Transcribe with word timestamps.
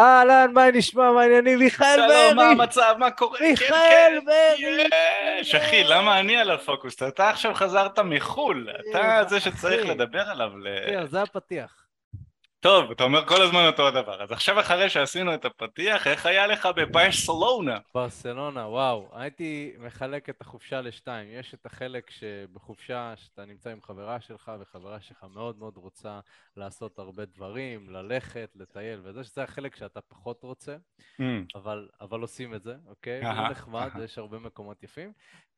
אהלן, 0.00 0.50
מה 0.54 0.70
נשמע, 0.70 1.12
מה 1.12 1.20
העניינים? 1.22 1.58
מיכאל 1.58 1.96
ברי! 1.96 2.28
שלום, 2.28 2.36
מה 2.36 2.50
המצב, 2.50 2.94
מה 2.98 3.10
קורה? 3.10 3.38
מיכאל 3.40 4.18
כן, 4.26 4.88
כן. 4.90 5.36
יש, 5.40 5.54
אחי, 5.54 5.84
למה 5.84 6.20
אני 6.20 6.36
על 6.36 6.50
הפוקוס? 6.50 7.02
אתה 7.02 7.30
עכשיו 7.30 7.54
חזרת 7.54 7.98
מחו"ל, 7.98 8.68
אתה 8.90 9.22
זה 9.28 9.40
שצריך. 9.40 9.86
לדבר 9.86 10.22
עליו. 10.30 10.50
זהו, 10.90 11.06
זה 11.06 11.22
הפתיח. 11.22 11.87
טוב, 12.60 12.90
אתה 12.90 13.04
אומר 13.04 13.26
כל 13.26 13.42
הזמן 13.42 13.66
אותו 13.66 13.88
הדבר. 13.88 14.22
אז 14.22 14.32
עכשיו 14.32 14.60
אחרי 14.60 14.90
שעשינו 14.90 15.34
את 15.34 15.44
הפתיח, 15.44 16.06
איך 16.06 16.26
היה 16.26 16.46
לך 16.46 16.68
בברסלונה? 16.76 17.78
ברסלונה, 17.94 18.68
וואו, 18.68 19.08
הייתי 19.12 19.72
מחלק 19.78 20.28
את 20.28 20.40
החופשה 20.40 20.80
לשתיים. 20.80 21.28
יש 21.32 21.54
את 21.54 21.66
החלק 21.66 22.10
שבחופשה, 22.10 23.12
שאתה 23.16 23.44
נמצא 23.44 23.70
עם 23.70 23.82
חברה 23.82 24.20
שלך, 24.20 24.52
וחברה 24.60 25.00
שלך 25.00 25.26
מאוד 25.34 25.58
מאוד 25.58 25.76
רוצה 25.76 26.20
לעשות 26.56 26.98
הרבה 26.98 27.24
דברים, 27.24 27.90
ללכת, 27.90 28.50
לטייל 28.54 29.00
וזה, 29.02 29.24
שזה 29.24 29.42
החלק 29.42 29.76
שאתה 29.76 30.00
פחות 30.00 30.42
רוצה, 30.42 30.76
אבל, 31.54 31.88
אבל 32.00 32.20
עושים 32.20 32.54
את 32.54 32.62
זה, 32.62 32.74
אוקיי? 32.86 33.26
הוא 33.26 33.48
נחמד. 33.50 33.90
יש 34.04 34.18
הרבה 34.18 34.38
מקומות 34.38 34.82
יפים. 34.82 35.12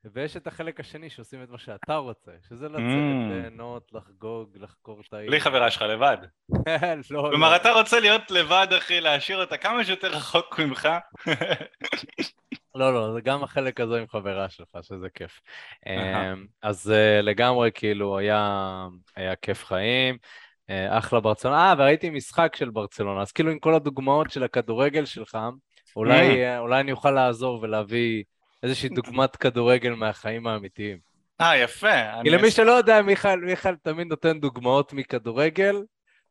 ויש 0.05 0.37
את 0.37 0.47
החלק 0.47 0.79
השני 0.79 1.09
שעושים 1.09 1.43
את 1.43 1.49
מה 1.49 1.57
שאתה 1.57 1.95
רוצה, 1.95 2.31
שזה 2.49 2.69
לצאת, 2.69 2.81
Mm. 2.81 3.31
ליהנות, 3.33 3.91
לחגוג, 3.93 4.49
לחקור 4.55 5.01
את 5.07 5.13
העיר. 5.13 5.29
בלי 5.29 5.39
חברה 5.39 5.71
שלך 5.71 5.81
לבד. 5.81 6.17
לא, 7.11 7.27
כלומר, 7.29 7.51
לא. 7.51 7.55
אתה 7.55 7.71
רוצה 7.71 7.99
להיות 7.99 8.31
לבד, 8.31 8.67
אחי, 8.77 9.01
להשאיר 9.01 9.41
אותה 9.41 9.57
כמה 9.57 9.83
שיותר 9.83 10.07
רחוק 10.11 10.59
ממך? 10.59 10.89
לא, 12.75 12.93
לא, 12.93 13.13
זה 13.13 13.21
גם 13.21 13.43
החלק 13.43 13.79
הזה 13.79 13.97
עם 13.97 14.07
חברה 14.07 14.49
שלך, 14.49 14.67
שזה 14.81 15.09
כיף. 15.13 15.39
אמ, 15.87 16.45
אז 16.61 16.91
אה, 16.91 17.21
לגמרי, 17.21 17.71
כאילו, 17.73 18.17
היה, 18.17 18.87
היה 19.15 19.35
כיף 19.35 19.65
חיים, 19.65 20.17
אה, 20.69 20.97
אחלה 20.97 21.19
ברצלונה. 21.19 21.69
אה, 21.69 21.73
וראיתי 21.77 22.09
משחק 22.09 22.55
של 22.55 22.69
ברצלונה, 22.69 23.21
אז 23.21 23.31
כאילו 23.31 23.51
עם 23.51 23.59
כל 23.59 23.73
הדוגמאות 23.73 24.31
של 24.31 24.43
הכדורגל 24.43 25.05
שלך, 25.05 25.37
אולי, 25.95 26.45
אה, 26.45 26.59
אולי 26.59 26.79
אני 26.79 26.91
אוכל 26.91 27.11
לעזור 27.11 27.59
ולהביא 27.61 28.23
איזושהי 28.63 28.89
דוגמת 28.89 29.35
כדורגל 29.35 29.93
מהחיים 29.93 30.47
האמיתיים. 30.47 30.97
אה, 31.41 31.57
יפה. 31.57 32.21
כי 32.23 32.29
למי 32.29 32.51
שלא 32.51 32.71
יודע, 32.71 33.01
מיכאל, 33.01 33.39
מיכאל 33.39 33.75
תמיד 33.75 34.07
נותן 34.07 34.39
דוגמאות 34.39 34.93
מכדורגל, 34.93 35.75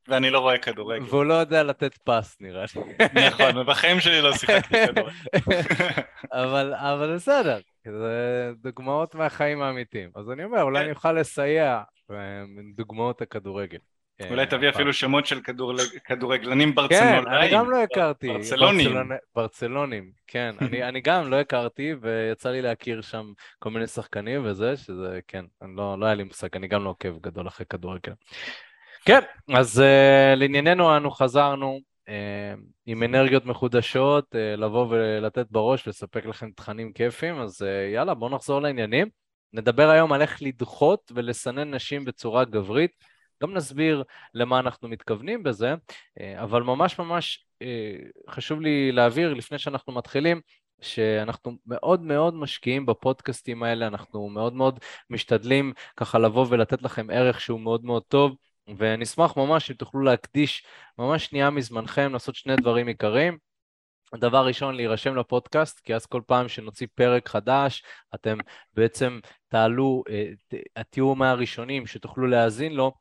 ואני 0.08 0.30
לא 0.30 0.38
רואה 0.38 0.58
כדורגל. 0.58 1.04
והוא 1.04 1.24
לא 1.24 1.34
יודע 1.34 1.62
לתת 1.62 1.96
פס, 2.04 2.36
נראה 2.40 2.64
לי. 2.76 3.06
נכון, 3.28 3.56
ובחיים 3.56 4.00
שלי 4.00 4.20
לא 4.20 4.32
שיחקתי 4.32 4.86
כדורגל. 4.86 5.12
אבל, 6.42 6.74
אבל 6.74 7.14
בסדר, 7.14 7.58
זה 7.84 8.50
דוגמאות 8.62 9.14
מהחיים 9.14 9.62
האמיתיים. 9.62 10.10
אז 10.14 10.30
אני 10.30 10.44
אומר, 10.44 10.62
אולי 10.62 10.78
כן. 10.78 10.84
אני 10.84 10.92
אוכל 10.92 11.12
לסייע 11.12 11.82
אה, 12.10 12.42
עם 12.42 12.72
דוגמאות 12.76 13.22
הכדורגל. 13.22 13.78
אולי 14.30 14.40
אה, 14.40 14.46
תביא 14.46 14.68
הפעם. 14.68 14.80
אפילו 14.80 14.92
שמות 14.92 15.26
של 15.26 15.40
כדורג- 15.40 15.98
כדורגלנים 16.04 16.68
כן, 16.68 16.74
ברצלונאים. 16.74 17.28
אני 17.28 17.50
גם 17.52 17.70
לא 17.70 17.82
הכרתי. 17.82 18.28
ברצלונים. 18.28 18.90
ברצלונ- 18.96 19.18
ברצלונים, 19.36 20.10
כן. 20.26 20.54
אני, 20.60 20.82
אני 20.88 21.00
גם 21.00 21.30
לא 21.30 21.36
הכרתי, 21.40 21.92
ויצא 22.00 22.50
לי 22.50 22.62
להכיר 22.62 23.00
שם 23.00 23.32
כל 23.58 23.70
מיני 23.70 23.86
שחקנים 23.86 24.40
וזה, 24.44 24.76
שזה, 24.76 25.20
כן, 25.28 25.44
לא, 25.76 25.98
לא 25.98 26.06
היה 26.06 26.14
לי 26.14 26.24
מושג, 26.24 26.48
אני 26.56 26.68
גם 26.68 26.84
לא 26.84 26.90
עוקב 26.90 27.18
גדול 27.20 27.48
אחרי 27.48 27.66
כדורגל. 27.70 28.12
כן, 29.04 29.20
אז 29.54 29.78
uh, 29.82 30.36
לענייננו 30.38 30.96
אנו 30.96 31.10
חזרנו 31.10 31.80
uh, 32.06 32.10
עם 32.86 33.02
אנרגיות 33.02 33.46
מחודשות, 33.46 34.24
uh, 34.34 34.60
לבוא 34.60 34.86
ולתת 34.90 35.46
בראש 35.50 35.86
ולספק 35.86 36.26
לכם 36.26 36.50
תכנים 36.50 36.92
כיפים, 36.92 37.38
אז 37.40 37.62
יאללה, 37.94 38.14
בואו 38.14 38.30
נחזור 38.34 38.60
לעניינים. 38.62 39.08
נדבר 39.52 39.90
היום 39.90 40.12
על 40.12 40.22
איך 40.22 40.42
לדחות 40.42 41.12
ולסנן 41.14 41.74
נשים 41.74 42.04
בצורה 42.04 42.44
גברית. 42.44 42.90
גם 43.42 43.54
נסביר 43.54 44.02
למה 44.34 44.58
אנחנו 44.58 44.88
מתכוונים 44.88 45.42
בזה, 45.42 45.74
אה, 46.20 46.42
אבל 46.42 46.62
ממש 46.62 46.98
ממש 46.98 47.46
אה, 47.62 47.96
חשוב 48.30 48.60
לי 48.60 48.92
להבהיר 48.92 49.34
לפני 49.34 49.58
שאנחנו 49.58 49.92
מתחילים, 49.92 50.40
שאנחנו 50.80 51.52
מאוד 51.66 52.02
מאוד 52.02 52.34
משקיעים 52.34 52.86
בפודקאסטים 52.86 53.62
האלה, 53.62 53.86
אנחנו 53.86 54.28
מאוד 54.28 54.54
מאוד 54.54 54.78
משתדלים 55.10 55.72
ככה 55.96 56.18
לבוא 56.18 56.46
ולתת 56.50 56.82
לכם 56.82 57.06
ערך 57.10 57.40
שהוא 57.40 57.60
מאוד 57.60 57.84
מאוד 57.84 58.02
טוב, 58.08 58.36
ונשמח 58.78 59.36
ממש 59.36 59.70
אם 59.70 59.76
תוכלו 59.76 60.02
להקדיש 60.02 60.66
ממש 60.98 61.24
שנייה 61.24 61.50
מזמנכם 61.50 62.12
לעשות 62.12 62.34
שני 62.34 62.56
דברים 62.56 62.86
עיקריים. 62.86 63.38
דבר 64.14 64.46
ראשון, 64.46 64.74
להירשם 64.74 65.16
לפודקאסט, 65.16 65.80
כי 65.80 65.94
אז 65.94 66.06
כל 66.06 66.22
פעם 66.26 66.48
שנוציא 66.48 66.86
פרק 66.94 67.28
חדש, 67.28 67.82
אתם 68.14 68.38
בעצם 68.74 69.20
תעלו, 69.48 70.02
אה, 70.10 70.82
תהיו 70.90 71.14
מהראשונים 71.14 71.86
שתוכלו 71.86 72.26
להאזין 72.26 72.72
לו. 72.72 72.92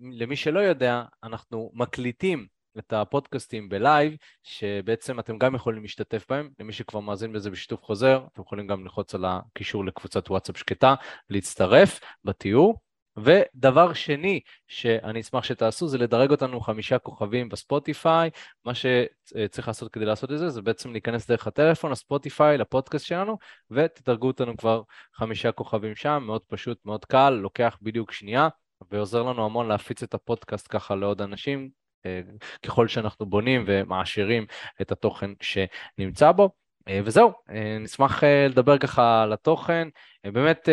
למי 0.00 0.36
שלא 0.36 0.60
יודע, 0.60 1.02
אנחנו 1.24 1.70
מקליטים 1.74 2.46
את 2.78 2.92
הפודקאסטים 2.92 3.68
ב 3.68 3.76
live, 3.76 4.16
שבעצם 4.42 5.20
אתם 5.20 5.38
גם 5.38 5.54
יכולים 5.54 5.82
להשתתף 5.82 6.26
בהם. 6.28 6.50
למי 6.60 6.72
שכבר 6.72 7.00
מאזין 7.00 7.32
בזה 7.32 7.50
בשיתוף 7.50 7.82
חוזר, 7.82 8.24
אתם 8.32 8.42
יכולים 8.42 8.66
גם 8.66 8.82
ללחוץ 8.82 9.14
על 9.14 9.24
הקישור 9.24 9.84
לקבוצת 9.84 10.30
וואטסאפ 10.30 10.58
שקטה, 10.58 10.94
להצטרף 11.30 12.00
בתיאור. 12.24 12.78
ודבר 13.16 13.92
שני 13.92 14.40
שאני 14.68 15.20
אשמח 15.20 15.44
שתעשו 15.44 15.88
זה 15.88 15.98
לדרג 15.98 16.30
אותנו 16.30 16.60
חמישה 16.60 16.98
כוכבים 16.98 17.48
בספוטיפיי. 17.48 18.30
מה 18.64 18.72
שצריך 18.74 19.68
לעשות 19.68 19.92
כדי 19.92 20.04
לעשות 20.04 20.32
את 20.32 20.38
זה 20.38 20.48
זה 20.48 20.62
בעצם 20.62 20.92
להיכנס 20.92 21.26
דרך 21.26 21.46
הטלפון, 21.46 21.92
הספוטיפיי, 21.92 22.58
לפודקאסט 22.58 23.06
שלנו, 23.06 23.38
ותדרגו 23.70 24.26
אותנו 24.26 24.56
כבר 24.56 24.82
חמישה 25.14 25.52
כוכבים 25.52 25.96
שם, 25.96 26.22
מאוד 26.26 26.42
פשוט, 26.48 26.78
מאוד 26.84 27.04
קל, 27.04 27.30
לוקח 27.30 27.78
בדיוק 27.82 28.12
שנייה, 28.12 28.48
ועוזר 28.90 29.22
לנו 29.22 29.44
המון 29.44 29.68
להפיץ 29.68 30.02
את 30.02 30.14
הפודקאסט 30.14 30.66
ככה 30.70 30.94
לעוד 30.94 31.22
אנשים, 31.22 31.70
אה, 32.06 32.20
ככל 32.66 32.88
שאנחנו 32.88 33.26
בונים 33.26 33.64
ומעשירים 33.66 34.46
את 34.82 34.92
התוכן 34.92 35.30
שנמצא 35.40 36.32
בו. 36.32 36.50
אה, 36.88 37.00
וזהו, 37.04 37.32
אה, 37.50 37.78
נשמח 37.80 38.22
לדבר 38.48 38.78
ככה 38.78 39.22
על 39.22 39.32
התוכן. 39.32 39.88
באמת 40.24 40.68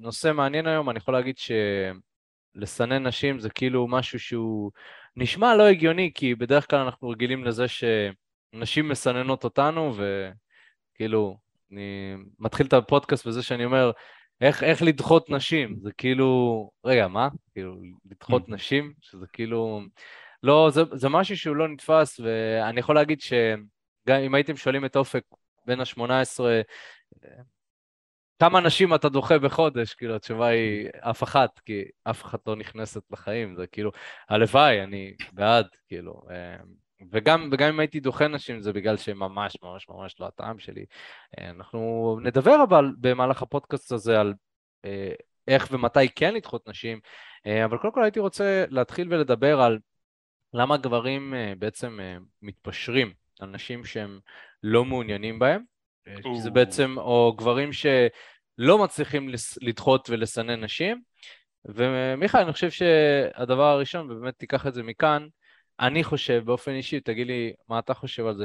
נושא 0.00 0.32
מעניין 0.32 0.66
היום, 0.66 0.90
אני 0.90 0.98
יכול 0.98 1.14
להגיד 1.14 1.34
שלסנן 1.38 3.06
נשים 3.06 3.40
זה 3.40 3.50
כאילו 3.50 3.88
משהו 3.88 4.20
שהוא 4.20 4.70
נשמע 5.16 5.56
לא 5.56 5.66
הגיוני, 5.66 6.10
כי 6.14 6.34
בדרך 6.34 6.70
כלל 6.70 6.78
אנחנו 6.78 7.08
רגילים 7.08 7.44
לזה 7.44 7.64
שנשים 7.68 8.88
מסננות 8.88 9.44
אותנו, 9.44 9.94
וכאילו, 9.96 11.36
אני 11.72 12.14
מתחיל 12.38 12.66
את 12.66 12.72
הפודקאסט 12.72 13.26
בזה 13.26 13.42
שאני 13.42 13.64
אומר, 13.64 13.90
איך, 14.40 14.62
איך 14.62 14.82
לדחות 14.82 15.30
נשים? 15.30 15.76
זה 15.82 15.92
כאילו, 15.92 16.70
רגע, 16.84 17.08
מה? 17.08 17.28
כאילו, 17.52 17.76
לדחות 18.10 18.48
נשים? 18.48 18.92
שזה 19.00 19.26
כאילו, 19.32 19.80
לא, 20.42 20.70
זה, 20.72 20.82
זה 20.92 21.08
משהו 21.08 21.36
שהוא 21.36 21.56
לא 21.56 21.68
נתפס, 21.68 22.20
ואני 22.20 22.80
יכול 22.80 22.94
להגיד 22.94 23.20
שגם 23.20 24.20
אם 24.26 24.34
הייתם 24.34 24.56
שואלים 24.56 24.84
את 24.84 24.96
אופק 24.96 25.22
בין 25.66 25.80
ה-18, 25.80 26.40
כמה 28.38 28.60
נשים 28.60 28.94
אתה 28.94 29.08
דוחה 29.08 29.38
בחודש? 29.38 29.94
כאילו, 29.94 30.16
התשובה 30.16 30.46
היא 30.46 30.88
אף 31.00 31.22
אחת, 31.22 31.58
כי 31.58 31.84
אף 32.04 32.24
אחת 32.24 32.46
לא 32.46 32.56
נכנסת 32.56 33.02
לחיים, 33.10 33.56
זה 33.56 33.66
כאילו, 33.66 33.90
הלוואי, 34.28 34.82
אני 34.82 35.14
בעד, 35.32 35.66
כאילו. 35.88 36.22
וגם, 37.12 37.48
וגם 37.52 37.68
אם 37.68 37.80
הייתי 37.80 38.00
דוחה 38.00 38.28
נשים, 38.28 38.60
זה 38.60 38.72
בגלל 38.72 38.96
שהם 38.96 39.18
ממש 39.18 39.56
ממש 39.62 39.88
ממש 39.88 40.20
לא 40.20 40.26
הטעם 40.26 40.58
שלי. 40.58 40.84
אה, 41.38 41.50
אנחנו 41.50 42.18
נדבר 42.22 42.62
אבל 42.62 42.92
במהלך 43.00 43.42
הפודקאסט 43.42 43.92
הזה 43.92 44.20
על 44.20 44.34
אה, 44.84 45.12
איך 45.48 45.68
ומתי 45.70 46.08
כן 46.08 46.34
לדחות 46.34 46.68
נשים, 46.68 47.00
אה, 47.46 47.64
אבל 47.64 47.78
קודם 47.78 47.92
כל 47.92 48.02
הייתי 48.02 48.20
רוצה 48.20 48.64
להתחיל 48.68 49.12
ולדבר 49.14 49.60
על 49.60 49.78
למה 50.54 50.76
גברים 50.76 51.34
בעצם 51.58 51.98
מתפשרים 52.42 53.12
על 53.40 53.48
נשים 53.48 53.84
שהם 53.84 54.20
לא 54.62 54.84
מעוניינים 54.84 55.38
בהם. 55.38 55.62
שזה. 56.36 56.50
בעצם, 56.50 56.94
או 56.98 57.34
גברים 57.38 57.70
שלא 57.72 58.78
מצליחים 58.78 59.28
לדחות 59.60 60.10
ולסנן 60.10 60.64
נשים. 60.64 61.02
ומיכאל, 61.64 62.40
אני 62.40 62.52
חושב 62.52 62.70
שהדבר 62.70 63.64
הראשון, 63.64 64.10
ובאמת 64.10 64.34
תיקח 64.38 64.66
את 64.66 64.74
זה 64.74 64.82
מכאן, 64.82 65.26
אני 65.80 66.04
חושב 66.04 66.42
באופן 66.44 66.72
אישי, 66.72 67.00
תגיד 67.00 67.26
לי 67.26 67.52
מה 67.68 67.78
אתה 67.78 67.94
חושב 67.94 68.26
על 68.26 68.36
זה, 68.36 68.44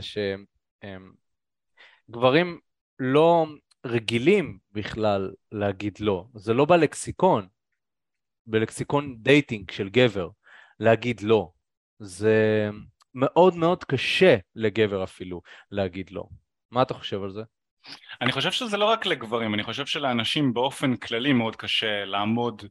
שגברים 2.10 2.60
לא 3.00 3.46
רגילים 3.86 4.58
בכלל 4.72 5.34
להגיד 5.52 6.00
לא, 6.00 6.26
זה 6.34 6.54
לא 6.54 6.66
בלקסיקון, 6.66 7.48
בלקסיקון 8.46 9.16
dating 9.18 9.72
של 9.72 9.90
גבר, 9.90 10.30
להגיד 10.80 11.22
לא. 11.22 11.52
זה 12.00 12.70
מאוד 13.14 13.56
מאוד 13.56 13.84
קשה 13.84 14.36
לגבר 14.56 15.04
אפילו 15.04 15.42
להגיד 15.72 16.12
לא. 16.12 16.24
מה 16.72 16.82
אתה 16.82 16.94
חושב 16.94 17.24
על 17.24 17.32
זה? 17.32 17.42
אני 18.22 18.32
חושב 18.32 18.52
שזה 18.52 18.78
לא 18.78 18.86
רק 18.86 19.06
לגברים, 19.06 19.54
אני 19.54 19.64
חושב 19.64 19.86
שלאנשים 19.86 20.54
באופן 20.54 20.96
כללי 20.96 21.34
מאוד 21.34 21.56
קשה 21.56 22.06
לעמוד 22.06 22.64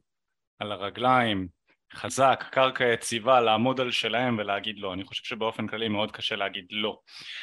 על 0.59 0.71
הרגליים, 0.71 1.47
חזק, 1.93 2.43
קרקע 2.51 2.85
יציבה, 2.93 3.41
לעמוד 3.41 3.79
על 3.81 3.91
שלהם 3.91 4.37
ולהגיד 4.37 4.79
לא. 4.79 4.93
אני 4.93 5.03
חושב 5.03 5.23
שבאופן 5.23 5.67
כללי 5.67 5.87
מאוד 5.87 6.11
קשה 6.11 6.35
להגיד 6.35 6.65
לא. 6.71 6.99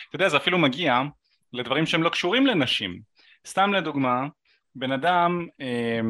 אתה 0.08 0.16
יודע, 0.16 0.28
זה 0.28 0.36
אפילו 0.36 0.58
מגיע 0.58 1.00
לדברים 1.52 1.86
שהם 1.86 2.02
לא 2.02 2.08
קשורים 2.08 2.46
לנשים. 2.46 3.00
סתם 3.46 3.72
לדוגמה, 3.72 4.26
בן 4.74 4.92
אדם, 4.92 5.46
אה, 5.60 6.00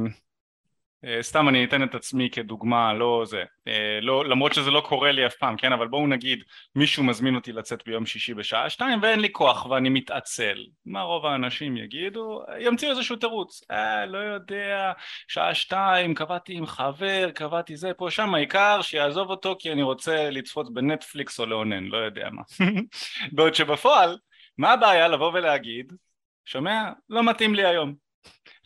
סתם 1.21 1.49
אני 1.49 1.65
אתן 1.65 1.83
את 1.83 1.95
עצמי 1.95 2.31
כדוגמה, 2.31 2.95
לא 2.95 3.23
זה, 3.27 3.45
אה, 3.69 3.99
לא, 4.03 4.25
למרות 4.25 4.55
שזה 4.55 4.71
לא 4.71 4.81
קורה 4.81 5.13
לי 5.13 5.27
אף 5.27 5.35
פעם, 5.35 5.57
כן, 5.57 5.73
אבל 5.73 5.89
בואו 5.89 6.07
נגיד 6.07 6.45
מישהו 6.75 7.05
מזמין 7.05 7.35
אותי 7.35 7.53
לצאת 7.53 7.83
ביום 7.87 8.07
שישי 8.07 8.35
בשעה 8.35 8.71
שתיים 8.71 8.99
ואין 9.03 9.21
לי 9.21 9.33
כוח 9.33 9.67
ואני 9.67 9.89
מתעצל, 9.89 10.65
מה 10.87 11.03
רוב 11.03 11.27
האנשים 11.27 11.77
יגידו? 11.77 12.43
ימציאו 12.59 12.91
איזשהו 12.91 13.17
תירוץ, 13.17 13.63
אה, 13.71 14.07
לא 14.07 14.19
יודע, 14.19 14.93
שעה 15.29 15.55
שתיים, 15.55 16.15
קבעתי 16.15 16.55
עם 16.55 16.67
חבר, 16.67 17.31
קבעתי 17.31 17.77
זה 17.77 17.95
פה 17.97 18.11
שם, 18.11 18.35
העיקר 18.35 18.83
שיעזוב 18.83 19.31
אותו 19.31 19.57
כי 19.59 19.73
אני 19.73 19.83
רוצה 19.83 20.31
לצפות 20.31 20.75
בנטפליקס 20.75 21.41
או 21.41 21.47
לאונן, 21.47 21.85
לא 21.85 21.97
יודע 21.97 22.29
מה. 22.33 22.43
בעוד 23.33 23.55
שבפועל, 23.55 24.19
מה 24.59 24.73
הבעיה 24.73 25.09
לבוא 25.09 25.33
ולהגיד, 25.35 25.93
שומע? 26.45 26.91
לא 27.09 27.31
מתאים 27.31 27.55
לי 27.55 27.67
היום. 27.67 28.10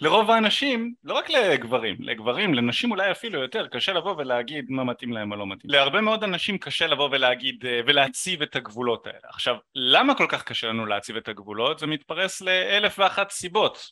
לרוב 0.01 0.31
האנשים, 0.31 0.95
לא 1.05 1.15
רק 1.15 1.31
לגברים, 1.31 1.97
לגברים, 2.01 2.55
לנשים 2.55 2.91
אולי 2.91 3.11
אפילו 3.11 3.41
יותר, 3.41 3.67
קשה 3.67 3.93
לבוא 3.93 4.15
ולהגיד 4.19 4.65
מה 4.69 4.85
מתאים 4.85 5.13
להם 5.13 5.33
או 5.33 5.37
לא 5.37 5.47
מתאים. 5.47 5.71
להרבה 5.71 6.01
מאוד 6.01 6.25
אנשים 6.25 6.59
קשה 6.59 6.87
לבוא 6.87 7.09
ולהגיד 7.13 7.67
אה, 7.67 7.81
ולהציב 7.87 8.43
את 8.43 8.57
הגבולות 8.57 9.07
האלה. 9.07 9.19
עכשיו, 9.29 9.57
למה 9.75 10.15
כל 10.15 10.27
כך 10.29 10.43
קשה 10.43 10.67
לנו 10.67 10.87
להציב 10.87 11.17
את 11.17 11.29
הגבולות? 11.29 11.79
זה 11.79 11.87
מתפרס 11.87 12.41
לאלף 12.41 12.99
ואחת 12.99 13.31
סיבות. 13.31 13.91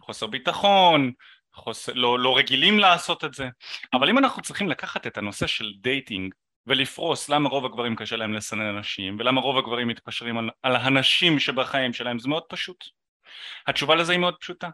חוסר 0.00 0.26
ביטחון, 0.26 1.12
חוסר, 1.54 1.92
לא, 1.92 2.18
לא 2.18 2.36
רגילים 2.36 2.78
לעשות 2.78 3.24
את 3.24 3.34
זה, 3.34 3.48
אבל 3.92 4.10
אם 4.10 4.18
אנחנו 4.18 4.42
צריכים 4.42 4.68
לקחת 4.68 5.06
את 5.06 5.18
הנושא 5.18 5.46
של 5.46 5.72
dating 5.80 6.34
ולפרוס 6.66 7.28
למה 7.28 7.48
רוב 7.48 7.64
הגברים 7.64 7.96
קשה 7.96 8.16
להם 8.16 8.34
לסנן 8.34 8.76
אנשים 8.76 9.16
ולמה 9.18 9.40
רוב 9.40 9.58
הגברים 9.58 9.88
מתפשרים 9.88 10.38
על, 10.38 10.50
על 10.62 10.76
הנשים 10.76 11.38
שבחיים 11.38 11.92
שלהם 11.92 12.18
זה 12.18 12.28
מאוד 12.28 12.42
פשוט. 12.48 12.84
התשובה 13.66 13.94
לזה 13.94 14.12
היא 14.12 14.20
מאוד 14.20 14.34
פשוטה. 14.40 14.68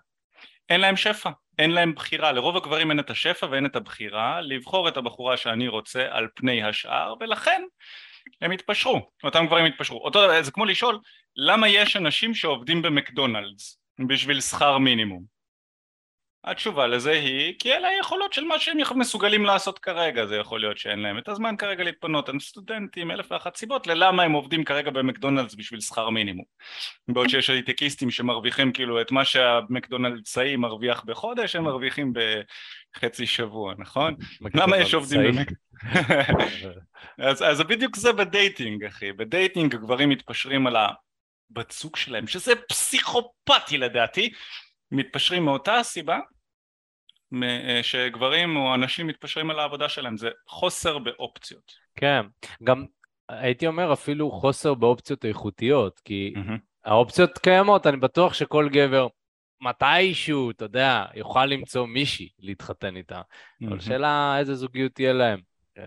אין 0.69 0.81
להם 0.81 0.97
שפע, 0.97 1.31
אין 1.59 1.71
להם 1.71 1.95
בחירה, 1.95 2.33
לרוב 2.33 2.57
הגברים 2.57 2.91
אין 2.91 3.01
את 3.01 3.11
השפע 3.11 3.47
ואין 3.51 3.67
את 3.67 3.77
הבחירה 3.77 4.41
לבחור 4.41 4.89
את 4.89 4.97
הבחורה 4.97 5.37
שאני 5.37 5.69
רוצה 5.69 6.07
על 6.11 6.29
פני 6.35 6.63
השאר 6.63 7.15
ולכן 7.21 7.63
הם 8.43 8.51
התפשרו, 8.51 9.11
אותם 9.25 9.47
גברים 9.47 9.65
התפשרו, 9.65 10.05
אותו, 10.05 10.43
זה 10.43 10.51
כמו 10.51 10.65
לשאול 10.65 10.99
למה 11.37 11.69
יש 11.69 11.97
אנשים 11.97 12.35
שעובדים 12.35 12.83
במקדונלדס 12.83 13.81
בשביל 14.09 14.41
שכר 14.41 14.79
מינימום 14.79 15.38
התשובה 16.51 16.87
לזה 16.87 17.11
היא 17.11 17.55
כי 17.59 17.73
אלה 17.73 17.89
היכולות 17.89 18.33
של 18.33 18.45
מה 18.45 18.59
שהם 18.59 18.79
מסוגלים 18.95 19.45
לעשות 19.45 19.79
כרגע. 19.79 20.27
זה 20.27 20.37
יכול 20.37 20.61
להיות 20.61 20.79
שאין 20.79 20.99
להם 20.99 21.19
את 21.19 21.29
הזמן 21.29 21.57
כרגע 21.57 21.85
להתפנות. 21.85 22.29
הם 22.29 22.41
סטודנטים 22.41 23.11
אלף 23.11 23.33
ואחת 23.33 23.57
סיבות 23.57 23.87
ללמה 23.87 24.23
הם 24.23 24.33
עובדים 24.33 24.65
כרגע 24.65 24.91
במקדונלדס 24.91 25.55
בשביל 25.55 25.81
שכר 25.81 26.11
מינימום. 26.11 26.45
בעוד 27.09 27.29
שיש 27.29 27.51
הייטקיסטים 27.51 28.11
שמרוויחים 28.11 28.73
כאילו 28.73 29.01
את 29.01 29.13
מה 29.13 29.25
שהמקדונלדסאי 29.25 30.57
מרוויח 30.57 31.05
בחודש 31.05 31.57
הם 31.57 31.65
מרוויחים 31.65 32.13
בחצי 32.97 33.27
שבוע 33.27 33.75
נכון? 33.79 34.15
למה 34.55 34.77
יש 34.77 34.95
עובדים 34.95 35.21
במקדונלדס? 35.21 35.53
אז, 37.19 37.43
אז 37.43 37.63
בדיוק 37.63 37.97
זה 37.97 38.13
ב 38.13 38.23
dating 38.23 38.85
אחי. 38.85 39.13
ב 39.13 39.22
dating 39.22 39.75
הגברים 39.75 40.09
מתפשרים 40.09 40.67
על 40.67 40.77
הבת 40.77 41.71
זוג 41.73 41.97
שלהם 41.97 42.27
שזה 42.27 42.53
פסיכופתי 42.69 43.79
לדעתי. 43.79 44.31
מתפשרים 44.93 45.45
מאותה 45.45 45.75
הסיבה 45.75 46.19
שגברים 47.83 48.57
או 48.57 48.75
אנשים 48.75 49.07
מתפשרים 49.07 49.51
על 49.51 49.59
העבודה 49.59 49.89
שלהם, 49.89 50.17
זה 50.17 50.31
חוסר 50.47 50.99
באופציות. 50.99 51.73
כן, 51.95 52.23
גם 52.65 52.85
הייתי 53.29 53.67
אומר 53.67 53.93
אפילו 53.93 54.31
חוסר 54.31 54.75
באופציות 54.75 55.25
איכותיות, 55.25 56.01
כי 56.05 56.35
mm-hmm. 56.37 56.59
האופציות 56.85 57.39
קיימות, 57.39 57.87
אני 57.87 57.97
בטוח 57.97 58.35
שכל 58.35 58.69
גבר 58.69 59.07
מתישהו, 59.61 60.51
אתה 60.51 60.65
יודע, 60.65 61.05
יוכל 61.15 61.47
למצוא 61.47 61.87
מישהי 61.87 62.29
להתחתן 62.39 62.97
איתה, 62.97 63.21
mm-hmm. 63.21 63.67
אבל 63.69 63.81
שאלה 63.81 64.39
איזה 64.39 64.55
זוגיות 64.55 64.93
תהיה 64.93 65.13
להם. 65.13 65.41
אה, 65.79 65.85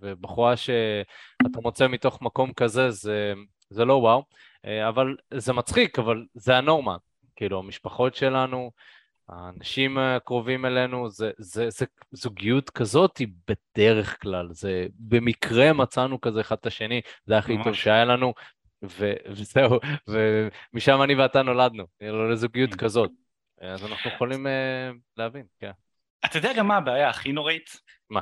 ובחורה 0.00 0.56
שאתה 0.56 1.60
מוצא 1.62 1.88
מתוך 1.88 2.22
מקום 2.22 2.52
כזה, 2.52 2.90
זה, 2.90 3.32
זה 3.70 3.84
לא 3.84 3.94
וואו, 3.94 4.24
אה, 4.64 4.88
אבל 4.88 5.16
זה 5.34 5.52
מצחיק, 5.52 5.98
אבל 5.98 6.24
זה 6.34 6.56
הנורמה. 6.56 6.96
כאילו, 7.36 7.58
המשפחות 7.58 8.14
שלנו, 8.14 8.70
האנשים 9.28 9.98
הקרובים 9.98 10.66
אלינו, 10.66 11.10
זה, 11.10 11.30
זה, 11.38 11.70
זה 11.70 11.86
זוגיות 12.12 12.70
כזאת 12.70 13.16
היא 13.16 13.28
בדרך 13.48 14.22
כלל, 14.22 14.48
זה 14.50 14.86
במקרה 14.98 15.72
מצאנו 15.72 16.20
כזה 16.20 16.40
אחד 16.40 16.56
את 16.60 16.66
השני, 16.66 17.00
זה 17.26 17.38
הכי 17.38 17.56
טוב 17.64 17.74
שהיה 17.74 18.04
לנו, 18.04 18.34
ו, 18.84 19.12
וזהו, 19.28 19.78
ומשם 20.08 21.02
אני 21.02 21.14
ואתה 21.14 21.42
נולדנו, 21.42 21.84
לזוגיות 22.00 22.72
mm. 22.72 22.76
כזאת. 22.76 23.10
אז 23.60 23.84
אנחנו 23.84 24.10
יכולים 24.10 24.46
uh, 24.46 24.50
להבין, 25.16 25.46
כן. 25.60 25.70
אתה 26.24 26.38
יודע 26.38 26.52
גם 26.52 26.66
מה 26.68 26.76
הבעיה 26.76 27.08
הכי 27.08 27.32
נוראית? 27.32 27.70
מה? 28.10 28.20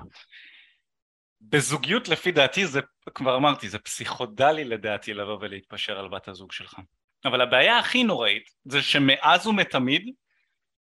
בזוגיות 1.40 2.08
לפי 2.08 2.32
דעתי 2.32 2.66
זה, 2.66 2.80
כבר 3.14 3.36
אמרתי, 3.36 3.68
זה 3.68 3.78
פסיכודלי 3.78 4.64
לדעתי 4.64 5.14
לבוא 5.14 5.38
ולהתפשר 5.40 5.98
על 5.98 6.08
בת 6.08 6.28
הזוג 6.28 6.52
שלך. 6.52 6.78
אבל 7.24 7.40
הבעיה 7.40 7.78
הכי 7.78 8.04
נוראית 8.04 8.50
זה 8.64 8.82
שמאז 8.82 9.46
ומתמיד 9.46 10.14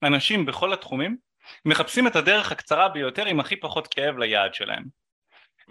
אנשים 0.03 0.47
בכל 0.47 0.73
התחומים 0.73 1.17
מחפשים 1.65 2.07
את 2.07 2.17
הדרך 2.17 2.53
הקצרה 2.53 2.89
ביותר 2.89 3.27
עם 3.27 3.41
הכי 3.41 3.57
פחות 3.57 3.87
כאב 3.87 4.19
ליעד 4.19 4.55
שלהם. 4.55 4.85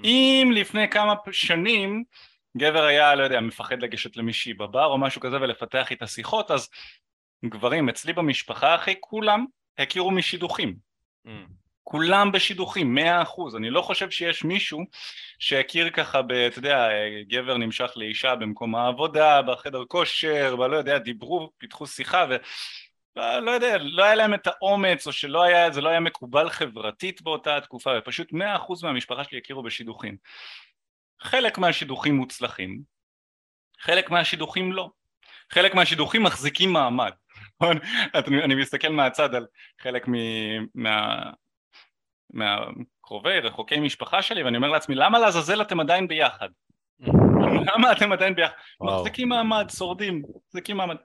אם 0.04 0.52
לפני 0.54 0.90
כמה 0.90 1.14
שנים 1.32 2.04
גבר 2.58 2.84
היה, 2.84 3.16
לא 3.16 3.24
יודע, 3.24 3.40
מפחד 3.40 3.82
לגשת 3.82 4.18
למישהי 4.18 4.54
בבר 4.54 4.86
או 4.86 4.98
משהו 4.98 5.22
כזה 5.22 5.42
ולפתח 5.42 5.92
איתה 5.92 6.08
שיחות, 6.08 6.52
אז 6.52 6.70
גברים 7.46 7.90
אצלי 7.90 8.14
במשפחה 8.14 8.76
אחי 8.76 8.96
כולם 9.00 9.46
הכירו 9.78 10.12
משידוכים. 10.12 10.76
Mm. 11.28 11.30
כולם 11.84 12.32
בשידוכים, 12.32 12.96
מאה 12.96 13.22
אחוז, 13.22 13.56
אני 13.56 13.70
לא 13.70 13.82
חושב 13.82 14.10
שיש 14.10 14.44
מישהו 14.44 14.82
שהכיר 15.40 15.90
ככה, 15.90 16.22
ב, 16.22 16.32
אתה 16.32 16.60
יודע, 16.60 16.90
גבר 17.28 17.58
נמשך 17.58 17.92
לאישה 17.96 18.36
במקום 18.36 18.76
העבודה, 18.76 19.42
בחדר 19.42 19.86
כושר, 19.88 20.56
ולא 20.60 20.76
יודע, 20.76 20.98
דיברו, 20.98 21.52
פיתחו 21.58 21.88
שיחה 21.88 22.26
ו... 22.30 22.36
לא, 23.16 23.40
לא 23.40 23.52
יודע, 23.52 23.78
לא 23.78 24.04
היה 24.04 24.16
להם 24.16 24.34
את 24.34 24.48
האומץ 24.48 25.08
או 25.08 25.12
שלא 25.12 25.44
היה, 25.44 25.72
זה 25.72 25.82
לא 25.82 25.90
היה 25.90 26.00
מקובל 26.00 26.50
חברתית 26.50 27.22
באותה 27.22 27.62
תקופה 27.62 27.92
ופשוט 27.98 28.34
מאה 28.34 28.56
אחוז 28.56 28.84
מהמשפחה 28.84 29.24
שלי 29.24 29.38
הכירו 29.38 29.64
בשידוכים. 29.64 30.18
חלק 31.22 31.58
מהשידוכים 31.58 32.16
מוצלחים, 32.16 32.82
חלק 33.80 34.10
מהשידוכים 34.10 34.74
לא. 34.74 34.90
חלק 35.50 35.76
מהשידוכים 35.76 36.24
מחזיקים 36.24 36.74
מעמד. 36.74 37.12
נכון? 37.56 37.78
אני 38.44 38.56
מסתכל 38.56 38.90
מהצד 38.90 39.36
על 39.36 39.46
חלק 39.82 40.06
מה... 40.76 41.24
מהקרובי, 42.30 43.40
רחוקי 43.40 43.80
משפחה 43.80 44.22
שלי, 44.22 44.44
ואני 44.44 44.58
אומר 44.58 44.70
לעצמי, 44.70 44.96
למה 44.96 45.20
לעזאזל 45.20 45.62
אתם 45.62 45.80
עדיין 45.80 46.08
ביחד? 46.08 46.50
למה 47.46 47.92
אתם 47.92 48.12
עדיין 48.12 48.36
ביחד? 48.36 48.54
מחזיקים 48.82 49.30
מעמד, 49.30 49.68
שורדים, 49.78 50.24
מחזיקים 50.48 50.78
מעמד. 50.78 50.96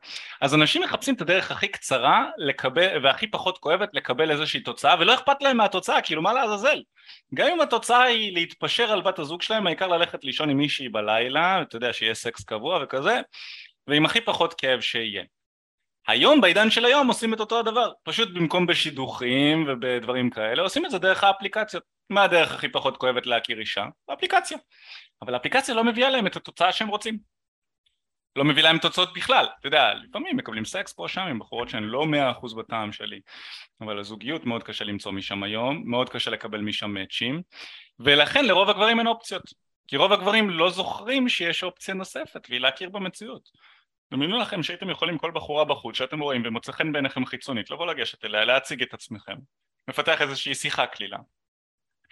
אז 0.41 0.55
אנשים 0.55 0.83
מחפשים 0.83 1.15
את 1.15 1.21
הדרך 1.21 1.51
הכי 1.51 1.69
קצרה 1.69 2.31
לקבל, 2.37 3.05
והכי 3.07 3.27
פחות 3.27 3.59
כואבת 3.59 3.89
לקבל 3.93 4.31
איזושהי 4.31 4.61
תוצאה, 4.61 4.95
ולא 5.01 5.15
אכפת 5.15 5.43
להם 5.43 5.57
מהתוצאה, 5.57 6.01
כאילו 6.01 6.23
מה 6.23 6.33
לעזאזל? 6.33 6.83
גם 7.35 7.49
אם 7.49 7.61
התוצאה 7.61 8.03
היא 8.03 8.35
להתפשר 8.35 8.93
על 8.93 9.03
בת 9.03 9.19
הזוג 9.19 9.43
שלהם, 9.43 9.67
העיקר 9.67 9.87
ללכת 9.87 10.25
לישון 10.25 10.51
עם 10.51 10.57
מישהי 10.57 10.89
בלילה, 10.89 11.63
אתה 11.63 11.77
יודע, 11.77 11.93
שיהיה 11.93 12.15
סקס 12.15 12.45
קבוע 12.45 12.81
וכזה, 12.83 13.21
ועם 13.87 14.05
הכי 14.05 14.21
פחות 14.21 14.55
כאב 14.55 14.81
שיהיה. 14.81 15.23
היום 16.07 16.41
בעידן 16.41 16.71
של 16.71 16.85
היום 16.85 17.09
עושים 17.09 17.35
את 17.35 17.41
אותו 17.41 17.59
הדבר, 17.59 17.93
פשוט 18.05 18.29
במקום 18.35 18.67
בשידוכים 18.67 19.65
ובדברים 19.69 20.31
כאלה 20.31 20.63
עושים 20.63 20.87
את 20.87 20.91
זה 20.91 20.99
דרך 20.99 21.25
האפליקציות. 21.25 21.83
מה 22.11 22.23
הדרך 22.23 22.55
הכי 22.55 22.69
פחות 22.69 22.97
כואבת 22.97 23.27
להכיר 23.27 23.61
אישה? 23.61 23.85
האפליקציה. 24.09 24.59
אבל 25.23 25.35
האפליקציה 25.35 25.75
לא 25.75 25.85
מביאה 25.85 26.11
להם 26.11 26.27
את 26.27 26.37
התוצאה 26.37 26.73
שהם 26.73 26.89
רוצים. 26.89 27.19
לא 28.37 28.45
מביא 28.45 28.63
להם 28.63 28.79
תוצאות 28.79 29.13
בכלל, 29.15 29.47
אתה 29.59 29.67
יודע, 29.67 29.95
לפעמים 29.95 30.37
מקבלים 30.37 30.65
סקס 30.65 30.93
פה 30.93 31.09
שם 31.09 31.21
עם 31.21 31.39
בחורות 31.39 31.69
שהן 31.69 31.83
לא 31.83 32.07
מאה 32.07 32.31
אחוז 32.31 32.55
בטעם 32.55 32.93
שלי, 32.93 33.21
אבל 33.81 33.99
הזוגיות 33.99 34.47
מאוד 34.47 34.63
קשה 34.63 34.85
למצוא 34.85 35.13
משם 35.13 35.43
היום, 35.43 35.83
מאוד 35.87 36.09
קשה 36.09 36.31
לקבל 36.31 36.61
משם 36.61 36.91
מאצ'ים, 36.91 37.43
ולכן 38.01 38.45
לרוב 38.45 38.71
הגברים 38.71 38.99
אין 38.99 39.07
אופציות, 39.07 39.43
כי 39.89 39.97
רוב 39.97 40.13
הגברים 40.13 40.51
לא 40.51 40.71
זוכרים 40.71 41.29
שיש 41.29 41.63
אופציה 41.63 41.95
נוספת 41.95 42.47
והיא 42.49 42.61
להכיר 42.61 42.89
במציאות. 42.89 43.49
דמיינו 44.13 44.39
לכם 44.39 44.63
שהייתם 44.63 44.91
יכולים 44.91 45.19
כל 45.19 45.31
בחורה 45.31 45.65
בחוץ 45.65 45.97
שאתם 45.97 46.21
רואים 46.21 46.43
ומוצא 46.45 46.73
חן 46.73 46.93
בעיניכם 46.93 47.27
חיצונית 47.27 47.71
לבוא 47.71 47.87
לגשת 47.87 48.25
אליה, 48.25 48.45
להציג 48.45 48.83
את 48.83 48.95
עצמכם, 48.95 49.37
מפתח 49.89 50.23
איזושהי 50.23 50.55
שיחה 50.55 50.87
קלילה, 50.87 51.19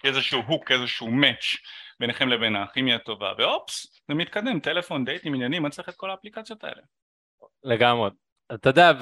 איזשהו 0.05 0.43
הוק, 0.43 0.73
איזשהו 0.73 1.11
מאץ' 1.11 1.57
ביניכם 2.01 2.29
לבין 2.29 2.57
הכימיה 2.57 2.97
הטובה, 2.97 3.33
ואופס, 3.39 4.01
זה 4.09 4.15
מתקדם, 4.15 4.61
טלפון, 4.61 5.05
דייטים, 5.05 5.35
עניינים, 5.35 5.63
מה 5.63 5.71
צריך 5.71 5.89
את 5.89 5.95
כל 5.97 6.11
האפליקציות 6.11 6.65
האלה? 6.65 6.83
לגמרי. 7.65 8.11
אתה 8.55 8.69
יודע, 8.69 8.93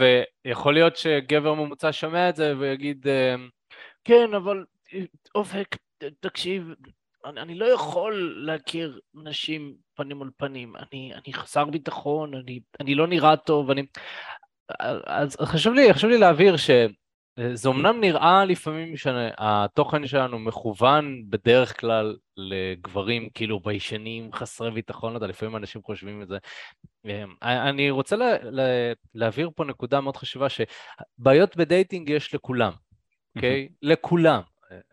ויכול 0.44 0.74
להיות 0.74 0.96
שגבר 0.96 1.54
ממוצע 1.54 1.92
שומע 1.92 2.28
את 2.28 2.36
זה 2.36 2.58
ויגיד, 2.58 3.06
אמ, 3.08 3.48
כן, 4.04 4.34
אבל 4.36 4.64
אופק, 5.34 5.76
תקשיב, 6.20 6.68
אני, 7.24 7.40
אני 7.40 7.54
לא 7.54 7.66
יכול 7.66 8.42
להכיר 8.46 9.00
נשים 9.14 9.76
פנים 9.96 10.16
מול 10.16 10.30
פנים, 10.36 10.72
אני, 10.76 11.12
אני 11.14 11.34
חסר 11.34 11.64
ביטחון, 11.64 12.34
אני, 12.34 12.60
אני 12.80 12.94
לא 12.94 13.06
נראה 13.06 13.36
טוב, 13.36 13.70
אני... 13.70 13.82
אז 15.06 15.36
חשוב 15.36 15.74
לי, 15.74 15.94
חשוב 15.94 16.10
לי 16.10 16.18
להבהיר 16.18 16.56
ש... 16.56 16.70
זה 17.52 17.68
אמנם 17.68 18.00
נראה 18.00 18.44
לפעמים 18.44 18.96
שהתוכן 18.96 20.06
שלנו 20.06 20.38
מכוון 20.38 21.22
בדרך 21.28 21.80
כלל 21.80 22.16
לגברים 22.36 23.28
כאילו 23.34 23.60
ביישנים, 23.60 24.32
חסרי 24.32 24.70
ביטחון, 24.70 25.12
לא 25.12 25.16
יודע, 25.16 25.26
לפעמים 25.26 25.56
אנשים 25.56 25.82
חושבים 25.82 26.22
את 26.22 26.28
זה. 26.28 26.38
אמ, 27.04 27.34
אני 27.42 27.90
רוצה 27.90 28.16
לה, 28.16 28.36
לה, 28.42 28.92
להעביר 29.14 29.50
פה 29.56 29.64
נקודה 29.64 30.00
מאוד 30.00 30.16
חשובה, 30.16 30.46
שבעיות 30.48 31.56
בדייטינג 31.56 32.10
יש 32.10 32.34
לכולם, 32.34 32.72
אוקיי? 33.36 33.68
Okay? 33.70 33.74
לכולם. 33.82 34.40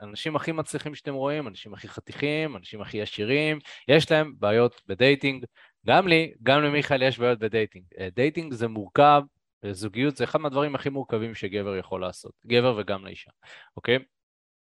אנשים 0.02 0.36
הכי 0.36 0.52
מצליחים 0.52 0.96
שאתם 0.96 1.14
רואים, 1.14 1.48
אנשים 1.48 1.74
הכי 1.74 1.88
חתיכים, 1.88 2.56
אנשים 2.56 2.82
הכי 2.82 3.02
עשירים, 3.02 3.60
יש 3.88 4.12
להם 4.12 4.34
בעיות 4.40 4.82
ב 4.88 4.95
dating. 4.95 5.46
גם 5.88 6.08
לי, 6.08 6.34
גם 6.44 6.62
למיכאל 6.62 7.02
יש 7.02 7.20
בעיות 7.20 7.40
ב 7.40 7.45
dating. 7.45 7.86
אה, 8.00 8.08
dating 8.16 8.54
זה 8.54 8.68
מורכב, 8.68 9.22
זוגיות 9.72 10.18
זה 10.18 10.24
אחד 10.24 10.40
מהדברים 10.40 10.76
הכי 10.76 10.90
מורכבים 10.90 11.36
שגבר 11.36 11.78
יכול 11.78 12.02
לעשות, 12.02 12.32
גבר 12.46 12.76
וגם 12.78 13.06
לאישה, 13.06 13.32
אוקיי? 13.78 14.00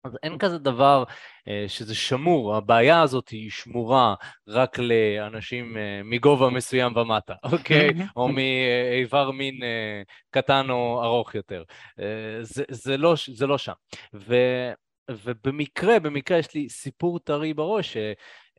אז 0.05 0.17
אין 0.23 0.39
כזה 0.39 0.59
דבר 0.59 1.05
אה, 1.49 1.65
שזה 1.69 1.95
שמור, 1.95 2.57
הבעיה 2.57 3.03
הזאת 3.03 3.29
היא 3.29 3.51
שמורה 3.51 4.15
רק 4.49 4.79
לאנשים 4.79 5.77
אה, 5.77 6.01
מגובה 6.05 6.51
מסוים 6.51 6.97
ומטה, 6.97 7.35
אוקיי? 7.53 7.89
או 8.17 8.29
מאיבר 8.29 9.31
מין 9.31 9.63
אה, 9.63 10.03
קטן 10.31 10.71
או 10.71 11.05
ארוך 11.05 11.35
יותר. 11.35 11.63
אה, 12.01 12.39
זה, 12.41 12.65
זה, 12.71 12.97
לא, 12.97 13.15
זה 13.35 13.47
לא 13.47 13.59
שם. 13.59 13.73
ו, 14.15 14.35
ובמקרה, 15.11 15.99
במקרה 15.99 16.39
יש 16.39 16.55
לי 16.55 16.69
סיפור 16.69 17.19
טרי 17.19 17.55
בראש, 17.55 17.97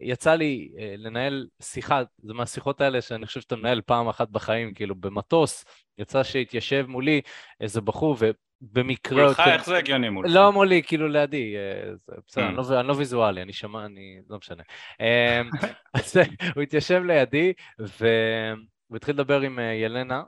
יצא 0.02 0.36
לי 0.36 0.72
אה, 0.80 0.94
לנהל 0.98 1.48
שיחה, 1.62 2.02
זה 2.18 2.34
מהשיחות 2.34 2.82
האלה 2.82 3.02
שאני 3.02 3.26
חושב 3.26 3.42
שאתה 3.42 3.56
מנהל 3.56 3.82
פעם 3.86 4.08
אחת 4.08 4.30
בחיים, 4.30 4.74
כאילו 4.74 4.96
במטוס, 4.96 5.66
יצא 5.98 6.24
שהתיישב 6.24 6.86
מולי 6.88 7.22
איזה 7.62 7.82
בחור, 7.82 8.18
ובמקרה... 8.20 9.24
מולך 9.24 9.40
איך 9.40 9.66
זה 9.66 9.78
הגיוני 9.78 10.10
מולך? 10.10 10.32
לא 10.34 10.52
מולי, 10.52 10.84
כאילו 10.84 11.08
לידי, 11.08 11.56
אה, 11.56 11.92
בסדר, 12.28 12.48
אני, 12.48 12.56
לא, 12.56 12.80
אני 12.80 12.88
לא 12.88 12.94
ויזואלי, 12.94 13.42
אני 13.42 13.54
שמע, 13.54 13.86
אני... 13.86 14.20
לא 14.30 14.38
משנה. 14.38 14.64
אמ, 15.00 15.50
אז 15.94 16.18
הוא 16.56 16.64
התיישב 16.64 17.04
לידי, 17.04 17.54
והוא 17.80 18.96
התחיל 18.96 19.16
לדבר 19.16 19.42
עם 19.42 19.60
אה, 19.60 19.74
ילנה, 19.74 20.24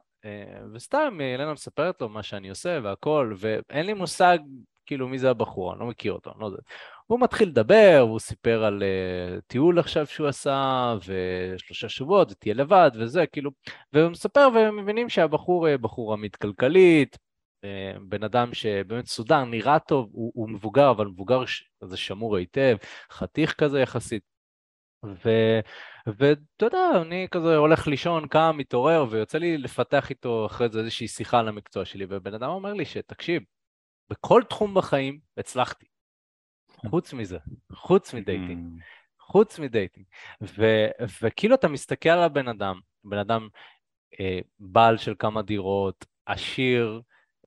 וסתם 0.74 1.18
ילנה 1.22 1.54
מספרת 1.54 2.01
לו 2.01 2.10
מה 2.10 2.24
שאני 2.24 2.50
עושה 2.50 2.80
והכל, 2.84 3.34
ואין 3.38 3.86
לי 3.86 3.94
מושג 3.94 4.38
כאילו 4.91 5.07
מי 5.07 5.19
זה 5.19 5.29
הבחור, 5.29 5.74
אני 5.74 5.79
לא 5.79 5.86
מכיר 5.86 6.13
אותו, 6.13 6.31
אני 6.31 6.39
לא 6.41 6.45
יודע. 6.45 6.57
הוא 7.07 7.19
מתחיל 7.19 7.50
לדבר, 7.50 7.98
הוא 8.01 8.19
סיפר 8.19 8.63
על 8.63 8.83
uh, 8.83 9.41
טיול 9.41 9.79
עכשיו 9.79 10.05
שהוא 10.05 10.27
עשה, 10.27 10.95
ושלושה 11.07 11.89
שבועות, 11.89 12.31
ותהיה 12.31 12.53
לבד, 12.53 12.91
וזה, 13.00 13.25
כאילו, 13.25 13.51
והוא 13.93 14.10
מספר 14.10 14.48
ומבינים 14.55 15.10
שהבחור 15.10 15.67
uh, 15.67 15.77
בחור 15.77 16.13
עמית 16.13 16.36
כלכלית, 16.36 17.17
uh, 17.65 18.00
בן 18.01 18.24
אדם 18.24 18.53
שבאמת 18.53 19.05
סודר, 19.05 19.43
נראה 19.43 19.79
טוב, 19.79 20.10
הוא, 20.12 20.31
הוא 20.36 20.50
מבוגר, 20.50 20.91
אבל 20.91 21.07
מבוגר 21.07 21.43
כזה 21.83 21.98
שמור 21.98 22.38
היטב, 22.38 22.75
חתיך 23.12 23.53
כזה 23.53 23.79
יחסית. 23.79 24.24
ואתה 26.07 26.65
יודע, 26.65 26.89
אני 27.01 27.27
כזה 27.31 27.55
הולך 27.55 27.88
לישון, 27.88 28.27
קם, 28.27 28.55
מתעורר, 28.57 29.05
ויוצא 29.10 29.38
לי 29.38 29.57
לפתח 29.57 30.10
איתו 30.10 30.45
אחרי 30.45 30.69
זה 30.69 30.79
איזושהי 30.79 31.07
שיחה 31.07 31.39
על 31.39 31.48
המקצוע 31.48 31.86
שלי, 31.86 32.05
ובן 32.10 32.33
אדם 32.33 32.50
אומר 32.50 32.74
לי 32.74 32.86
שתקשיב, 32.86 33.41
בכל 34.12 34.41
תחום 34.50 34.74
בחיים 34.74 35.20
הצלחתי. 35.38 35.86
חוץ 36.89 37.13
מזה, 37.13 37.38
חוץ 37.72 38.13
מדייטינג, 38.13 38.80
mm. 38.80 38.84
חוץ 39.20 39.60
מדייטינג. 39.60 40.06
ו- 40.41 40.88
וכאילו 41.22 41.56
אתה 41.56 41.68
מסתכל 41.68 42.10
על 42.10 42.24
הבן 42.24 42.48
אדם, 42.48 42.80
בן 43.03 43.18
אדם 43.18 43.48
אה, 44.20 44.39
בעל 44.60 44.98
של 44.98 45.15
כמה 45.20 45.41
דירות, 45.41 46.06
עשיר, 46.25 47.01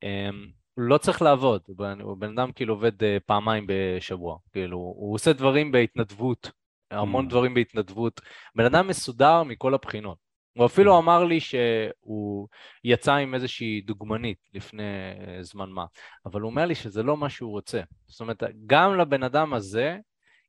אה, 0.05 0.31
לא 0.77 0.99
צריך 0.99 1.23
לעבוד, 1.23 1.63
הוא 2.01 2.17
בן 2.17 2.39
אדם 2.39 2.53
כאילו 2.53 2.75
עובד 2.75 3.03
אה, 3.03 3.17
פעמיים 3.27 3.65
בשבוע, 3.69 4.39
כאילו 4.53 4.77
הוא 4.77 5.15
עושה 5.15 5.33
דברים 5.33 5.73
בהתנדבות, 5.73 6.51
המון 6.91 7.27
mm. 7.27 7.29
דברים 7.29 7.55
בהתנדבות, 7.55 8.21
בן 8.55 8.65
אדם 8.65 8.89
מסודר 8.89 9.43
מכל 9.43 9.75
הבחינות. 9.75 10.24
הוא 10.57 10.67
אפילו 10.67 10.97
mm. 10.97 11.03
אמר 11.03 11.25
לי 11.25 11.41
שהוא 11.41 12.49
יצא 12.85 13.15
עם 13.15 13.35
איזושהי 13.35 13.81
דוגמנית 13.81 14.39
לפני 14.55 14.83
אה, 14.83 15.43
זמן 15.43 15.71
מה, 15.71 15.85
אבל 16.27 16.41
הוא 16.41 16.51
אומר 16.51 16.67
לי 16.67 16.75
שזה 16.75 17.03
לא 17.03 17.17
מה 17.17 17.31
שהוא 17.31 17.51
רוצה. 17.51 17.81
זאת 18.07 18.21
אומרת, 18.21 18.43
גם 18.67 18.99
לבן 18.99 19.23
אדם 19.23 19.55
הזה 19.55 19.99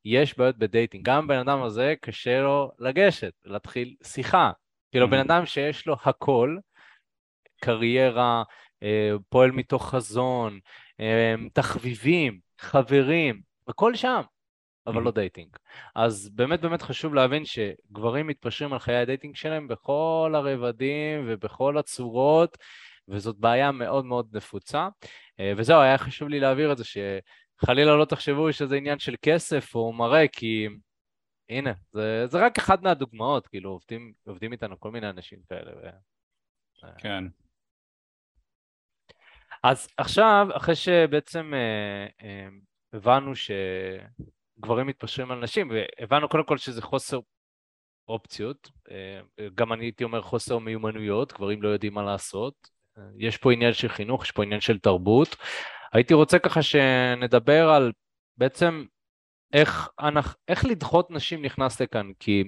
יש 0.06 0.38
בעיות 0.38 0.58
בדייטינג, 0.58 1.06
גם 1.06 1.24
לבן 1.24 1.38
אדם 1.38 1.64
הזה 1.64 1.94
קשה 2.02 2.42
לו 2.42 2.72
לגשת, 2.80 3.34
להתחיל 3.46 3.96
שיחה. 4.04 4.52
כאילו, 4.92 5.10
בן 5.10 5.20
mm. 5.20 5.22
אדם 5.22 5.46
שיש 5.46 5.88
לו 5.88 5.96
הכל, 6.04 6.58
קריירה, 7.62 8.44
אה, 8.84 9.12
פועל 9.30 9.52
מתוך 9.52 9.90
חזון, 9.90 10.60
אה, 11.00 11.36
תחביבים, 11.54 12.40
חברים, 12.60 13.42
הכל 13.68 13.96
שם. 13.96 14.22
אבל 14.88 15.02
לא 15.02 15.12
dating. 15.12 15.56
אז 15.96 16.30
באמת 16.30 16.62
באמת 16.62 16.82
חשוב 16.82 17.14
להבין 17.14 17.44
שגברים 17.46 18.28
מתפשרים 18.28 18.74
על 18.74 18.80
חיי 18.80 18.96
ה 18.96 19.01
dating 19.01 19.36
שלהם 19.36 19.68
בכל 19.68 20.34
הרבדים 20.36 21.26
ובכל 21.28 21.78
הצורות, 21.78 22.58
וזאת 23.08 23.38
בעיה 23.38 23.72
מאוד 23.72 24.06
מאוד 24.06 24.38
נפוצה. 24.38 24.88
אה, 25.40 25.54
וזהו, 25.58 25.82
היה 25.82 25.98
חשוב 25.98 26.30
לי 26.30 26.40
להעביר 26.40 26.72
את 26.72 26.78
זה, 26.78 26.84
שחלילה 26.84 27.96
לא 27.96 28.06
תחשבו 28.06 28.54
שזה 28.54 28.76
עניין 28.76 29.00
של 29.00 29.16
כסף 29.22 29.76
או 29.76 29.94
מראה, 29.94 30.28
כי 30.28 30.68
הנה, 31.50 31.74
זה, 31.92 32.28
זה 32.28 32.46
רק 32.46 32.58
אחד 32.58 32.84
מהדוגמאות, 32.84 33.48
כאילו 33.48 33.70
עובדים, 33.70 34.14
עובדים 34.28 34.52
איתנו 34.52 34.80
כל 34.80 34.92
מיני 34.92 35.10
אנשים 35.10 35.40
כאלה. 35.50 35.72
ו... 35.72 35.90
כן. 36.98 37.24
אז 39.64 39.88
עכשיו, 39.98 40.48
אחרי 40.54 40.76
שבעצם 40.76 41.54
אה, 41.54 42.28
אה, 42.28 42.48
הבנו 42.94 43.36
ש... 43.36 43.52
גברים 44.60 44.88
מתפשרים 44.88 45.32
על 45.32 45.40
נשים, 45.40 45.72
והבנו 45.72 46.30
קודם 46.30 46.44
כל 46.44 46.58
שזה 46.58 46.82
חוסר 46.82 47.20
אופציות, 48.08 48.72
אה, 48.92 49.20
גם 49.56 49.74
אני 49.74 49.86
הייתי 49.86 50.04
אומר 50.04 50.22
חוסר 50.22 50.58
מיומנויות, 50.58 51.34
גברים 51.34 51.62
לא 51.62 51.70
יודעים 51.70 51.94
מה 51.94 52.04
לעשות, 52.04 52.70
אה, 52.98 53.04
יש 53.18 53.38
פה 53.38 53.54
עניין 53.54 53.74
של 53.74 53.90
חינוך, 53.90 54.24
יש 54.24 54.32
פה 54.32 54.44
עניין 54.44 54.62
של 54.62 54.80
תרבות. 54.80 55.36
הייתי 55.94 56.14
רוצה 56.14 56.40
ככה 56.40 56.62
שנדבר 56.62 57.70
על 57.70 57.92
בעצם 58.38 58.86
איך, 59.54 59.90
איך 60.48 60.66
לדחות 60.66 61.12
נשים 61.12 61.46
נכנס 61.46 61.82
לכאן, 61.82 62.12
כי 62.20 62.44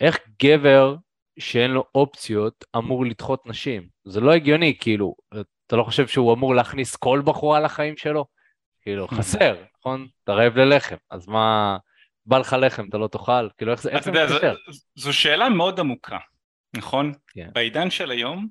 איך 0.00 0.18
גבר 0.42 0.96
שאין 1.38 1.70
לו 1.70 1.84
אופציות 1.94 2.64
אמור 2.76 3.04
לדחות 3.04 3.46
נשים? 3.46 3.88
זה 4.04 4.20
לא 4.20 4.32
הגיוני, 4.32 4.78
כאילו, 4.80 5.14
אתה 5.66 5.76
לא 5.76 5.84
חושב 5.84 6.06
שהוא 6.06 6.34
אמור 6.34 6.54
להכניס 6.54 6.96
כל 6.96 7.22
בחורה 7.24 7.60
לחיים 7.60 7.96
שלו? 7.96 8.26
כאילו, 8.82 9.08
חסר, 9.18 9.62
נכון? 9.80 10.06
אתה 10.24 10.32
רעב 10.32 10.56
ללחם, 10.56 10.96
אז 11.10 11.28
מה... 11.28 11.76
בא 12.26 12.38
לך 12.38 12.56
לחם, 12.60 12.88
אתה 12.88 12.98
לא 12.98 13.08
תאכל? 13.08 13.48
כאילו, 13.58 13.72
איך 13.72 13.80
זה 13.80 13.90
מתקשר? 13.92 14.54
זו 14.94 15.12
שאלה 15.12 15.48
מאוד 15.48 15.80
עמוקה, 15.80 16.18
נכון? 16.76 17.12
כן. 17.28 17.48
בעידן 17.52 17.90
של 17.90 18.10
היום, 18.10 18.48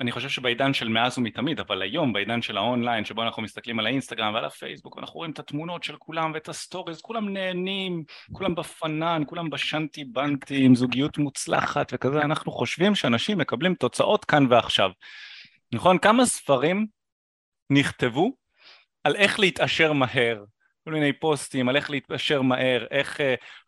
אני 0.00 0.12
חושב 0.12 0.28
שבעידן 0.28 0.74
של 0.74 0.88
מאז 0.88 1.18
ומתמיד, 1.18 1.60
אבל 1.60 1.82
היום, 1.82 2.12
בעידן 2.12 2.42
של 2.42 2.56
האונליין, 2.56 3.04
שבו 3.04 3.22
אנחנו 3.22 3.42
מסתכלים 3.42 3.78
על 3.78 3.86
האינסטגרם 3.86 4.34
ועל 4.34 4.44
הפייסבוק, 4.44 4.96
ואנחנו 4.96 5.14
רואים 5.14 5.32
את 5.32 5.38
התמונות 5.38 5.82
של 5.82 5.96
כולם 5.96 6.30
ואת 6.34 6.48
הסטוריז, 6.48 7.00
כולם 7.00 7.28
נהנים, 7.28 8.04
כולם 8.32 8.54
בפנן, 8.54 9.22
כולם 9.26 9.50
בשנטי 9.50 10.04
בנטי, 10.04 10.64
עם 10.64 10.74
זוגיות 10.74 11.18
מוצלחת 11.18 11.92
וכזה, 11.94 12.20
אנחנו 12.20 12.52
חושבים 12.52 12.94
שאנשים 12.94 13.38
מקבלים 13.38 13.74
תוצאות 13.74 14.24
כאן 14.24 14.46
ועכשיו. 14.50 14.90
נכון? 15.72 15.98
כמה 15.98 16.26
ספרים 16.26 16.86
נכתבו 17.70 18.39
על 19.04 19.16
איך 19.16 19.40
להתעשר 19.40 19.92
מהר, 19.92 20.44
כל 20.84 20.90
מיני 20.90 21.12
פוסטים 21.12 21.68
על 21.68 21.76
איך 21.76 21.90
להתעשר 21.90 22.42
מהר, 22.42 22.86
איך 22.90 23.16
uh, 23.16 23.22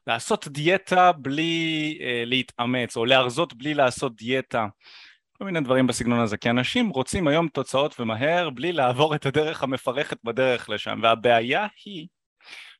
לעשות 0.06 0.48
דיאטה 0.48 1.12
בלי 1.12 1.98
uh, 2.00 2.04
להתאמץ, 2.26 2.96
או 2.96 3.04
להרזות 3.04 3.54
בלי 3.54 3.74
לעשות 3.74 4.16
דיאטה, 4.16 4.66
כל 5.38 5.44
מיני 5.44 5.60
דברים 5.60 5.86
בסגנון 5.86 6.20
הזה, 6.20 6.36
כי 6.36 6.50
אנשים 6.50 6.88
רוצים 6.88 7.28
היום 7.28 7.48
תוצאות 7.48 8.00
ומהר 8.00 8.50
בלי 8.50 8.72
לעבור 8.72 9.14
את 9.14 9.26
הדרך 9.26 9.62
המפרכת 9.62 10.16
בדרך 10.24 10.70
לשם, 10.70 11.00
והבעיה 11.02 11.66
היא 11.84 12.06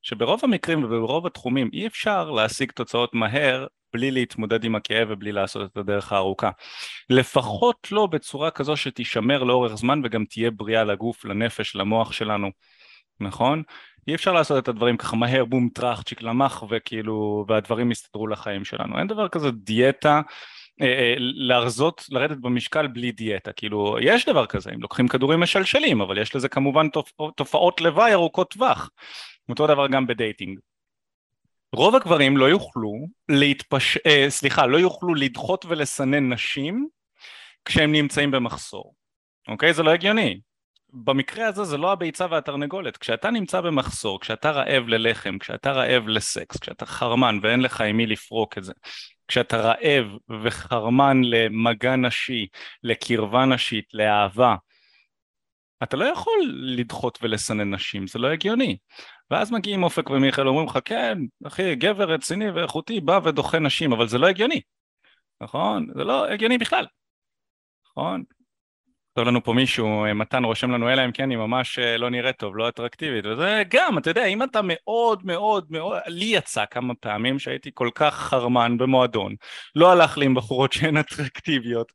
שברוב 0.03 0.41
המקרים 0.43 0.85
וברוב 0.85 1.27
התחומים 1.27 1.71
אי 1.73 1.87
אפשר 1.87 2.31
להשיג 2.31 2.71
תוצאות 2.71 3.15
מהר 3.15 3.67
בלי 3.93 4.11
להתמודד 4.11 4.65
עם 4.65 4.75
הכאב 4.75 5.09
ובלי 5.11 5.33
לעשות 5.33 5.73
את 5.73 5.77
הדרך 5.77 6.13
הארוכה. 6.13 6.51
לפחות 7.11 7.89
לא 7.93 8.07
בצורה 8.07 8.51
כזו 8.51 8.77
שתישמר 8.77 9.43
לאורך 9.43 9.75
זמן 9.75 10.01
וגם 10.05 10.25
תהיה 10.25 10.51
בריאה 10.51 10.85
לגוף, 10.85 11.25
לנפש, 11.25 11.77
למוח 11.77 12.13
שלנו, 12.13 12.51
נכון? 13.21 13.63
אי 14.09 14.15
אפשר 14.15 14.33
לעשות 14.33 14.63
את 14.63 14.69
הדברים 14.69 14.97
ככה 14.97 15.17
מהר, 15.17 15.45
בום, 15.45 15.69
טראח, 15.75 16.03
צ'יק 16.03 16.23
למח, 16.23 16.63
וכאילו, 16.71 17.45
והדברים 17.49 17.91
יסתדרו 17.91 18.27
לחיים 18.27 18.65
שלנו. 18.65 18.99
אין 18.99 19.07
דבר 19.07 19.29
כזה 19.29 19.51
דיאטה. 19.51 20.21
אה, 20.81 20.87
אה, 20.87 21.15
להרזות, 21.19 22.05
לרדת 22.11 22.37
במשקל 22.37 22.87
בלי 22.87 23.13
דיאטה, 23.13 23.53
כאילו 23.53 23.97
יש 24.01 24.25
דבר 24.25 24.47
כזה, 24.47 24.71
אם 24.75 24.83
לוקחים 24.83 25.09
כדורים 25.09 25.41
משלשלים, 25.41 26.01
אבל 26.01 26.19
יש 26.19 26.37
לזה 26.37 26.49
כמובן 26.49 26.87
תופעות 27.37 27.81
לוואי 27.81 28.13
ארוכות 28.13 28.51
טווח, 28.51 28.91
אותו 29.49 29.67
דבר 29.67 29.87
גם 29.89 30.07
בדייטינג. 30.07 30.59
רוב 31.75 31.97
הגברים 31.97 32.37
לא 32.37 32.45
יוכלו 32.45 32.93
להתפש... 33.29 33.99
אה, 34.07 34.27
סליחה, 34.29 34.67
לא 34.67 34.79
יוכלו 34.79 35.15
לדחות 35.15 35.65
ולסנן 35.69 36.33
נשים 36.33 36.89
כשהם 37.65 37.93
נמצאים 37.93 38.31
במחסור, 38.31 38.95
אוקיי? 39.49 39.75
זה 39.75 39.83
לא 39.83 39.91
הגיוני. 39.91 40.41
במקרה 40.93 41.47
הזה 41.47 41.65
זה 41.65 41.77
לא 41.77 41.93
הביצה 41.93 42.27
והתרנגולת. 42.31 42.97
כשאתה 42.97 43.31
נמצא 43.31 43.61
במחסור, 43.61 44.21
כשאתה 44.21 44.51
רעב 44.51 44.89
ללחם, 44.89 45.39
כשאתה 45.39 45.73
רעב 45.73 46.09
לסקס, 46.09 46.57
כשאתה 46.57 46.87
חרמן 46.87 47.39
ואין 47.43 47.61
לך 47.61 47.81
עם 47.81 47.97
מי 47.97 48.07
לפרוק 48.07 48.59
את 48.59 48.65
זה, 48.65 48.73
כשאתה 49.29 49.57
רעב 49.57 50.07
וחרמן 50.43 51.25
למגע 51.25 51.97
נשי, 51.97 52.47
לקרבה 52.83 53.45
נשית, 53.45 53.85
לאהבה, 53.95 54.57
אתה 55.83 55.97
לא 55.97 56.05
יכול 56.05 56.39
לדחות 56.63 57.19
ולסנן 57.23 57.75
נשים, 57.75 58.07
זה 58.07 58.19
לא 58.19 58.29
הגיוני. 58.29 58.77
ואז 59.31 59.53
מגיעים 59.53 59.83
אופק 59.83 60.11
ומיכאל 60.11 60.49
אומרים 60.49 60.67
לך, 60.67 60.79
כן, 60.85 61.19
אחי, 61.47 61.75
גבר 61.75 62.11
רציני 62.11 62.51
ואיכותי 62.51 63.01
בא 63.01 63.21
ודוחה 63.25 63.59
נשים, 63.59 63.93
אבל 63.93 64.09
זה 64.09 64.19
לא 64.19 64.27
הגיוני, 64.27 64.61
נכון? 65.41 65.87
זה 65.95 66.05
לא 66.05 66.29
הגיוני 66.29 66.59
בכלל, 66.59 66.87
נכון? 67.91 68.23
כתוב 69.13 69.29
לנו 69.29 69.45
פה 69.45 69.53
מישהו, 69.53 70.05
מתן 70.15 70.45
רושם 70.45 70.71
לנו, 70.71 70.91
אלא 70.91 71.05
אם 71.05 71.13
כן 71.13 71.31
היא 71.31 71.39
ממש 71.39 71.79
אה, 71.79 71.99
לא 71.99 72.11
נראית 72.11 72.37
טוב, 72.37 72.57
לא 72.57 72.69
אטרקטיבית, 72.69 73.25
וזה 73.27 73.63
גם, 73.69 73.99
אתה 73.99 74.11
יודע, 74.11 74.25
אם 74.25 74.43
אתה 74.43 74.61
מאוד 74.65 75.27
מאוד 75.27 75.67
מאוד, 75.71 75.99
לי 76.07 76.25
יצא 76.25 76.65
כמה 76.71 76.95
פעמים 76.95 77.39
שהייתי 77.39 77.71
כל 77.75 77.91
כך 77.95 78.15
חרמן 78.15 78.79
במועדון, 78.79 79.35
לא 79.75 79.93
הלך 79.93 80.19
לי 80.19 80.27
עם 80.27 80.35
בחורות 80.35 80.73
שהן 80.73 80.97
אטרקטיביות, 80.97 81.93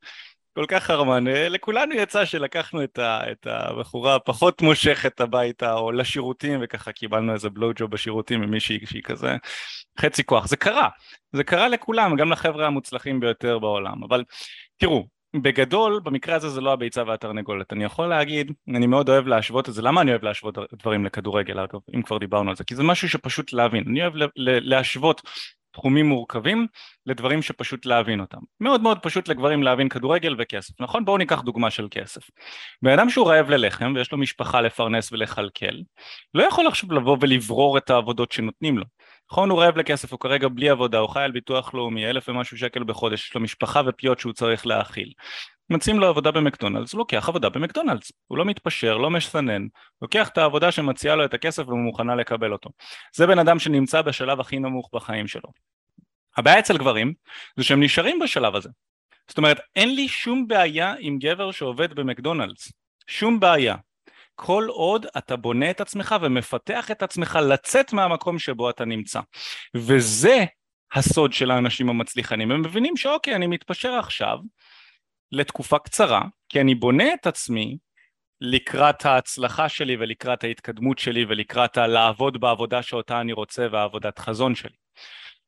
כל 0.57 0.65
כך 0.67 0.83
חרמן, 0.83 1.27
אה, 1.27 1.49
לכולנו 1.49 1.93
יצא 1.93 2.25
שלקחנו 2.25 2.83
את, 2.83 2.99
ה, 2.99 3.31
את 3.31 3.47
הבחורה 3.47 4.15
הפחות 4.15 4.61
מושכת 4.61 5.21
הביתה 5.21 5.73
או 5.73 5.91
לשירותים 5.91 6.59
וככה 6.63 6.91
קיבלנו 6.91 7.33
איזה 7.33 7.49
בלואו 7.49 7.71
ג'וב 7.75 7.91
בשירותים 7.91 8.41
ממישהי 8.41 8.79
שהיא 8.85 9.03
כזה 9.03 9.35
חצי 9.99 10.23
כוח, 10.23 10.47
זה 10.47 10.57
קרה, 10.57 10.89
זה 11.33 11.43
קרה 11.43 11.67
לכולם, 11.67 12.15
גם 12.15 12.31
לחבר'ה 12.31 12.67
המוצלחים 12.67 13.19
ביותר 13.19 13.59
בעולם, 13.59 14.03
אבל 14.03 14.23
תראו, 14.77 15.07
בגדול, 15.41 15.99
במקרה 16.03 16.35
הזה 16.35 16.49
זה 16.49 16.61
לא 16.61 16.73
הביצה 16.73 17.03
והתרנגולת. 17.07 17.73
אני 17.73 17.83
יכול 17.83 18.07
להגיד, 18.07 18.51
אני 18.75 18.87
מאוד 18.87 19.09
אוהב 19.09 19.27
להשוות 19.27 19.69
את 19.69 19.73
זה, 19.73 19.81
למה 19.81 20.01
אני 20.01 20.11
אוהב 20.11 20.23
להשוות 20.23 20.57
דברים 20.73 21.05
לכדורגל, 21.05 21.59
אגב, 21.59 21.79
אם 21.95 22.01
כבר 22.01 22.17
דיברנו 22.17 22.49
על 22.49 22.55
זה? 22.55 22.63
כי 22.63 22.75
זה 22.75 22.83
משהו 22.83 23.09
שפשוט 23.09 23.53
להבין. 23.53 23.83
אני 23.87 24.01
אוהב 24.01 24.13
להשוות 24.37 25.21
תחומים 25.77 26.05
מורכבים 26.05 26.67
לדברים 27.05 27.41
שפשוט 27.41 27.85
להבין 27.85 28.19
אותם. 28.19 28.37
מאוד 28.59 28.81
מאוד 28.81 28.99
פשוט 28.99 29.27
לגברים 29.27 29.63
להבין 29.63 29.89
כדורגל 29.89 30.35
וכסף, 30.39 30.81
נכון? 30.81 31.05
בואו 31.05 31.17
ניקח 31.17 31.41
דוגמה 31.41 31.71
של 31.71 31.87
כסף. 31.91 32.21
בן 32.81 32.99
אדם 32.99 33.09
שהוא 33.09 33.27
רעב 33.27 33.49
ללחם 33.49 33.93
ויש 33.95 34.11
לו 34.11 34.17
משפחה 34.17 34.61
לפרנס 34.61 35.11
ולכלכל, 35.11 35.75
לא 36.33 36.43
יכול 36.43 36.67
עכשיו 36.67 36.93
לבוא 36.93 37.17
ולברור 37.21 37.77
את 37.77 37.89
העבודות 37.89 38.31
שנותנים 38.31 38.77
לו. 38.77 38.85
נכון, 39.31 39.49
הוא 39.49 39.59
רעב 39.59 39.77
לכסף, 39.77 40.11
הוא 40.11 40.19
כרגע 40.19 40.47
בלי 40.47 40.69
עבודה, 40.69 40.97
הוא 40.97 41.09
חי 41.09 41.21
על 41.21 41.31
ביטוח 41.31 41.73
לאומי, 41.73 42.09
אלף 42.09 42.29
ומשהו 42.29 42.57
שקל 42.57 42.83
בחודש, 42.83 43.27
יש 43.27 43.35
לו 43.35 43.41
משפחה 43.41 43.81
ופיות 43.85 44.19
שהוא 44.19 44.33
צריך 44.33 44.67
להאכיל. 44.67 45.11
מציעים 45.69 45.99
לו 45.99 46.07
עבודה 46.07 46.31
במקדונלדס, 46.31 46.93
הוא 46.93 46.99
לוקח 46.99 47.29
עבודה 47.29 47.49
במקדונלדס, 47.49 48.11
הוא 48.27 48.37
לא 48.37 48.45
מתפשר, 48.45 48.97
לא 48.97 49.09
משנן, 49.09 49.67
לוקח 50.01 50.29
את 50.29 50.37
העבודה 50.37 50.71
שמציעה 50.71 51.15
לו 51.15 51.25
את 51.25 51.33
הכסף 51.33 51.63
והוא 51.67 51.79
מוכנה 51.79 52.15
לקבל 52.15 52.53
אותו. 52.53 52.69
זה 53.15 53.27
בן 53.27 53.39
אדם 53.39 53.59
שנמצא 53.59 54.01
בשלב 54.01 54.39
הכי 54.39 54.59
נמוך 54.59 54.89
בחיים 54.93 55.27
שלו. 55.27 55.49
הבעיה 56.37 56.59
אצל 56.59 56.77
גברים 56.77 57.13
זה 57.57 57.63
שהם 57.63 57.83
נשארים 57.83 58.19
בשלב 58.19 58.55
הזה. 58.55 58.69
זאת 59.27 59.37
אומרת, 59.37 59.59
אין 59.75 59.95
לי 59.95 60.07
שום 60.07 60.47
בעיה 60.47 60.93
עם 60.99 61.17
גבר 61.19 61.51
שעובד 61.51 61.93
במקדונלדס, 61.93 62.71
שום 63.07 63.39
בעיה. 63.39 63.75
כל 64.35 64.67
עוד 64.69 65.05
אתה 65.17 65.35
בונה 65.35 65.69
את 65.69 65.81
עצמך 65.81 66.15
ומפתח 66.21 66.91
את 66.91 67.03
עצמך 67.03 67.39
לצאת 67.41 67.93
מהמקום 67.93 68.39
שבו 68.39 68.69
אתה 68.69 68.85
נמצא. 68.85 69.19
וזה 69.75 70.45
הסוד 70.93 71.33
של 71.33 71.51
האנשים 71.51 71.89
המצליחנים, 71.89 72.51
הם 72.51 72.61
מבינים 72.61 72.97
שאוקיי, 72.97 73.35
אני 73.35 73.47
מתפשר 73.47 73.93
עכשיו 73.93 74.37
לתקופה 75.31 75.79
קצרה, 75.79 76.21
כי 76.49 76.61
אני 76.61 76.75
בונה 76.75 77.13
את 77.13 77.27
עצמי 77.27 77.77
לקראת 78.41 79.05
ההצלחה 79.05 79.69
שלי 79.69 79.95
ולקראת 79.99 80.43
ההתקדמות 80.43 80.99
שלי 80.99 81.25
ולקראת 81.25 81.77
הלעבוד 81.77 82.39
בעבודה 82.39 82.81
שאותה 82.81 83.21
אני 83.21 83.33
רוצה 83.33 83.67
והעבודת 83.71 84.19
חזון 84.19 84.55
שלי. 84.55 84.75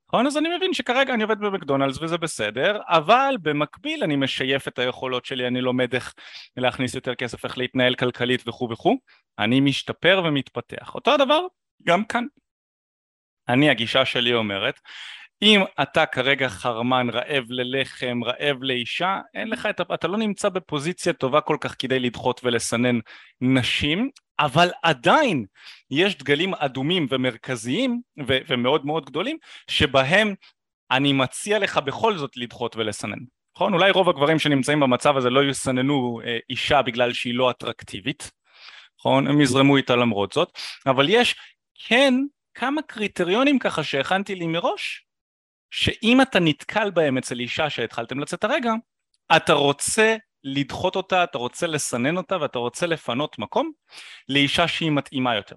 נכון? 0.09 0.27
אז 0.27 0.37
אני 0.37 0.57
מבין 0.57 0.73
שכרגע 0.73 1.13
אני 1.13 1.23
עובד 1.23 1.39
במקדונלדס 1.39 2.01
וזה 2.01 2.17
בסדר, 2.17 2.79
אבל 2.87 3.35
במקביל 3.41 4.03
אני 4.03 4.15
משייף 4.15 4.67
את 4.67 4.79
היכולות 4.79 5.25
שלי, 5.25 5.47
אני 5.47 5.61
לומד 5.61 5.93
איך 5.93 6.13
להכניס 6.57 6.95
יותר 6.95 7.15
כסף, 7.15 7.45
איך 7.45 7.57
להתנהל 7.57 7.95
כלכלית 7.95 8.47
וכו' 8.47 8.69
וכו', 8.71 8.97
אני 9.39 9.59
משתפר 9.59 10.21
ומתפתח. 10.25 10.95
אותו 10.95 11.13
הדבר 11.13 11.41
גם 11.83 12.05
כאן. 12.05 12.25
אני, 13.49 13.69
הגישה 13.69 14.05
שלי 14.05 14.33
אומרת, 14.33 14.79
אם 15.41 15.61
אתה 15.81 16.05
כרגע 16.05 16.49
חרמן, 16.49 17.09
רעב 17.09 17.43
ללחם, 17.49 18.19
רעב 18.23 18.57
לאישה, 18.63 19.19
אין 19.33 19.49
לך 19.49 19.65
את, 19.65 19.81
אתה 19.93 20.07
לא 20.07 20.17
נמצא 20.17 20.49
בפוזיציה 20.49 21.13
טובה 21.13 21.41
כל 21.41 21.57
כך 21.61 21.75
כדי 21.79 21.99
לדחות 21.99 22.41
ולסנן 22.43 22.99
נשים, 23.41 24.09
אבל 24.39 24.69
עדיין 24.83 25.45
יש 25.91 26.17
דגלים 26.17 26.53
אדומים 26.53 27.07
ומרכזיים 27.09 28.01
ו- 28.27 28.37
ומאוד 28.47 28.85
מאוד 28.85 29.05
גדולים 29.05 29.37
שבהם 29.69 30.33
אני 30.91 31.13
מציע 31.13 31.59
לך 31.59 31.77
בכל 31.77 32.17
זאת 32.17 32.37
לדחות 32.37 32.75
ולסנן. 32.75 33.19
נכון? 33.55 33.73
אולי 33.73 33.91
רוב 33.91 34.09
הגברים 34.09 34.39
שנמצאים 34.39 34.79
במצב 34.79 35.17
הזה 35.17 35.29
לא 35.29 35.43
יסננו 35.43 36.21
אה, 36.25 36.37
אישה 36.49 36.81
בגלל 36.81 37.13
שהיא 37.13 37.35
לא 37.35 37.51
אטרקטיבית, 37.51 38.31
נכון? 38.99 39.27
הם 39.27 39.41
יזרמו 39.41 39.77
איתה 39.77 39.95
למרות 39.95 40.33
זאת, 40.33 40.57
אבל 40.85 41.09
יש 41.09 41.35
כן 41.87 42.13
כמה 42.53 42.81
קריטריונים 42.81 43.59
ככה 43.59 43.83
שהכנתי 43.83 44.35
לי 44.35 44.47
מראש 44.47 45.08
שאם 45.71 46.21
אתה 46.21 46.39
נתקל 46.39 46.91
בהם 46.91 47.17
אצל 47.17 47.39
אישה 47.39 47.69
שהתחלתם 47.69 48.19
לצאת 48.19 48.43
הרגע, 48.43 48.73
אתה 49.35 49.53
רוצה 49.53 50.15
לדחות 50.43 50.95
אותה, 50.95 51.23
אתה 51.23 51.37
רוצה 51.37 51.67
לסנן 51.67 52.17
אותה 52.17 52.37
ואתה 52.41 52.59
רוצה 52.59 52.87
לפנות 52.87 53.39
מקום 53.39 53.71
לאישה 54.29 54.67
שהיא 54.67 54.91
מתאימה 54.91 55.35
יותר. 55.35 55.55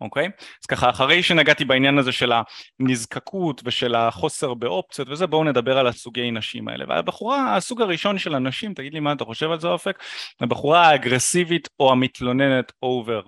אוקיי? 0.00 0.24
אז 0.62 0.66
ככה, 0.68 0.90
אחרי 0.90 1.22
שנגעתי 1.22 1.64
בעניין 1.64 1.98
הזה 1.98 2.12
של 2.12 2.32
הנזקקות 2.80 3.62
ושל 3.64 3.94
החוסר 3.94 4.54
באופציות 4.54 5.08
וזה, 5.08 5.26
בואו 5.26 5.44
נדבר 5.44 5.78
על 5.78 5.86
הסוגי 5.86 6.30
נשים 6.30 6.68
האלה. 6.68 6.84
והבחורה, 6.88 7.56
הסוג 7.56 7.82
הראשון 7.82 8.18
של 8.18 8.34
הנשים, 8.34 8.74
תגיד 8.74 8.94
לי 8.94 9.00
מה 9.00 9.12
אתה 9.12 9.24
חושב 9.24 9.50
על 9.50 9.60
זה 9.60 9.68
אופק, 9.68 10.02
הבחורה 10.40 10.88
האגרסיבית 10.88 11.68
או 11.80 11.92
המתלוננת 11.92 12.72
over, 12.82 13.22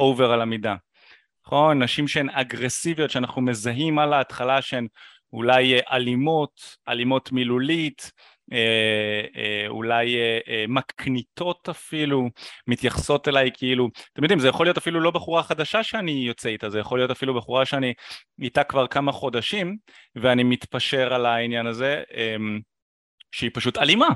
over 0.00 0.32
על 0.32 0.40
המידה. 0.40 0.74
נכון? 1.46 1.82
נשים 1.82 2.08
שהן 2.08 2.28
אגרסיביות, 2.30 3.10
שאנחנו 3.10 3.42
מזהים 3.42 3.98
על 3.98 4.12
ההתחלה 4.12 4.62
שהן 4.62 4.86
אולי 5.36 5.74
אה, 5.74 5.96
אלימות, 5.96 6.76
אלימות 6.88 7.32
מילולית, 7.32 8.12
אה, 8.52 9.22
אה, 9.36 9.68
אולי 9.68 10.16
מקניטות 10.68 11.68
אפילו, 11.68 12.28
מתייחסות 12.66 13.28
אליי 13.28 13.50
כאילו, 13.54 13.88
אתם 14.12 14.22
יודעים 14.22 14.40
זה 14.40 14.48
יכול 14.48 14.66
להיות 14.66 14.76
אפילו 14.76 15.00
לא 15.00 15.10
בחורה 15.10 15.42
חדשה 15.42 15.82
שאני 15.82 16.12
יוצא 16.12 16.48
איתה, 16.48 16.70
זה 16.70 16.78
יכול 16.78 16.98
להיות 16.98 17.10
אפילו 17.10 17.34
בחורה 17.34 17.66
שאני 17.66 17.94
איתה 18.42 18.64
כבר 18.64 18.86
כמה 18.86 19.12
חודשים 19.12 19.76
ואני 20.16 20.44
מתפשר 20.44 21.14
על 21.14 21.26
העניין 21.26 21.66
הזה 21.66 22.02
אמ, 22.14 22.60
שהיא 23.32 23.50
פשוט 23.54 23.78
אלימה, 23.78 24.08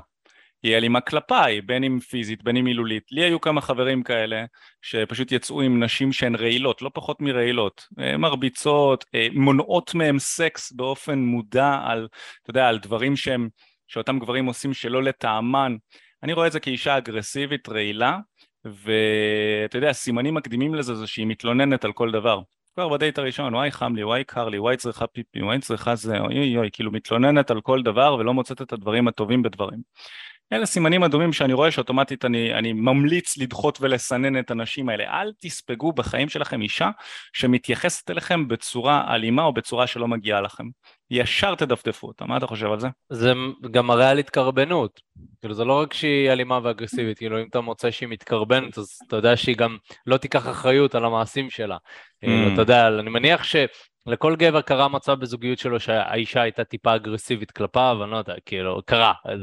היא 0.62 0.76
אלימה 0.76 1.00
כלפיי, 1.00 1.60
בין 1.60 1.84
אם 1.84 1.98
פיזית, 2.00 2.42
בין 2.42 2.56
אם 2.56 2.64
מילולית. 2.64 3.12
לי 3.12 3.24
היו 3.24 3.40
כמה 3.40 3.60
חברים 3.60 4.02
כאלה 4.02 4.44
שפשוט 4.82 5.32
יצאו 5.32 5.62
עם 5.62 5.82
נשים 5.82 6.12
שהן 6.12 6.34
רעילות, 6.34 6.82
לא 6.82 6.90
פחות 6.94 7.20
מרעילות, 7.20 7.86
אה, 8.00 8.16
מרביצות, 8.16 9.04
אה, 9.14 9.26
מונעות 9.32 9.94
מהם 9.94 10.18
סקס 10.18 10.72
באופן 10.72 11.18
מודע 11.18 11.80
על, 11.84 12.08
אתה 12.42 12.50
יודע, 12.50 12.68
על 12.68 12.78
דברים 12.78 13.16
שהם, 13.16 13.48
שאותם 13.88 14.18
גברים 14.18 14.46
עושים 14.46 14.74
שלא 14.74 15.02
לטעמן. 15.02 15.76
אני 16.22 16.32
רואה 16.32 16.46
את 16.46 16.52
זה 16.52 16.60
כאישה 16.60 16.98
אגרסיבית, 16.98 17.68
רעילה, 17.68 18.18
ואתה 18.64 19.78
יודע, 19.78 19.92
סימנים 19.92 20.34
מקדימים 20.34 20.74
לזה 20.74 20.94
זה 20.94 21.06
שהיא 21.06 21.26
מתלוננת 21.26 21.84
על 21.84 21.92
כל 21.92 22.10
דבר. 22.10 22.40
כבר 22.74 22.88
בדייט 22.88 23.18
הראשון, 23.18 23.54
וואי 23.54 23.70
חם 23.70 23.96
לי, 23.96 24.04
וואי 24.04 24.24
קר 24.24 24.48
לי, 24.48 24.58
וואי 24.58 24.76
צריכה 24.76 25.06
פיפי, 25.06 25.42
וואי 25.42 25.58
צריכה 25.58 25.94
זה, 25.94 26.18
אוי 26.18 26.56
אוי 26.56 26.68
כאילו 26.72 26.92
מתלוננת 26.92 27.50
על 27.50 27.60
כל 27.60 27.82
דבר 27.82 28.16
ולא 28.18 28.34
מוצאת 28.34 28.62
את 28.62 28.72
הדברים 28.72 29.08
הטובים 29.08 29.42
בדברים. 29.42 29.78
אלה 30.52 30.66
סימנים 30.66 31.04
אדומים 31.04 31.32
שאני 31.32 31.52
רואה 31.52 31.70
שאוטומטית 31.70 32.24
אני, 32.24 32.54
אני 32.54 32.72
ממליץ 32.72 33.38
לדחות 33.38 33.78
ולסנן 33.80 34.38
את 34.38 34.50
הנשים 34.50 34.88
האלה. 34.88 35.04
אל 35.04 35.32
תספגו 35.40 35.92
בחיים 35.92 36.28
שלכם 36.28 36.62
אישה 36.62 36.90
שמתייחסת 37.32 38.10
אליכם 38.10 38.48
בצורה 38.48 39.14
אלימה 39.14 39.42
או 39.42 39.52
בצורה 39.52 39.86
שלא 39.86 40.08
מגיעה 40.08 40.40
לכם. 40.40 40.64
ישר 41.10 41.54
תדפדפו 41.54 42.06
אותה, 42.06 42.24
מה 42.24 42.36
אתה 42.36 42.46
חושב 42.46 42.72
על 42.72 42.80
זה? 42.80 42.88
זה 43.10 43.32
גם 43.70 43.86
מראה 43.86 44.10
על 44.10 44.18
התקרבנות. 44.18 45.00
כאילו 45.40 45.54
זה 45.54 45.64
לא 45.64 45.80
רק 45.80 45.94
שהיא 45.94 46.30
אלימה 46.30 46.60
ואגרסיבית, 46.62 47.18
כאילו 47.18 47.40
אם 47.40 47.46
אתה 47.50 47.60
מוצא 47.60 47.90
שהיא 47.90 48.08
מתקרבנת 48.08 48.78
אז 48.78 48.98
אתה 49.06 49.16
יודע 49.16 49.36
שהיא 49.36 49.56
גם 49.56 49.76
לא 50.06 50.16
תיקח 50.16 50.48
אחריות 50.48 50.94
על 50.94 51.04
המעשים 51.04 51.50
שלה. 51.50 51.76
mm. 52.24 52.28
אתה 52.52 52.62
יודע, 52.62 52.88
אני 52.88 53.10
מניח 53.10 53.44
ש... 53.44 53.56
לכל 54.06 54.36
גבר 54.36 54.60
קרה 54.60 54.88
מצב 54.88 55.20
בזוגיות 55.20 55.58
שלו 55.58 55.80
שהאישה 55.80 56.42
הייתה 56.42 56.64
טיפה 56.64 56.94
אגרסיבית 56.94 57.50
כלפיו, 57.50 57.98
אני 58.02 58.10
לא 58.10 58.16
יודע, 58.16 58.34
כאילו, 58.46 58.80
קרה. 58.86 59.12
אז 59.24 59.40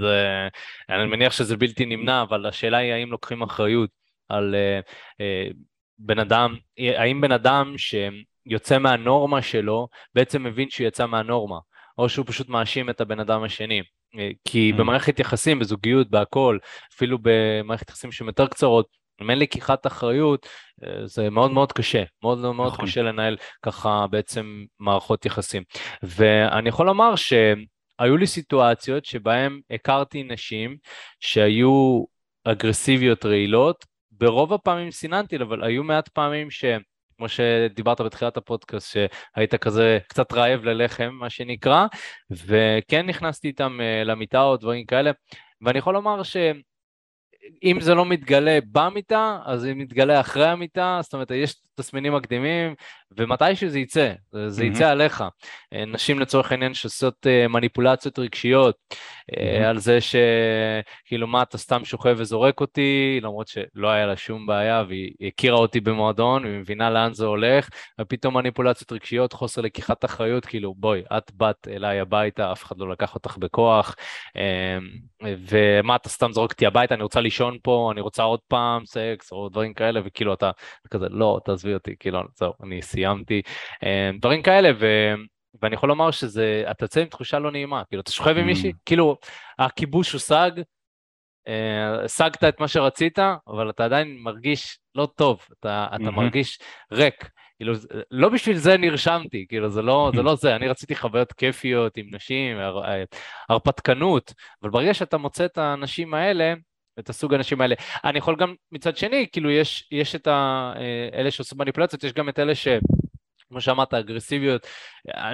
אני 0.89 1.06
מניח 1.06 1.34
שזה 1.34 1.58
בלתי 1.58 1.86
נמנע, 1.86 2.22
אבל 2.22 2.46
השאלה 2.46 2.78
היא 2.78 2.93
האם 2.93 3.12
לוקחים 3.12 3.41
אחריות 3.41 3.89
על 4.30 4.56
uh, 4.56 4.91
uh, 5.12 5.54
בן 6.00 6.20
אדם, 6.20 6.56
האם 6.78 7.22
בן 7.22 7.32
אדם 7.32 7.74
שיוצא 7.78 8.78
מהנורמה 8.80 9.41
שלו, 9.41 9.88
בעצם 10.15 10.43
מבין 10.43 10.70
שהוא 10.70 10.88
יצא 10.88 11.06
מהנורמה, 11.06 11.58
או 11.98 12.10
שהוא 12.10 12.26
פשוט 12.26 12.50
מאשים 12.50 12.89
את 12.89 13.02
הבן 13.02 13.20
אדם 13.20 13.43
השני. 13.43 13.82
כי 14.46 14.72
mm. 14.74 14.78
במערכת 14.78 15.20
יחסים, 15.20 15.60
בזוגיות, 15.60 16.10
בהכל, 16.10 16.58
אפילו 16.93 17.17
במערכת 17.22 17.89
יחסים 17.89 18.12
שהן 18.12 18.28
יותר 18.28 18.48
קצרות, 18.48 18.88
אם 19.21 19.30
אין 19.30 19.39
לקיחת 19.39 19.88
אחריות, 19.88 20.47
אה, 20.84 21.08
זה 21.08 21.30
מאוד 21.30 21.51
מאוד 21.51 21.71
קשה, 21.71 22.03
מאוד 22.23 22.38
מאוד 22.38 22.73
נכון. 22.73 22.86
קשה 22.86 23.01
לנהל 23.01 23.38
ככה 23.62 24.06
בעצם 24.12 24.65
מערכות 24.80 25.25
יחסים. 25.25 25.63
ואני 26.03 26.69
יכול 26.69 26.86
לומר 26.86 27.15
שהיו 27.15 28.17
לי 28.17 28.27
סיטואציות 28.27 29.06
שבהן 29.06 29.60
הכרתי 29.71 30.23
נשים 30.23 30.77
שהיו 31.19 32.03
אגרסיביות 32.43 33.25
רעילות, 33.25 33.86
ברוב 34.12 34.53
הפעמים 34.53 34.91
סיננתי, 34.91 35.38
אבל 35.38 35.63
היו 35.63 35.84
מעט 35.84 36.08
פעמים 36.08 36.51
ש... 36.51 36.65
כמו 37.17 37.30
שדיברת 37.30 38.01
בתחילת 38.01 38.38
הפודקאסט, 38.38 38.91
שהיית 38.91 39.56
כזה 39.56 39.99
קצת 40.08 40.34
רעב 40.34 40.63
ללחם, 40.63 41.10
מה 41.19 41.30
שנקרא, 41.30 41.86
וכן 42.32 43.06
נכנסתי 43.06 43.47
איתם 43.47 43.82
אה, 43.82 44.03
למיטה 44.03 44.41
או 44.41 44.58
דברים 44.58 44.86
כאלה, 44.86 45.12
ואני 45.62 45.80
יכול 45.80 45.93
לומר 45.93 46.23
ש... 46.23 46.38
אם 47.63 47.81
זה 47.81 47.95
לא 47.95 48.05
מתגלה 48.05 48.60
במיטה, 48.71 49.39
אז 49.45 49.62
זה 49.62 49.73
מתגלה 49.73 50.19
אחרי 50.19 50.47
המיטה, 50.47 50.99
זאת 51.01 51.13
אומרת, 51.13 51.31
יש 51.31 51.55
תסמינים 51.75 52.13
מקדימים, 52.13 52.75
ומתישהו 53.17 53.69
זה 53.69 53.79
יצא, 53.79 54.13
זה 54.47 54.65
יצא 54.65 54.83
mm-hmm. 54.83 54.91
עליך. 54.91 55.23
אה, 55.73 55.86
נשים 55.86 56.19
לצורך 56.19 56.51
העניין 56.51 56.73
שעושות 56.73 57.27
אה, 57.27 57.47
מניפולציות 57.47 58.19
רגשיות, 58.19 58.75
mm-hmm. 58.91 59.63
על 59.65 59.77
זה 59.77 59.99
שכאילו 60.01 61.27
מה 61.27 61.41
אתה 61.41 61.57
סתם 61.57 61.86
שוכב 61.86 62.15
וזורק 62.17 62.62
אותי, 62.62 63.19
למרות 63.21 63.47
שלא 63.47 63.89
היה 63.89 64.05
לה 64.05 64.17
שום 64.17 64.45
בעיה, 64.45 64.83
והיא 64.88 65.12
הכירה 65.27 65.57
אותי 65.57 65.79
במועדון, 65.79 66.45
והיא 66.45 66.60
מבינה 66.60 66.89
לאן 66.89 67.13
זה 67.13 67.25
הולך, 67.25 67.69
ופתאום 68.01 68.38
מניפולציות 68.38 68.91
רגשיות, 68.91 69.33
חוסר 69.33 69.62
לקיחת 69.62 70.05
אחריות, 70.05 70.45
כאילו 70.45 70.73
בואי, 70.77 71.01
את 71.17 71.31
באת 71.33 71.67
אליי 71.71 71.99
הביתה, 71.99 72.51
אף 72.51 72.63
אחד 72.63 72.77
לא 72.77 72.89
לקח 72.89 73.15
אותך 73.15 73.38
בכוח, 73.38 73.95
ומה 75.23 75.95
אתה 75.95 76.10
סתם 76.10 76.31
זורק 76.31 76.51
אותי 76.51 76.65
הביתה, 76.65 76.95
אני 76.95 77.03
רוצה 77.03 77.21
לישון 77.38 77.58
פה, 77.63 77.89
אני 77.93 78.02
רוצה 78.02 78.23
עוד 78.23 78.39
פעם 78.47 78.86
סקס, 78.86 79.32
או 79.32 79.50
דברים 79.50 79.73
כאלה, 79.73 80.00
וכאילו 80.06 80.34
אתה 80.34 80.52
כזה, 80.91 81.06
לא, 81.10 81.39
תעזבי 81.45 81.73
אותי, 81.73 81.95
כאילו, 82.00 82.19
זהו, 82.36 82.54
אני 82.63 82.82
סיימתי, 82.82 83.41
דברים 84.19 84.41
כאלה, 84.43 84.69
ו... 84.80 84.86
ואני 85.62 85.76
יכול 85.76 85.89
לומר 85.89 86.12
שזה, 86.12 86.63
אתה 86.71 86.84
יוצא 86.84 87.02
עם 87.02 87.08
תחושה 87.08 87.39
לא 87.39 87.52
נעימה, 87.52 87.84
כאילו, 87.86 88.02
אתה 88.02 88.12
שוכב 88.12 88.38
עם 88.38 88.43
mm. 88.43 88.45
מישהי, 88.45 88.71
כאילו, 88.86 89.17
הכיבוש 89.60 90.12
הושג, 90.12 90.52
אה, 91.47 92.04
השגת 92.04 92.43
את 92.43 92.60
מה 92.60 92.67
שרצית, 92.67 93.19
אבל 93.47 93.69
אתה 93.69 93.86
עדיין 93.86 94.17
מרגיש 94.19 94.80
לא 94.95 95.08
טוב, 95.15 95.39
אתה, 95.60 95.88
אתה 95.95 96.12
מרגיש 96.12 96.60
ריק. 96.91 97.30
כאילו, 97.58 97.73
לא 98.12 98.30
בשביל 98.30 98.58
זה 98.58 98.78
נרשמתי, 98.78 99.45
כאילו, 99.50 99.69
זה 99.69 99.82
לא 99.82 100.12
זה, 100.15 100.21
לא 100.21 100.36
זה. 100.36 100.56
אני 100.56 100.67
רציתי 100.67 100.95
חוויות 100.95 101.34
כיפיות 101.34 101.97
עם 101.97 102.06
נשים, 102.12 102.58
הר, 102.58 102.82
הרפתקנות, 103.50 104.34
אבל 104.62 104.71
ברגע 104.71 104.93
שאתה 104.93 105.17
מוצא 105.17 105.45
את 105.45 105.58
האנשים 105.58 106.13
האלה, 106.13 106.54
את 106.99 107.10
הסוג 107.10 107.33
האנשים 107.33 107.62
האלה. 107.62 107.75
אני 108.03 108.17
יכול 108.17 108.36
גם 108.36 108.53
מצד 108.71 108.97
שני, 108.97 109.27
כאילו 109.31 109.51
יש, 109.51 109.88
יש 109.91 110.15
את 110.15 110.27
ה, 110.27 110.73
אה, 110.75 111.19
אלה 111.19 111.31
שעושים 111.31 111.57
מניפולציות, 111.57 112.03
יש 112.03 112.13
גם 112.13 112.29
את 112.29 112.39
אלה 112.39 112.55
ש... 112.55 112.67
כמו 113.49 113.62
שאמרת, 113.62 113.93
אגרסיביות. 113.93 114.67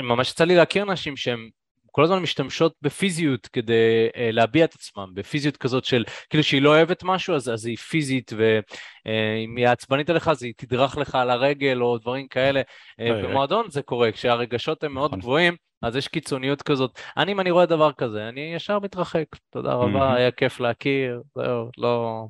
ממש 0.04 0.32
יצא 0.32 0.44
לי 0.44 0.56
להכיר 0.56 0.86
נשים 0.86 1.18
שהן 1.18 1.50
כל 1.96 2.04
הזמן 2.04 2.20
משתמשות 2.20 2.74
בפיזיות 2.82 3.48
כדי 3.48 4.08
uh, 4.10 4.18
להביע 4.32 4.66
את 4.66 4.74
עצמם, 4.76 5.12
בפיזיות 5.14 5.58
כזאת 5.58 5.86
של 5.86 6.04
כאילו 6.30 6.44
שהיא 6.44 6.62
לא 6.62 6.70
אוהבת 6.70 7.04
משהו 7.04 7.36
אז, 7.36 7.50
אז 7.50 7.66
היא 7.66 7.78
פיזית 7.78 8.34
ואם 8.38 9.56
uh, 9.56 9.60
היא 9.60 9.68
עצבנית 9.68 10.10
עליך 10.10 10.28
אז 10.28 10.44
היא 10.44 10.54
תדרך 10.58 10.98
לך 10.98 11.16
על 11.16 11.30
הרגל 11.30 11.82
או 11.82 11.98
דברים 11.98 12.28
כאלה. 12.28 12.62
Uh, 12.62 13.04
במועדון 13.24 13.70
זה 13.70 13.82
קורה, 13.82 14.12
כשהרגשות 14.12 14.84
הם 14.84 14.94
מאוד 14.94 15.10
נכון. 15.10 15.20
גבוהים 15.20 15.56
אז 15.82 15.96
יש 15.96 16.08
קיצוניות 16.08 16.62
כזאת. 16.62 17.00
אני, 17.18 17.32
אם 17.32 17.40
אני 17.40 17.52
רואה 17.52 17.66
דבר 17.66 17.92
כזה, 17.92 18.30
אני 18.30 18.54
ישר 18.56 18.80
מתרחק. 18.80 19.26
תודה 19.50 19.74
רבה, 19.74 20.16
היה 20.16 20.32
כיף 20.32 20.60
להכיר, 20.60 21.22
זהו, 21.36 21.70
לא... 21.78 22.26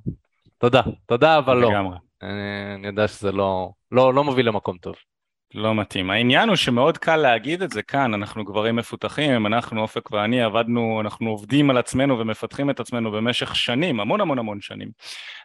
תודה, 0.57 0.81
תודה, 1.05 1.37
אבל 1.37 1.57
לא. 1.57 1.69
לגמרי. 1.71 1.97
אני, 2.21 2.75
אני 2.75 2.87
יודע 2.87 3.07
שזה 3.07 3.31
לא, 3.31 3.71
לא, 3.91 4.13
לא 4.13 4.23
מוביל 4.23 4.47
למקום 4.47 4.77
טוב. 4.77 4.95
לא 5.55 5.75
מתאים. 5.75 6.09
העניין 6.09 6.49
הוא 6.49 6.55
שמאוד 6.55 6.97
קל 6.97 7.15
להגיד 7.15 7.61
את 7.61 7.71
זה 7.71 7.81
כאן, 7.81 8.13
אנחנו 8.13 8.43
גברים 8.45 8.75
מפותחים, 8.75 9.45
אנחנו, 9.45 9.81
אופק 9.81 10.11
ואני 10.11 10.41
עבדנו, 10.41 11.01
אנחנו 11.01 11.29
עובדים 11.29 11.69
על 11.69 11.77
עצמנו 11.77 12.19
ומפתחים 12.19 12.69
את 12.69 12.79
עצמנו 12.79 13.11
במשך 13.11 13.55
שנים, 13.55 13.99
המון 13.99 14.21
המון 14.21 14.39
המון 14.39 14.61
שנים. 14.61 14.89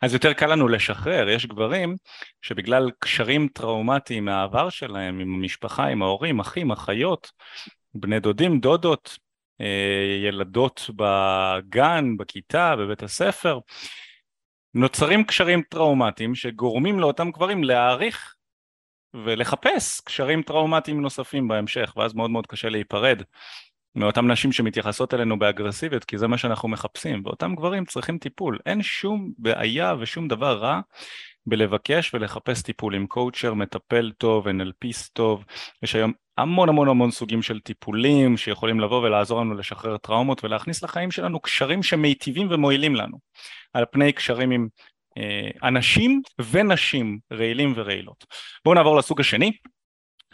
אז 0.02 0.14
יותר 0.14 0.32
קל 0.32 0.46
לנו 0.46 0.68
לשחרר, 0.68 1.28
יש 1.28 1.46
גברים 1.46 1.96
שבגלל 2.42 2.90
קשרים 2.98 3.48
טראומטיים 3.48 4.24
מהעבר 4.24 4.68
שלהם, 4.68 5.20
עם 5.20 5.34
המשפחה, 5.34 5.86
עם 5.86 6.02
ההורים, 6.02 6.40
אחים, 6.40 6.70
אחיות, 6.70 7.30
בני 7.94 8.20
דודים, 8.20 8.60
דודות, 8.60 9.18
אה, 9.60 10.26
ילדות 10.28 10.90
בגן, 10.96 12.16
בכיתה, 12.16 12.76
בבית 12.76 13.02
הספר, 13.02 13.58
נוצרים 14.74 15.24
קשרים 15.24 15.62
טראומטיים 15.68 16.34
שגורמים 16.34 17.00
לאותם 17.00 17.30
גברים 17.30 17.64
להעריך 17.64 18.34
ולחפש 19.14 20.00
קשרים 20.00 20.42
טראומטיים 20.42 21.00
נוספים 21.00 21.48
בהמשך, 21.48 21.92
ואז 21.96 22.14
מאוד 22.14 22.30
מאוד 22.30 22.46
קשה 22.46 22.68
להיפרד 22.68 23.22
מאותן 23.94 24.30
נשים 24.30 24.52
שמתייחסות 24.52 25.14
אלינו 25.14 25.38
באגרסיביות, 25.38 26.04
כי 26.04 26.18
זה 26.18 26.26
מה 26.26 26.38
שאנחנו 26.38 26.68
מחפשים, 26.68 27.22
ואותם 27.24 27.54
גברים 27.54 27.84
צריכים 27.84 28.18
טיפול. 28.18 28.58
אין 28.66 28.82
שום 28.82 29.32
בעיה 29.38 29.94
ושום 30.00 30.28
דבר 30.28 30.58
רע 30.58 30.80
בלבקש 31.46 32.14
ולחפש 32.14 32.62
טיפול 32.62 32.94
עם 32.94 33.06
קואוצ'ר, 33.06 33.54
מטפל 33.54 34.12
טוב, 34.18 34.48
NLPיסט 34.48 35.10
טוב, 35.12 35.44
יש 35.82 35.94
היום 35.94 36.12
המון 36.38 36.68
המון 36.68 36.88
המון 36.88 37.10
סוגים 37.10 37.42
של 37.42 37.60
טיפולים 37.60 38.36
שיכולים 38.36 38.80
לבוא 38.80 39.02
ולעזור 39.02 39.40
לנו 39.40 39.54
לשחרר 39.54 39.96
טראומות 39.96 40.44
ולהכניס 40.44 40.82
לחיים 40.82 41.10
שלנו 41.10 41.40
קשרים 41.40 41.82
שמיטיבים 41.82 42.48
ומועילים 42.50 42.94
לנו, 42.94 43.18
על 43.72 43.84
פני 43.90 44.12
קשרים 44.12 44.50
עם 44.50 44.68
אנשים 45.62 46.22
ונשים 46.52 47.18
רעילים 47.32 47.72
ורעילות. 47.76 48.26
בואו 48.64 48.74
נעבור 48.74 48.96
לסוג 48.96 49.20
השני. 49.20 49.52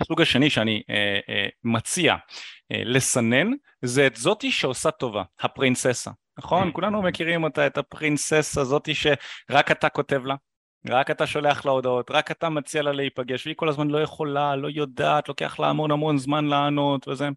הסוג 0.00 0.22
השני 0.22 0.50
שאני 0.50 0.82
אה, 0.90 1.18
אה, 1.28 1.48
מציע 1.64 2.14
אה, 2.72 2.82
לסנן 2.84 3.50
זה 3.82 4.06
את 4.06 4.16
זאתי 4.16 4.52
שעושה 4.52 4.90
טובה, 4.90 5.22
הפרינססה, 5.40 6.10
נכון? 6.38 6.70
כולנו 6.72 7.02
מכירים 7.02 7.44
אותה, 7.44 7.66
את 7.66 7.78
הפרינססה 7.78 8.64
זאתי 8.64 8.94
שרק 8.94 9.70
אתה 9.70 9.88
כותב 9.88 10.24
לה, 10.24 10.34
רק 10.88 11.10
אתה 11.10 11.26
שולח 11.26 11.64
לה 11.66 11.72
הודעות, 11.72 12.10
רק 12.10 12.30
אתה 12.30 12.48
מציע 12.48 12.82
לה 12.82 12.92
להיפגש, 12.92 13.46
והיא 13.46 13.56
כל 13.56 13.68
הזמן 13.68 13.88
לא 13.88 14.02
יכולה, 14.02 14.56
לא 14.56 14.68
יודעת, 14.70 15.28
לוקח 15.28 15.60
לה 15.60 15.68
המון 15.68 15.90
המון 15.90 16.18
זמן 16.18 16.44
לענות 16.44 17.08
וזה. 17.08 17.28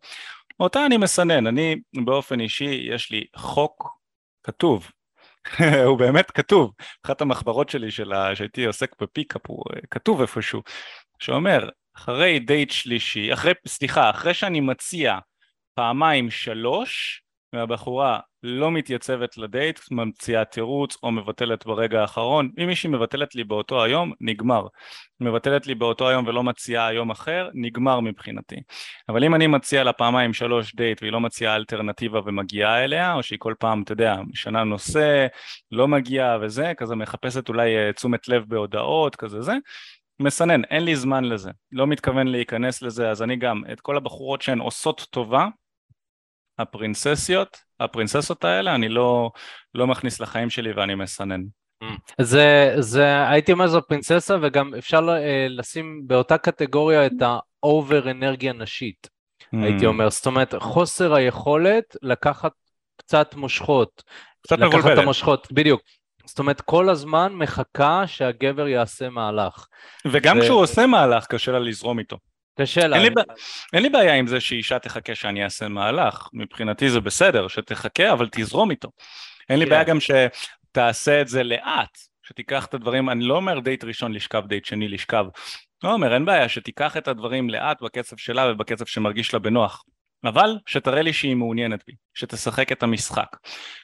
אותה 0.59 0.85
אני 0.85 0.97
מסנן, 0.97 1.47
אני 1.47 1.75
באופן 2.05 2.39
אישי, 2.39 2.87
יש 2.91 3.11
לי 3.11 3.23
חוק 3.35 3.89
כתוב, 4.43 4.91
הוא 5.87 5.99
באמת 5.99 6.31
כתוב, 6.31 6.71
אחת 7.05 7.21
המחברות 7.21 7.69
שלי 7.69 7.91
שלה, 7.91 8.35
שהייתי 8.35 8.65
עוסק 8.65 9.01
בפיקאפ, 9.01 9.41
הוא 9.47 9.63
אה, 9.75 9.79
כתוב 9.91 10.21
איפשהו, 10.21 10.61
שאומר, 11.19 11.69
אחרי 11.97 12.39
דייט 12.39 12.71
שלישי, 12.71 13.33
אחרי, 13.33 13.53
סליחה, 13.67 14.09
אחרי 14.09 14.33
שאני 14.33 14.59
מציע 14.59 15.17
פעמיים 15.73 16.31
שלוש, 16.31 17.21
והבחורה 17.53 18.19
לא 18.47 18.71
מתייצבת 18.71 19.37
לדייט, 19.37 19.79
ממציאה 19.91 20.45
תירוץ 20.45 20.97
או 21.03 21.11
מבטלת 21.11 21.65
ברגע 21.65 22.01
האחרון, 22.01 22.51
אם 22.63 22.67
מישהי 22.67 22.89
מבטלת 22.89 23.35
לי 23.35 23.43
באותו 23.43 23.83
היום, 23.83 24.11
נגמר. 24.21 24.67
מבטלת 25.19 25.67
לי 25.67 25.75
באותו 25.75 26.09
היום 26.09 26.27
ולא 26.27 26.43
מציעה 26.43 26.93
יום 26.93 27.09
אחר, 27.09 27.49
נגמר 27.53 27.99
מבחינתי. 27.99 28.55
אבל 29.09 29.23
אם 29.23 29.35
אני 29.35 29.47
מציע 29.47 29.83
לה 29.83 29.93
פעמיים 29.93 30.33
שלוש 30.33 30.75
דייט 30.75 31.01
והיא 31.01 31.11
לא 31.11 31.19
מציעה 31.19 31.55
אלטרנטיבה 31.55 32.19
ומגיעה 32.25 32.83
אליה, 32.83 33.13
או 33.13 33.23
שהיא 33.23 33.39
כל 33.39 33.53
פעם, 33.59 33.81
אתה 33.81 33.91
יודע, 33.91 34.15
משנה 34.31 34.63
נושא, 34.63 35.27
לא 35.71 35.87
מגיעה 35.87 36.37
וזה, 36.41 36.73
כזה 36.77 36.95
מחפשת 36.95 37.49
אולי 37.49 37.77
אה, 37.77 37.93
תשומת 37.93 38.27
לב 38.27 38.43
בהודעות, 38.47 39.15
כזה 39.15 39.41
זה, 39.41 39.53
מסנן, 40.19 40.63
אין 40.63 40.83
לי 40.83 40.95
זמן 40.95 41.23
לזה, 41.23 41.51
לא 41.71 41.87
מתכוון 41.87 42.27
להיכנס 42.27 42.81
לזה, 42.81 43.09
אז 43.09 43.23
אני 43.23 43.35
גם, 43.35 43.61
את 43.71 43.81
כל 43.81 43.97
הבחורות 43.97 44.41
שהן 44.41 44.59
עושות 44.59 45.07
טובה, 45.11 45.47
הפרינססיות, 46.59 47.57
הפרינססות 47.79 48.43
האלה, 48.43 48.75
אני 48.75 48.89
לא, 48.89 49.31
לא 49.73 49.87
מכניס 49.87 50.19
לחיים 50.19 50.49
שלי 50.49 50.71
ואני 50.71 50.95
מסנן. 50.95 51.41
Mm. 51.83 51.85
זה, 52.21 52.73
זה, 52.79 53.29
הייתי 53.29 53.51
אומר 53.51 53.67
זו 53.67 53.81
פרינססה 53.87 54.35
וגם 54.41 54.75
אפשר 54.75 55.09
אה, 55.09 55.47
לשים 55.49 56.01
באותה 56.07 56.37
קטגוריה 56.37 57.05
את 57.05 57.21
האובר 57.63 58.11
אנרגיה 58.11 58.53
נשית, 58.53 59.07
mm. 59.41 59.57
הייתי 59.63 59.85
אומר, 59.85 60.09
זאת 60.09 60.25
אומרת 60.25 60.55
חוסר 60.59 61.13
היכולת 61.13 61.95
לקחת 62.01 62.51
קצת 62.97 63.35
מושכות, 63.35 64.03
קצת 64.41 64.57
לקחת 64.57 64.67
מבולבלת. 64.67 64.97
את 64.97 65.03
המושכות, 65.03 65.47
בדיוק. 65.51 65.81
זאת 66.25 66.39
אומרת, 66.39 66.61
כל 66.61 66.89
הזמן 66.89 67.33
מחכה 67.33 68.07
שהגבר 68.07 68.67
יעשה 68.67 69.09
מהלך. 69.09 69.67
וגם 70.07 70.37
ו... 70.37 70.41
כשהוא 70.41 70.59
עושה 70.59 70.87
מהלך, 70.87 71.25
קשה 71.25 71.51
לה 71.51 71.59
לזרום 71.59 71.99
איתו. 71.99 72.17
קשה 72.61 72.87
לה. 72.87 72.95
אין, 72.97 73.05
לי, 73.05 73.09
אין 73.73 73.83
לי 73.83 73.89
בעיה 73.89 74.13
עם 74.13 74.27
זה 74.27 74.39
שאישה 74.39 74.79
תחכה 74.79 75.15
שאני 75.15 75.43
אעשה 75.43 75.67
מהלך, 75.67 76.29
מבחינתי 76.33 76.89
זה 76.89 76.99
בסדר, 76.99 77.47
שתחכה 77.47 78.11
אבל 78.13 78.27
תזרום 78.31 78.71
איתו. 78.71 78.89
אין 79.49 79.59
לי 79.59 79.65
כן. 79.65 79.71
בעיה 79.71 79.83
גם 79.83 79.97
שתעשה 79.99 81.21
את 81.21 81.27
זה 81.27 81.43
לאט, 81.43 81.97
שתיקח 82.23 82.65
את 82.65 82.73
הדברים, 82.73 83.09
אני 83.09 83.23
לא 83.23 83.35
אומר 83.35 83.59
דייט 83.59 83.83
ראשון 83.83 84.13
לשכב, 84.13 84.43
דייט 84.47 84.65
שני 84.65 84.87
לשכב, 84.87 85.25
לא 85.83 85.93
אומר, 85.93 86.13
אין 86.13 86.25
בעיה, 86.25 86.49
שתיקח 86.49 86.97
את 86.97 87.07
הדברים 87.07 87.49
לאט 87.49 87.81
בקצב 87.81 88.17
שלה 88.17 88.51
ובקצב 88.51 88.85
שמרגיש 88.85 89.33
לה 89.33 89.39
בנוח. 89.39 89.83
אבל 90.23 90.57
שתראה 90.65 91.01
לי 91.01 91.13
שהיא 91.13 91.35
מעוניינת 91.35 91.83
בי, 91.87 91.93
שתשחק 92.13 92.71
את 92.71 92.83
המשחק. 92.83 93.27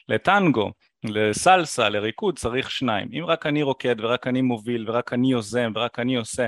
לטנגו, 0.10 0.72
לסלסה, 1.04 1.90
לריקוד, 1.90 2.40
צריך 2.40 2.72
שניים. 2.72 3.10
אם 3.14 3.26
רק 3.26 3.46
אני 3.46 3.64
רוקד 3.64 3.96
ורק 4.00 4.28
אני 4.28 4.42
מוביל 4.42 4.90
ורק 4.90 5.14
אני 5.14 5.32
יוזם 5.32 5.72
ורק 5.76 6.00
אני 6.00 6.16
עושה, 6.16 6.48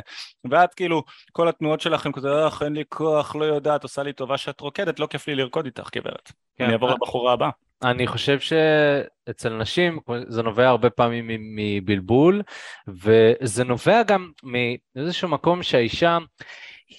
ואת 0.52 0.74
כאילו, 0.74 1.04
כל 1.32 1.48
התנועות 1.48 1.82
שלכם 1.82 2.12
כזה, 2.12 2.48
אך 2.48 2.64
אין 2.64 2.74
לי 2.74 2.84
כוח, 2.90 3.36
לא 3.36 3.46
יודעת, 3.46 3.84
עושה 3.84 4.04
לי 4.04 4.14
טובה 4.14 4.38
שאת 4.38 4.62
רוקדת, 4.62 5.00
לא 5.00 5.08
כיף 5.08 5.28
לי 5.28 5.36
לרקוד 5.36 5.66
איתך, 5.66 5.90
גברת. 5.96 6.32
כן. 6.58 6.64
אני 6.64 6.74
אעבור 6.74 6.90
לבחורה 6.90 7.34
הבאה. 7.34 7.50
אני 7.84 8.08
חושב 8.08 8.40
שאצל 8.40 9.58
נשים 9.58 10.00
זה 10.28 10.44
נובע 10.44 10.68
הרבה 10.68 10.90
פעמים 10.90 11.28
מבלבול, 11.56 12.42
וזה 12.88 13.64
נובע 13.64 14.04
גם 14.04 14.32
מאיזשהו 14.44 15.30
מקום 15.30 15.64
שהאישה 15.64 16.18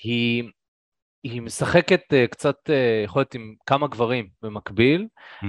היא... 0.03 0.45
היא 1.33 1.43
משחקת 1.43 2.01
uh, 2.13 2.31
קצת, 2.31 2.57
uh, 2.69 3.05
יכול 3.05 3.21
להיות 3.21 3.35
עם 3.35 3.55
כמה 3.67 3.87
גברים 3.87 4.29
במקביל, 4.43 5.07
mm-hmm. 5.43 5.47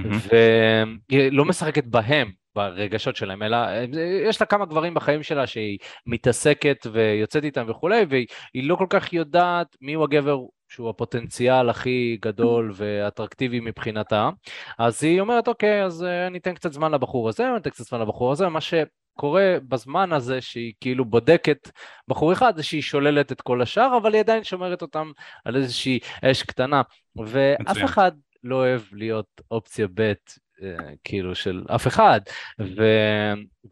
והיא 1.10 1.32
לא 1.32 1.46
משחקת 1.46 1.84
בהם, 1.86 2.32
ברגשות 2.58 3.16
שלהם, 3.16 3.44
אלא 3.44 3.56
אה, 3.56 3.86
יש 4.30 4.42
לה 4.42 4.48
כמה 4.48 4.66
גברים 4.66 4.94
בחיים 4.94 5.24
שלה 5.24 5.48
שהיא 5.48 5.78
מתעסקת 6.06 6.88
ויוצאת 6.92 7.44
איתם 7.44 7.66
וכולי, 7.70 8.06
והיא 8.10 8.28
לא 8.64 8.76
כל 8.76 8.86
כך 8.90 9.14
יודעת 9.14 9.68
מיהו 9.82 10.04
הגבר 10.04 10.40
שהוא 10.70 10.90
הפוטנציאל 10.90 11.70
הכי 11.70 12.18
גדול 12.22 12.72
ואטרקטיבי 12.76 13.60
מבחינתה, 13.60 14.30
אז 14.80 15.04
היא 15.04 15.22
אומרת, 15.22 15.48
אוקיי, 15.48 15.84
אז 15.84 16.04
אני 16.04 16.38
אתן 16.38 16.54
קצת 16.54 16.74
זמן 16.74 16.92
לבחור 16.92 17.30
הזה, 17.30 17.50
אני 17.50 17.58
אתן 17.58 17.70
קצת 17.70 17.84
זמן 17.84 18.02
לבחור 18.02 18.32
הזה, 18.32 18.50
מה 18.50 18.62
שקורה 19.18 19.58
בזמן 19.68 20.14
הזה 20.14 20.42
שהיא 20.42 20.74
כאילו 20.82 21.06
בודקת 21.06 21.70
בחור 22.08 22.34
אחד 22.34 22.56
זה 22.56 22.64
שהיא 22.64 22.82
שוללת 22.82 23.32
את 23.32 23.42
כל 23.42 23.62
השאר 23.62 23.98
אבל 23.98 24.14
היא 24.14 24.20
עדיין 24.20 24.44
שומרת 24.44 24.82
אותם 24.82 25.12
על 25.46 25.56
איזושהי 25.56 26.00
אש 26.24 26.44
קטנה. 26.44 26.82
ואף 27.16 27.78
אחד 27.86 28.12
לא 28.44 28.56
אוהב 28.56 28.82
להיות 28.92 29.42
אופציה 29.52 29.88
ב' 29.94 30.02
אה, 30.02 30.76
כאילו 31.04 31.36
של 31.36 31.64
אף 31.76 31.88
אחד. 31.88 32.20
ו... 32.60 32.84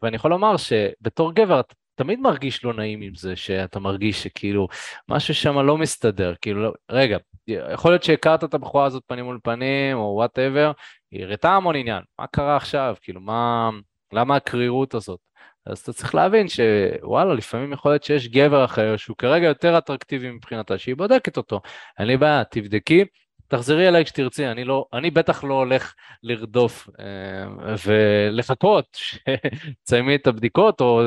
ואני 0.02 0.16
יכול 0.16 0.30
לומר 0.30 0.56
שבתור 0.56 1.32
גבר 1.34 1.60
אתה 1.60 1.74
תמיד 1.94 2.20
מרגיש 2.20 2.64
לא 2.64 2.74
נעים 2.74 3.00
עם 3.00 3.14
זה 3.14 3.36
שאתה 3.36 3.80
מרגיש 3.80 4.22
שכאילו 4.22 4.68
משהו 5.08 5.34
שם 5.34 5.58
לא 5.58 5.78
מסתדר. 5.78 6.34
כאילו 6.40 6.62
לא... 6.62 6.72
רגע 6.90 7.18
יכול 7.48 7.90
להיות 7.90 8.02
שהכרת 8.02 8.44
את 8.44 8.54
הבחורה 8.54 8.84
הזאת 8.84 9.02
פנים 9.06 9.24
מול 9.24 9.38
פנים 9.42 9.96
או 9.96 10.14
וואטאבר 10.16 10.72
היא 11.10 11.24
הראתה 11.24 11.50
המון 11.50 11.76
עניין. 11.76 12.02
מה 12.18 12.26
קרה 12.26 12.56
עכשיו? 12.56 12.96
כאילו 13.02 13.20
מה 13.20 13.70
למה 14.12 14.36
הקרירות 14.36 14.94
הזאת 14.94 15.20
אז 15.66 15.78
אתה 15.78 15.92
צריך 15.92 16.14
להבין 16.14 16.46
שוואלה, 16.48 17.34
לפעמים 17.34 17.72
יכול 17.72 17.92
להיות 17.92 18.02
שיש 18.04 18.28
גבר 18.28 18.64
אחר 18.64 18.96
שהוא 18.96 19.16
כרגע 19.16 19.46
יותר 19.46 19.78
אטרקטיבי 19.78 20.30
מבחינתה, 20.30 20.78
שהיא 20.78 20.96
בודקת 20.96 21.36
אותו. 21.36 21.60
אין 21.98 22.06
לי 22.06 22.16
בעיה, 22.16 22.44
תבדקי, 22.44 23.04
תחזרי 23.48 23.88
אליי 23.88 24.04
כשתרצי, 24.04 24.46
אני, 24.46 24.64
לא, 24.64 24.86
אני 24.92 25.10
בטח 25.10 25.44
לא 25.44 25.54
הולך 25.54 25.94
לרדוף 26.22 26.88
אה, 27.00 27.74
ולחכות 27.86 28.86
שתסיימי 28.94 30.14
את 30.14 30.26
הבדיקות 30.26 30.80
או 30.80 31.00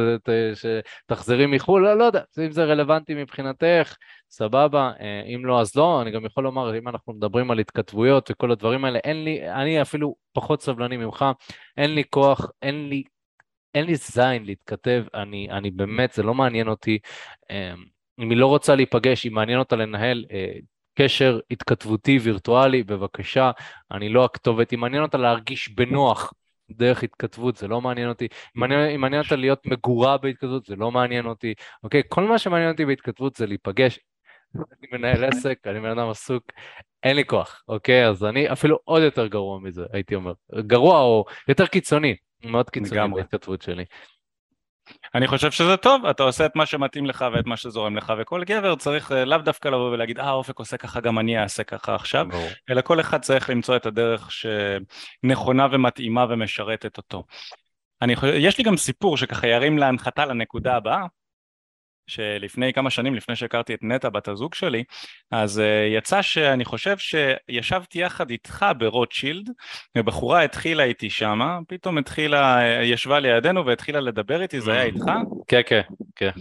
שתחזרי 0.56 1.46
מחו"ל, 1.46 1.84
לא, 1.84 1.98
לא 1.98 2.04
יודע, 2.04 2.22
אם 2.46 2.52
זה 2.52 2.64
רלוונטי 2.64 3.14
מבחינתך, 3.14 3.96
סבבה, 4.30 4.92
אה, 5.00 5.22
אם 5.36 5.46
לא 5.46 5.62
אז 5.62 5.76
לא, 5.76 6.02
אני 6.02 6.12
גם 6.12 6.26
יכול 6.26 6.44
לומר, 6.44 6.78
אם 6.78 6.88
אנחנו 6.88 7.14
מדברים 7.14 7.52
על 7.52 7.60
התכתבויות 7.60 8.32
וכל 8.32 8.52
הדברים 8.52 8.86
האלה, 8.86 9.00
אין 9.04 9.24
לי, 9.24 9.52
אני 9.52 9.82
אפילו 9.82 10.16
פחות 10.34 10.62
סבלני 10.62 10.98
ממך, 10.98 11.26
אין 11.78 11.96
לי 11.96 12.04
כוח, 12.10 12.52
אין 12.62 12.90
לי 12.90 13.04
אין 13.76 13.86
לי 13.86 13.96
זין 13.96 14.46
להתכתב, 14.46 15.04
אני, 15.14 15.48
אני 15.52 15.72
באמת, 15.72 16.14
זה 16.14 16.24
לא 16.24 16.34
מעניין 16.34 16.68
אותי. 16.68 17.00
אמ, 17.50 17.84
אם 18.20 18.30
היא 18.30 18.38
לא 18.38 18.48
רוצה 18.48 18.76
להיפגש, 18.76 19.26
אם 19.26 19.34
מעניין 19.34 19.60
אותה 19.60 19.76
לנהל 19.76 20.26
אה, 20.32 20.54
קשר 21.02 21.40
התכתבותי 21.52 22.20
וירטואלי, 22.22 22.84
בבקשה, 22.84 23.52
אני 23.92 24.10
לא 24.10 24.26
הכתובת. 24.26 24.74
אם 24.74 24.80
מעניין 24.80 25.04
אותה 25.04 25.18
להרגיש 25.18 25.70
בנוח 25.70 26.34
דרך 26.72 27.04
התכתבות, 27.04 27.58
זה 27.58 27.68
לא 27.68 27.82
מעניין 27.82 28.10
אותי. 28.10 28.26
אם 28.26 28.62
מעניין, 28.62 28.80
אם 28.80 29.02
מעניין 29.02 29.22
אותה 29.22 29.36
להיות 29.36 29.66
מגורה 29.66 30.18
בהתכתבות, 30.18 30.66
זה 30.66 30.76
לא 30.76 30.92
מעניין 30.92 31.26
אותי. 31.26 31.54
אוקיי? 31.84 32.02
כל 32.10 32.24
מה 32.24 32.38
שמעניין 32.38 32.72
אותי 32.72 32.86
בהתכתבות 32.86 33.36
זה 33.36 33.46
להיפגש. 33.46 34.00
אני 34.56 34.88
מנהל 34.92 35.24
עסק, 35.24 35.60
אני 35.66 35.80
בן 35.80 35.90
אדם 35.90 36.10
עסוק, 36.10 36.44
אין 37.04 37.16
לי 37.16 37.26
כוח, 37.26 37.64
אוקיי? 37.68 38.08
אז 38.08 38.24
אני 38.24 38.52
אפילו 38.52 38.80
עוד 38.84 39.02
יותר 39.02 39.28
גרוע 39.28 39.60
מזה, 39.60 39.84
הייתי 39.94 40.16
אומר. 40.16 40.34
גרוע 40.60 41.02
או 41.02 41.26
יותר 41.48 41.66
קיצוני. 41.66 42.16
מאוד 42.44 42.70
קיצוני 42.70 43.14
בהתכתבות 43.16 43.62
שלי. 43.62 43.86
אני 45.16 45.28
חושב 45.28 45.52
שזה 45.52 45.78
טוב, 45.78 46.06
אתה 46.06 46.24
עושה 46.24 46.46
את 46.46 46.56
מה 46.56 46.66
שמתאים 46.66 47.06
לך 47.06 47.26
ואת 47.34 47.46
מה 47.46 47.58
שזורם 47.58 47.98
לך, 47.98 48.14
וכל 48.18 48.44
גבר 48.44 48.76
צריך 48.76 49.12
אה, 49.12 49.26
לאו 49.26 49.38
דווקא 49.38 49.68
לבוא 49.68 49.92
ולהגיד, 49.92 50.20
אה, 50.20 50.32
אופק 50.32 50.60
עושה 50.60 50.78
ככה, 50.78 51.00
גם 51.00 51.20
אני 51.20 51.42
אעשה 51.42 51.64
ככה 51.64 51.96
עכשיו, 51.96 52.26
ברור. 52.30 52.50
אלא 52.70 52.82
כל 52.82 53.00
אחד 53.00 53.22
צריך 53.22 53.50
למצוא 53.50 53.76
את 53.76 53.86
הדרך 53.86 54.30
שנכונה 54.32 55.68
ומתאימה 55.72 56.26
ומשרתת 56.30 56.98
אותו. 56.98 57.24
אני 58.02 58.16
חושב, 58.16 58.34
יש 58.36 58.58
לי 58.58 58.64
גם 58.64 58.78
סיפור 58.78 59.18
שככה 59.18 59.48
ירים 59.48 59.78
להנחתה 59.78 60.26
לנקודה 60.26 60.76
הבאה, 60.76 61.06
שלפני 62.10 62.74
כמה 62.74 62.90
שנים, 62.90 63.16
לפני 63.16 63.36
שהכרתי 63.36 63.74
את 63.74 63.80
נטע 63.82 64.10
בת 64.10 64.28
הזוג 64.28 64.54
שלי, 64.54 64.84
אז 65.32 65.60
uh, 65.60 65.98
יצא 65.98 66.22
שאני 66.22 66.66
חושב 66.66 66.98
שישבתי 66.98 68.00
יחד 68.00 68.30
איתך 68.30 68.66
ברוטשילד, 68.78 69.50
ובחורה 69.98 70.44
התחילה 70.44 70.84
איתי 70.84 71.10
שמה, 71.10 71.60
פתאום 71.68 71.98
התחילה, 71.98 72.60
ישבה 72.84 73.20
לידינו 73.20 73.66
והתחילה 73.66 74.00
לדבר 74.00 74.42
איתי, 74.42 74.62
זה 74.62 74.72
היה 74.72 74.84
איתך? 74.84 75.06
כן, 75.48 75.62
כן, 75.66 75.82
כן. 76.16 76.32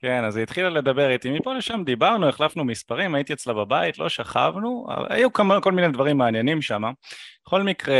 כן, 0.00 0.24
אז 0.24 0.36
היא 0.36 0.42
התחילה 0.42 0.68
לדבר 0.68 1.10
איתי, 1.10 1.30
מפה 1.30 1.54
לשם 1.54 1.82
דיברנו, 1.84 2.28
החלפנו 2.28 2.64
מספרים, 2.64 3.14
הייתי 3.14 3.32
אצלה 3.32 3.54
בבית, 3.54 3.98
לא 3.98 4.08
שכבנו, 4.08 4.86
היו 5.08 5.32
כמה, 5.32 5.60
כל 5.60 5.72
מיני 5.72 5.88
דברים 5.88 6.18
מעניינים 6.18 6.62
שם. 6.62 6.82
בכל 7.46 7.62
מקרה, 7.62 7.96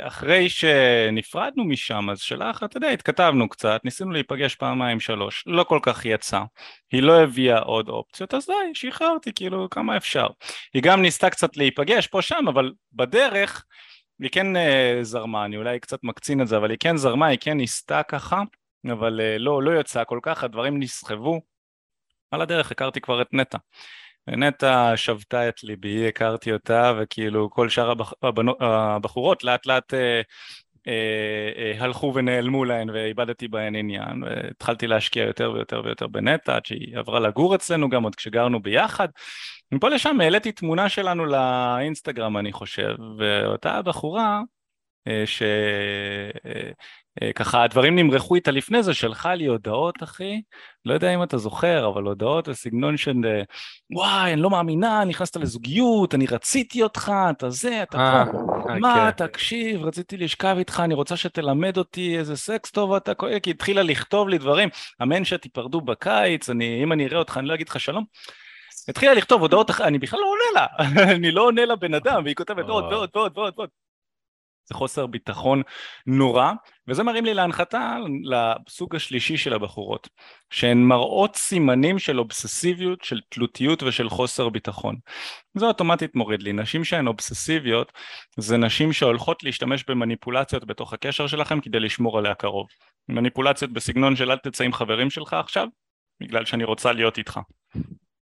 אחרי 0.00 0.48
שנפרדנו 0.48 1.64
משם, 1.64 2.10
אז 2.10 2.20
שלח, 2.20 2.62
אתה 2.62 2.76
יודע, 2.76 2.88
התכתבנו 2.88 3.48
קצת, 3.48 3.80
ניסינו 3.84 4.10
להיפגש 4.10 4.54
פעמיים 4.54 5.00
שלוש, 5.00 5.44
לא 5.46 5.64
כל 5.64 5.78
כך 5.82 6.04
יצא. 6.04 6.42
היא 6.92 7.02
לא 7.02 7.20
הביאה 7.20 7.58
עוד 7.58 7.88
אופציות, 7.88 8.34
אז 8.34 8.46
די, 8.46 8.74
שחררתי, 8.74 9.32
כאילו, 9.34 9.70
כמה 9.70 9.96
אפשר. 9.96 10.26
היא 10.74 10.82
גם 10.82 11.02
ניסתה 11.02 11.30
קצת 11.30 11.56
להיפגש 11.56 12.06
פה 12.06 12.22
שם, 12.22 12.44
אבל 12.48 12.72
בדרך, 12.92 13.64
היא 14.20 14.30
כן 14.30 14.56
uh, 14.56 14.58
זרמה, 15.02 15.44
אני 15.44 15.56
אולי 15.56 15.80
קצת 15.80 15.98
מקצין 16.02 16.40
את 16.42 16.48
זה, 16.48 16.56
אבל 16.56 16.70
היא 16.70 16.78
כן 16.80 16.96
זרמה, 16.96 17.26
היא 17.26 17.38
כן 17.40 17.56
ניסתה 17.56 18.02
ככה. 18.02 18.42
אבל 18.92 19.20
אה, 19.20 19.38
לא, 19.38 19.62
לא 19.62 19.80
יצא 19.80 20.04
כל 20.04 20.18
כך, 20.22 20.44
הדברים 20.44 20.78
נסחבו. 20.78 21.40
על 22.30 22.42
הדרך 22.42 22.70
הכרתי 22.70 23.00
כבר 23.00 23.22
את 23.22 23.34
נטע. 23.34 23.58
נטע 24.28 24.92
שבתה 24.96 25.48
את 25.48 25.64
ליבי, 25.64 26.08
הכרתי 26.08 26.52
אותה, 26.52 26.92
וכאילו 26.98 27.50
כל 27.50 27.68
שאר 27.68 27.90
הבח... 27.90 28.12
הבחורות 28.60 29.44
לאט 29.44 29.66
לאט 29.66 29.94
אה, 29.94 30.20
אה, 30.88 31.52
אה, 31.56 31.84
הלכו 31.84 32.12
ונעלמו 32.14 32.64
להן 32.64 32.90
ואיבדתי 32.90 33.48
בהן 33.48 33.74
עניין, 33.74 34.22
והתחלתי 34.22 34.86
להשקיע 34.86 35.24
יותר 35.24 35.52
ויותר 35.54 35.82
ויותר 35.84 36.06
בנטע, 36.06 36.56
עד 36.56 36.66
שהיא 36.66 36.98
עברה 36.98 37.20
לגור 37.20 37.54
אצלנו 37.54 37.88
גם 37.88 38.02
עוד 38.02 38.14
כשגרנו 38.14 38.62
ביחד. 38.62 39.08
מפה 39.72 39.88
לשם 39.88 40.20
העליתי 40.20 40.52
תמונה 40.52 40.88
שלנו 40.88 41.26
לאינסטגרם 41.26 42.36
אני 42.36 42.52
חושב, 42.52 42.94
ואותה 43.18 43.82
בחורה 43.82 44.40
אה, 45.08 45.22
ש... 45.26 45.42
אה, 47.22 47.26
אה, 47.26 47.32
ככה 47.32 47.64
הדברים 47.64 47.98
נמרחו 47.98 48.34
איתה 48.34 48.50
לפני 48.50 48.82
זה, 48.82 48.94
שלחה 48.94 49.34
לי 49.34 49.46
הודעות 49.46 50.02
אחי, 50.02 50.42
לא 50.84 50.94
יודע 50.94 51.14
אם 51.14 51.22
אתה 51.22 51.38
זוכר, 51.38 51.88
אבל 51.88 52.02
הודעות 52.02 52.48
בסגנון 52.48 52.96
של 52.96 53.14
וואי, 53.90 54.32
אני 54.32 54.40
לא 54.40 54.50
מאמינה, 54.50 55.04
נכנסת 55.04 55.36
לזוגיות, 55.36 56.14
אני 56.14 56.26
רציתי 56.26 56.82
אותך, 56.82 57.12
אתה 57.30 57.50
זה, 57.50 57.82
אתה 57.82 58.24
פה, 58.32 58.38
מה, 58.80 59.10
כן. 59.12 59.26
תקשיב, 59.26 59.84
רציתי 59.84 60.16
לשכב 60.16 60.54
איתך, 60.58 60.80
אני 60.84 60.94
רוצה 60.94 61.16
שתלמד 61.16 61.76
אותי 61.76 62.18
איזה 62.18 62.36
סקס 62.36 62.70
טוב 62.70 62.92
אתה 62.94 63.12
כי 63.42 63.50
התחילה 63.50 63.82
לכתוב 63.82 64.28
לי 64.28 64.38
דברים, 64.38 64.68
אמן 65.02 65.24
שתיפרדו 65.24 65.80
בקיץ, 65.80 66.50
אני, 66.50 66.82
אם 66.82 66.92
אני 66.92 67.06
אראה 67.06 67.18
אותך 67.18 67.36
אני 67.36 67.48
לא 67.48 67.54
אגיד 67.54 67.68
לך 67.68 67.80
שלום. 67.80 68.04
התחילה 68.88 69.14
לכתוב 69.14 69.42
הודעות, 69.42 69.70
אני 69.70 69.98
בכלל 69.98 70.20
לא 70.20 70.26
עונה 70.26 70.60
לה, 70.60 70.66
אני 71.16 71.30
לא 71.30 71.42
עונה 71.42 71.64
לבן 71.64 71.94
אדם, 71.94 72.24
והיא 72.24 72.34
כותבת 72.34 72.68
עוד 72.68 72.84
ועוד 72.84 73.10
ועוד 73.14 73.38
ועוד 73.38 73.52
ועוד. 73.56 73.68
זה 74.68 74.74
חוסר 74.74 75.06
ביטחון 75.06 75.62
נורא, 76.06 76.52
וזה 76.88 77.02
מרים 77.02 77.24
לי 77.24 77.34
להנחתה 77.34 77.96
לסוג 78.24 78.96
השלישי 78.96 79.36
של 79.36 79.52
הבחורות, 79.52 80.08
שהן 80.50 80.78
מראות 80.78 81.36
סימנים 81.36 81.98
של 81.98 82.18
אובססיביות, 82.18 83.04
של 83.04 83.20
תלותיות 83.28 83.82
ושל 83.82 84.08
חוסר 84.08 84.48
ביטחון. 84.48 84.96
זה 85.54 85.66
אוטומטית 85.66 86.14
מוריד 86.14 86.42
לי. 86.42 86.52
נשים 86.52 86.84
שהן 86.84 87.06
אובססיביות 87.06 87.92
זה 88.36 88.56
נשים 88.56 88.92
שהולכות 88.92 89.42
להשתמש 89.42 89.84
במניפולציות 89.88 90.64
בתוך 90.64 90.92
הקשר 90.92 91.26
שלכם 91.26 91.60
כדי 91.60 91.80
לשמור 91.80 92.18
עליה 92.18 92.34
קרוב. 92.34 92.66
מניפולציות 93.08 93.72
בסגנון 93.72 94.16
של 94.16 94.30
אל 94.30 94.38
תצא 94.38 94.64
עם 94.64 94.72
חברים 94.72 95.10
שלך 95.10 95.32
עכשיו, 95.32 95.68
בגלל 96.20 96.44
שאני 96.44 96.64
רוצה 96.64 96.92
להיות 96.92 97.18
איתך. 97.18 97.40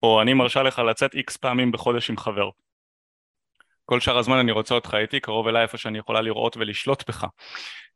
או 0.02 0.22
אני 0.22 0.34
מרשה 0.34 0.62
לך 0.62 0.78
לצאת 0.78 1.14
איקס 1.14 1.36
פעמים 1.36 1.72
בחודש 1.72 2.10
עם 2.10 2.16
חבר. 2.16 2.50
כל 3.84 4.00
שאר 4.00 4.18
הזמן 4.18 4.36
אני 4.36 4.52
רוצה 4.52 4.74
אותך 4.74 4.94
איתי, 4.94 5.20
קרוב 5.20 5.48
אליי 5.48 5.62
איפה 5.62 5.78
שאני 5.78 5.98
יכולה 5.98 6.20
לראות 6.20 6.56
ולשלוט 6.56 7.08
בך. 7.08 7.26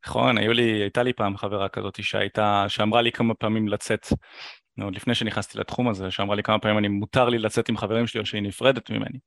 נכון, 0.07 0.39
היו 0.39 0.53
לי, 0.53 0.63
הייתה 0.63 1.03
לי 1.03 1.13
פעם 1.13 1.37
חברה 1.37 1.69
כזאת 1.69 2.05
שהייתה, 2.05 2.65
שאמרה 2.69 3.03
לי 3.03 3.13
כמה 3.13 3.35
פעמים 3.35 3.69
לצאת. 3.69 4.07
עוד 4.83 4.97
לפני 4.97 5.15
שנכנסתי 5.15 5.59
לתחום 5.59 5.89
הזה, 5.89 6.11
שאמרה 6.11 6.37
לי 6.37 6.43
כמה 6.43 6.59
פעמים 6.59 6.79
אני 6.79 6.89
מותר 6.89 7.29
לי 7.29 7.39
לצאת 7.39 7.69
עם 7.69 7.77
חברים 7.77 8.07
שלי 8.07 8.21
או 8.21 8.27
שהיא 8.27 8.43
נפרדת 8.43 8.91
ממני. 8.91 9.19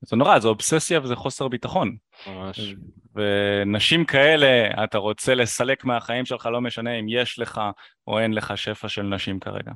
זה 0.00 0.16
נורא, 0.16 0.38
זה 0.38 0.48
אובססיה 0.48 1.00
וזה 1.00 1.16
חוסר 1.16 1.48
ביטחון. 1.48 1.96
ממש. 2.26 2.74
ונשים 3.14 4.04
כאלה, 4.04 4.84
אתה 4.84 4.98
רוצה 4.98 5.34
לסלק 5.34 5.84
מהחיים 5.84 6.24
שלך, 6.24 6.46
לא 6.46 6.60
משנה 6.60 6.98
אם 6.98 7.06
יש 7.08 7.38
לך 7.38 7.60
או 8.06 8.18
אין 8.18 8.32
לך 8.32 8.58
שפע 8.58 8.88
של 8.88 9.02
נשים 9.02 9.40
כרגע. 9.40 9.72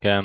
כן. 0.00 0.20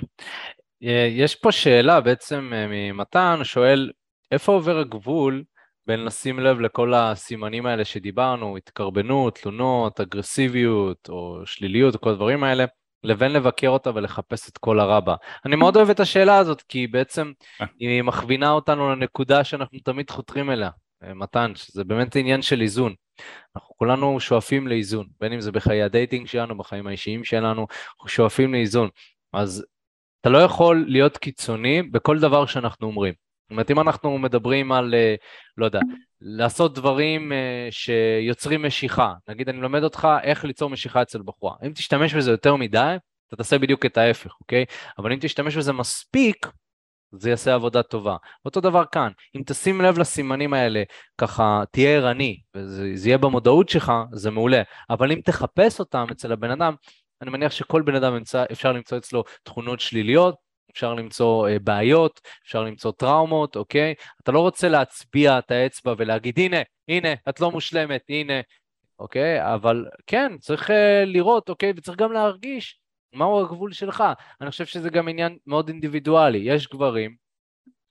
אה, 0.84 1.08
יש 1.12 1.36
פה 1.36 1.52
שאלה 1.52 2.02
בעצם 2.02 2.52
אה, 2.54 2.66
ממתן, 2.70 3.40
שואל, 3.44 3.92
איפה 4.32 4.52
עובר 4.52 4.78
הגבול 4.78 5.44
בין 5.88 6.06
לשים 6.06 6.39
לב 6.39 6.60
לכל 6.60 6.93
הסימנים 6.93 7.65
האלה 7.65 7.86
שדיברנו, 7.86 8.58
התקרבנות, 8.58 9.36
תלונות, 9.36 10.00
אגרסיביות 10.00 11.10
או 11.10 11.41
שליליות 11.45 11.95
וכל 11.95 12.10
הדברים 12.10 12.43
האלה, 12.43 12.65
לבין 13.04 13.32
לבקר 13.32 13.69
אותה 13.69 13.91
ולחפש 13.95 14.50
את 14.50 14.58
כל 14.58 14.80
הרע 14.80 15.00
בה. 15.00 15.15
אני 15.45 15.56
מאוד 15.56 15.76
אוהב 15.76 15.89
את 15.89 16.00
השאלה 16.00 16.38
הזאת, 16.38 16.62
כי 16.62 16.88
בעצם 16.88 17.32
אה. 17.62 17.65
היא 17.80 18.02
מכווינה 18.02 18.52
אותנו 18.52 18.95
לנקודה 18.95 19.43
שאנחנו 19.43 19.80
תמיד 19.80 20.10
חותרים 20.10 20.50
אליה, 20.50 20.69
אה, 21.04 21.13
מתן, 21.13 21.52
שזה 21.56 21.84
באמת 21.84 22.15
עניין 22.15 22.41
של 22.41 22.62
איזון. 22.62 22.93
אנחנו 23.56 23.76
כולנו 23.78 24.19
שואפים 24.19 24.67
לאיזון, 24.67 25.08
בין 25.19 25.34
אם 25.34 25.41
זה 25.41 25.52
בחיי 25.52 25.84
ה 25.84 25.90
dating 25.90 26.28
שלנו, 26.28 26.58
בחיים 26.58 26.88
האישיים 26.88 27.23
שלנו, 27.23 27.67
אנחנו 27.95 28.08
שואפים 28.08 28.54
לאיזון. 28.54 28.89
אז 29.34 29.65
אתה 30.21 30.30
לא 30.30 30.38
יכול 30.38 30.86
להיות 30.88 31.17
קיצוני 31.17 31.84
בכל 31.84 32.19
דבר 32.19 32.45
שאנחנו 32.45 32.88
אומרים. 32.88 33.27
זאת 33.48 33.52
אומרת, 33.52 33.72
אם 33.72 33.80
אנחנו 33.80 34.18
מדברים 34.18 34.72
על, 34.72 34.94
אה, 34.94 35.16
לא 35.58 35.66
יודע, 35.66 35.80
לעשות 36.22 36.74
דברים 36.74 37.32
אה, 37.32 37.68
שיוצרים 37.72 38.64
משיכה, 38.66 39.14
נגיד 39.30 39.50
אני 39.50 39.58
מלמד 39.58 39.84
אותך 39.84 40.08
איך 40.24 40.46
ליצור 40.46 40.70
משיכה 40.70 41.02
אצל 41.02 41.22
בחורה, 41.26 41.56
אם 41.66 41.72
תשתמש 41.74 42.14
בזה 42.14 42.32
יותר 42.32 42.56
מדי, 42.56 42.96
אתה 43.28 43.36
תעשה 43.36 43.58
בדיוק 43.58 43.86
את 43.86 43.98
ההפך, 43.98 44.32
אוקיי? 44.42 44.66
אבל 44.98 45.12
אם 45.12 45.18
תשתמש 45.22 45.58
בזה 45.58 45.74
מספיק, 45.74 46.48
זה 47.12 47.30
יעשה 47.30 47.54
עבודה 47.54 47.84
טובה. 47.84 48.16
אותו 48.46 48.62
דבר 48.62 48.84
כאן, 48.92 49.12
אם 49.36 49.42
תשים 49.46 49.82
לב 49.82 49.98
לסימנים 50.00 50.54
האלה, 50.54 50.84
ככה 51.18 51.64
תהיה 51.72 51.90
ערני, 51.90 52.40
וזה 52.56 53.10
יהיה 53.10 53.18
במודעות 53.18 53.70
שלך, 53.70 53.92
זה 54.12 54.32
מעולה. 54.32 54.62
אבל 54.90 55.12
אם 55.12 55.22
תחפש 55.26 55.80
אותם 55.80 56.06
אצל 56.12 56.32
הבן 56.32 56.52
אדם, 56.52 56.74
אני 57.22 57.32
מניח 57.32 57.52
שכל 57.52 57.82
בן 57.82 57.96
אדם 57.96 58.18
אפשר 58.52 58.72
למצוא 58.72 58.98
אצלו 58.98 59.24
תכונות 59.44 59.80
שליליות, 59.80 60.47
אפשר 60.78 60.94
למצוא 60.94 61.50
uh, 61.50 61.60
בעיות, 61.63 62.22
אפשר 62.44 62.63
למצוא 62.63 62.92
טראומות, 62.92 63.56
אוקיי? 63.56 63.94
אתה 64.24 64.32
לא 64.32 64.40
רוצה 64.40 64.70
להצביע 64.70 65.40
את 65.40 65.52
האצבע 65.52 65.94
ולהגיד, 65.98 66.40
הנה, 66.40 66.58
הנה, 66.88 67.13
את 67.30 67.40
לא 67.40 67.52
מושלמת, 67.52 68.02
הנה, 68.10 68.34
אוקיי? 69.00 69.54
אבל 69.54 69.86
כן, 70.08 70.38
צריך 70.40 70.70
uh, 70.70 70.74
לראות, 71.06 71.50
אוקיי? 71.50 71.74
וצריך 71.76 71.98
גם 71.98 72.12
להרגיש 72.12 72.80
מהו 73.13 73.42
הגבול 73.42 73.74
שלך. 73.74 74.04
אני 74.42 74.52
חושב 74.52 74.66
שזה 74.66 74.90
גם 74.90 75.08
עניין 75.08 75.38
מאוד 75.48 75.70
אינדיבידואלי. 75.70 76.38
יש 76.38 76.68
גברים 76.68 77.16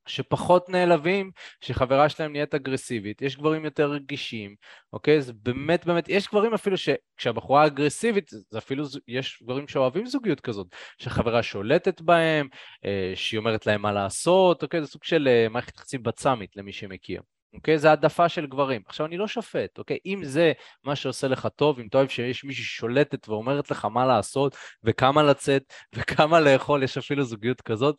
שפחות 0.06 0.68
נעלבים 0.68 1.30
שחברה 1.60 2.08
שלהם 2.08 2.32
נהיית 2.32 2.54
אגרסיבית, 2.54 3.22
יש 3.22 3.36
גברים 3.36 3.64
יותר 3.64 3.90
רגישים, 3.90 4.54
אוקיי? 4.92 5.22
זה 5.22 5.32
באמת 5.32 5.86
באמת, 5.86 6.08
יש 6.08 6.28
גברים 6.28 6.54
אפילו 6.54 6.76
שכשהבחורה 6.76 7.66
אגרסיבית, 7.66 8.30
זה 8.50 8.58
אפילו, 8.58 8.84
יש 9.08 9.42
גברים 9.42 9.68
שאוהבים 9.68 10.06
זוגיות 10.06 10.40
כזאת, 10.40 10.66
שחברה 10.98 11.42
שולטת 11.42 12.00
בהם, 12.00 12.48
אה, 12.84 13.12
שהיא 13.14 13.38
אומרת 13.38 13.66
להם 13.66 13.82
מה 13.82 13.92
לעשות, 13.92 14.62
אוקיי? 14.62 14.80
זה 14.80 14.86
סוג 14.86 15.04
של 15.04 15.28
אה, 15.28 15.48
מערכת 15.48 15.76
יחסים 15.76 16.02
בצמית 16.02 16.56
למי 16.56 16.72
שמכיר. 16.72 17.22
אוקיי? 17.54 17.78
זה 17.78 17.90
העדפה 17.90 18.28
של 18.28 18.46
גברים. 18.46 18.82
עכשיו, 18.86 19.06
אני 19.06 19.16
לא 19.16 19.28
שופט, 19.28 19.78
אוקיי? 19.78 19.98
אם 20.06 20.20
זה 20.24 20.52
מה 20.84 20.96
שעושה 20.96 21.28
לך 21.28 21.48
טוב, 21.56 21.78
אם 21.80 21.86
אתה 21.86 21.98
אוהב 21.98 22.08
שיש 22.08 22.44
מישהי 22.44 22.64
ששולטת 22.64 23.28
ואומרת 23.28 23.70
לך 23.70 23.84
מה 23.84 24.06
לעשות, 24.06 24.56
וכמה 24.84 25.22
לצאת, 25.22 25.72
וכמה 25.94 26.40
לאכול, 26.40 26.82
יש 26.82 26.98
אפילו 26.98 27.24
זוגיות 27.24 27.60
כזאת, 27.60 27.96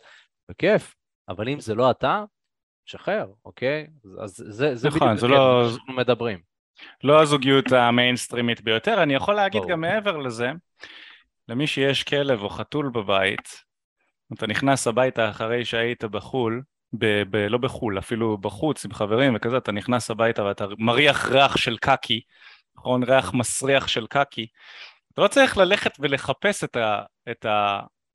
בכיף. 0.49 0.95
אבל 1.29 1.49
אם 1.49 1.59
זה 1.59 1.75
לא 1.75 1.91
אתה, 1.91 2.23
שחרר, 2.85 3.27
אוקיי? 3.45 3.87
אז 4.23 4.43
זה, 4.47 4.75
זה 4.75 4.87
נכון, 4.87 4.99
בדיוק 4.99 5.19
זה 5.19 5.27
לא... 5.27 5.69
שאנחנו 5.71 5.93
מדברים. 5.93 6.39
לא 7.03 7.21
הזוגיות 7.21 7.71
המיינסטרימית 7.71 8.61
ביותר, 8.61 9.03
אני 9.03 9.13
יכול 9.13 9.35
להגיד 9.35 9.61
ברור. 9.61 9.71
גם 9.71 9.81
מעבר 9.81 10.17
לזה, 10.17 10.51
למי 11.47 11.67
שיש 11.67 12.03
כלב 12.03 12.41
או 12.41 12.49
חתול 12.49 12.89
בבית, 12.89 13.63
אתה 14.33 14.47
נכנס 14.47 14.87
הביתה 14.87 15.29
אחרי 15.29 15.65
שהיית 15.65 16.03
בחו"ל, 16.03 16.61
ב- 16.93 17.23
ב- 17.29 17.47
לא 17.49 17.57
בחו"ל, 17.57 17.99
אפילו 17.99 18.37
בחוץ 18.37 18.85
עם 18.85 18.93
חברים 18.93 19.35
וכזה, 19.35 19.57
אתה 19.57 19.71
נכנס 19.71 20.11
הביתה 20.11 20.43
ואתה 20.43 20.65
מריח 20.77 21.25
ריח 21.29 21.57
של 21.57 21.77
קקי, 21.77 22.21
נכון? 22.77 23.03
ריח 23.03 23.33
מסריח 23.33 23.87
של 23.87 24.07
קקי. 24.07 24.47
אתה 25.13 25.21
לא 25.21 25.27
צריך 25.27 25.57
ללכת 25.57 25.91
ולחפש 25.99 26.63
את, 26.63 26.75
ה- 26.75 27.01
את 27.31 27.45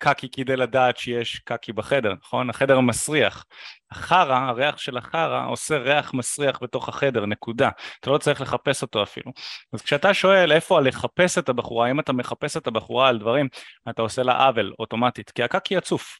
הקקי 0.07 0.29
כדי 0.31 0.57
לדעת 0.57 0.97
שיש 0.97 1.39
קקי 1.39 1.73
בחדר, 1.73 2.15
נכון? 2.21 2.51
החדר 2.51 2.81
מסריח. 2.81 3.45
החרא, 3.91 4.39
הריח 4.39 4.79
של 4.79 4.97
החרא 4.97 5.47
עושה 5.49 5.79
ריח 5.79 6.15
מסריח 6.15 6.59
בתוך 6.63 6.89
החדר, 6.89 7.27
נקודה. 7.27 7.71
אתה 8.01 8.11
לא 8.11 8.19
צריך 8.19 8.41
לחפש 8.41 8.83
אותו 8.83 9.03
אפילו. 9.03 9.33
אז 9.73 9.83
כשאתה 9.83 10.15
שואל 10.15 10.53
איפה 10.53 10.81
לחפש 10.81 11.39
את 11.39 11.49
הבחורה, 11.49 11.91
אם 11.91 12.01
אתה 12.01 12.13
מחפש 12.13 12.57
את 12.57 12.67
הבחורה 12.67 13.09
על 13.09 13.19
דברים, 13.19 13.49
אתה 13.91 14.03
עושה 14.03 14.23
לה 14.23 14.47
עוול 14.47 14.73
אוטומטית, 14.79 15.31
כי 15.31 15.43
הקקי 15.43 15.75
יצוף. 15.75 16.19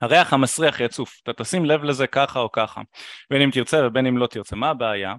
הריח 0.00 0.32
המסריח 0.32 0.80
יצוף, 0.80 1.20
אתה 1.22 1.32
תשים 1.32 1.64
לב 1.64 1.84
לזה 1.84 2.06
ככה 2.06 2.40
או 2.40 2.52
ככה, 2.52 2.80
בין 3.30 3.42
אם 3.42 3.50
תרצה 3.52 3.86
ובין 3.86 4.06
אם 4.06 4.18
לא 4.18 4.26
תרצה. 4.26 4.56
מה 4.56 4.70
הבעיה? 4.70 5.14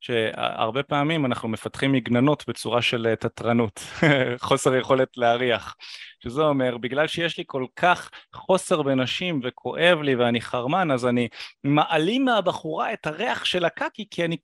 שהרבה 0.00 0.82
פעמים 0.82 1.26
אנחנו 1.26 1.48
מפתחים 1.48 1.92
מגננות 1.92 2.44
בצורה 2.48 2.82
של 2.82 3.06
אה, 3.06 3.16
תתרנות, 3.16 3.80
חוסר 4.46 4.76
יכולת 4.76 5.08
להריח, 5.16 5.74
שזה 6.24 6.42
אומר 6.42 6.76
בגלל 6.76 7.06
שיש 7.06 7.38
לי 7.38 7.44
כל 7.46 7.66
כך 7.76 8.10
חוסר 8.34 8.82
בנשים 8.82 9.40
וכואב 9.44 10.02
לי 10.02 10.14
ואני 10.14 10.40
חרמן 10.40 10.90
אז 10.90 11.06
אני 11.06 11.28
מעלים 11.64 12.24
מהבחורה 12.24 12.92
את 12.92 13.06
הריח 13.06 13.44
של 13.44 13.64
הקקי 13.64 14.04
כי 14.10 14.24
אני 14.24 14.36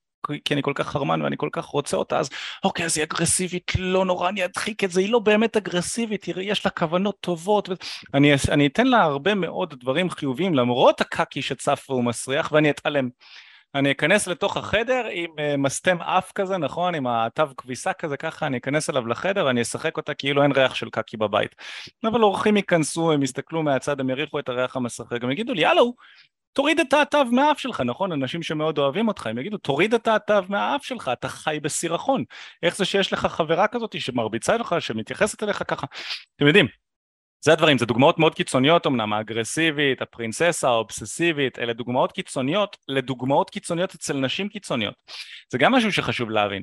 כי 0.44 0.54
אני 0.54 0.62
כל 0.62 0.72
כך 0.74 0.88
חרמן 0.88 1.22
ואני 1.22 1.36
כל 1.36 1.48
כך 1.52 1.64
רוצה 1.64 1.96
אותה, 1.96 2.18
אז 2.18 2.30
אוקיי, 2.64 2.86
אז 2.86 2.98
היא 2.98 3.04
אגרסיבית, 3.04 3.72
לא 3.78 4.04
נורא, 4.04 4.28
אני 4.28 4.44
אדחיק 4.44 4.84
את 4.84 4.90
זה, 4.90 5.00
היא 5.00 5.12
לא 5.12 5.18
באמת 5.18 5.56
אגרסיבית, 5.56 6.24
תראי, 6.24 6.44
יש 6.44 6.64
לה 6.64 6.70
כוונות 6.70 7.16
טובות. 7.20 7.68
ו... 7.68 7.72
אני, 8.14 8.32
אני 8.48 8.66
אתן 8.66 8.86
לה 8.86 9.02
הרבה 9.02 9.34
מאוד 9.34 9.74
דברים 9.80 10.10
חיוביים, 10.10 10.54
למרות 10.54 11.00
הקקי 11.00 11.42
שצף 11.42 11.86
והוא 11.88 12.04
מסריח, 12.04 12.52
ואני 12.52 12.70
אתעלם. 12.70 13.08
אני 13.74 13.92
אכנס 13.92 14.26
לתוך 14.26 14.56
החדר 14.56 15.06
עם 15.10 15.30
uh, 15.30 15.56
מסתם 15.58 16.02
אף 16.02 16.32
כזה, 16.32 16.58
נכון? 16.58 16.94
עם 16.94 17.06
התו 17.06 17.44
כביסה 17.56 17.92
כזה, 17.92 18.16
ככה 18.16 18.46
אני 18.46 18.58
אכנס 18.58 18.90
אליו 18.90 19.06
לחדר 19.06 19.46
ואני 19.46 19.62
אשחק 19.62 19.96
אותה 19.96 20.14
כאילו 20.14 20.42
אין 20.42 20.52
ריח 20.52 20.74
של 20.74 20.90
קקי 20.90 21.16
בבית. 21.16 21.54
אבל 22.04 22.22
אורחים 22.22 22.56
ייכנסו, 22.56 23.12
הם 23.12 23.22
יסתכלו 23.22 23.62
מהצד, 23.62 24.00
הם 24.00 24.10
יריחו 24.10 24.38
את 24.38 24.48
הריח 24.48 24.76
המשחק, 24.76 25.22
הם 25.22 25.30
יגידו 25.30 25.54
לי, 25.54 25.62
יאללה, 25.62 25.82
תוריד 26.52 26.80
את 26.80 26.92
התו 26.92 27.24
מהאף 27.24 27.58
שלך, 27.58 27.80
נכון? 27.80 28.12
אנשים 28.12 28.42
שמאוד 28.42 28.78
אוהבים 28.78 29.08
אותך, 29.08 29.26
הם 29.26 29.38
יגידו, 29.38 29.58
תוריד 29.58 29.94
את 29.94 30.08
התו 30.08 30.34
מהאף 30.48 30.84
שלך, 30.84 31.10
אתה 31.12 31.28
חי 31.28 31.58
בסירחון. 31.62 32.24
איך 32.62 32.76
זה 32.76 32.84
שיש 32.84 33.12
לך 33.12 33.26
חברה 33.26 33.68
כזאת 33.68 34.00
שמרביצה 34.00 34.56
לך, 34.56 34.76
שמתייחסת 34.80 35.42
אליך 35.42 35.62
ככה? 35.68 35.86
אתם 36.36 36.46
יודעים, 36.46 36.66
זה 37.44 37.52
הדברים, 37.52 37.78
זה 37.78 37.86
דוגמאות 37.86 38.18
מאוד 38.18 38.34
קיצוניות 38.34 38.86
אמנם, 38.86 39.12
האגרסיבית, 39.12 40.02
הפרינססה, 40.02 40.68
האובססיבית, 40.68 41.58
אלה 41.58 41.72
דוגמאות 41.72 42.12
קיצוניות 42.12 42.76
לדוגמאות 42.88 43.50
קיצוניות 43.50 43.94
אצל 43.94 44.16
נשים 44.16 44.48
קיצוניות. 44.48 44.94
זה 45.52 45.58
גם 45.58 45.72
משהו 45.72 45.92
שחשוב 45.92 46.30
להבין. 46.30 46.62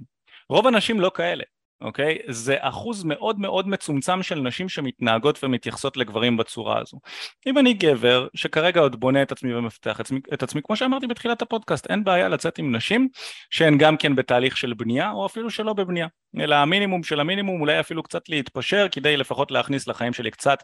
רוב 0.50 0.68
הנשים 0.68 1.00
לא 1.00 1.12
כאלה. 1.14 1.44
אוקיי? 1.82 2.18
זה 2.28 2.56
אחוז 2.60 3.04
מאוד 3.04 3.40
מאוד 3.40 3.68
מצומצם 3.68 4.24
של 4.24 4.40
נשים 4.40 4.70
שמתנהגות 4.70 5.44
ומתייחסות 5.44 5.98
לגברים 5.98 6.38
בצורה 6.38 6.82
הזו. 6.82 7.00
אם 7.48 7.58
אני 7.58 7.74
גבר 7.74 8.28
שכרגע 8.34 8.82
עוד 8.82 9.00
בונה 9.00 9.22
את 9.22 9.32
עצמי 9.32 9.56
ומפתח 9.56 10.02
את 10.34 10.44
עצמי, 10.44 10.62
כמו 10.64 10.76
שאמרתי 10.76 11.08
בתחילת 11.08 11.42
הפודקאסט, 11.42 11.88
אין 11.90 12.04
בעיה 12.04 12.30
לצאת 12.30 12.58
עם 12.58 12.76
נשים 12.76 13.10
שהן 13.50 13.78
גם 13.78 13.98
כן 13.98 14.16
בתהליך 14.16 14.58
של 14.58 14.74
בנייה 14.74 15.12
או 15.12 15.26
אפילו 15.26 15.50
שלא 15.50 15.74
בבנייה, 15.74 16.08
אלא 16.40 16.56
המינימום 16.56 17.04
של 17.04 17.20
המינימום 17.20 17.62
אולי 17.62 17.80
אפילו 17.80 18.04
קצת 18.04 18.30
להתפשר 18.30 18.88
כדי 18.92 19.18
לפחות 19.18 19.52
להכניס 19.52 19.88
לחיים 19.88 20.14
שלי 20.14 20.32
קצת 20.32 20.64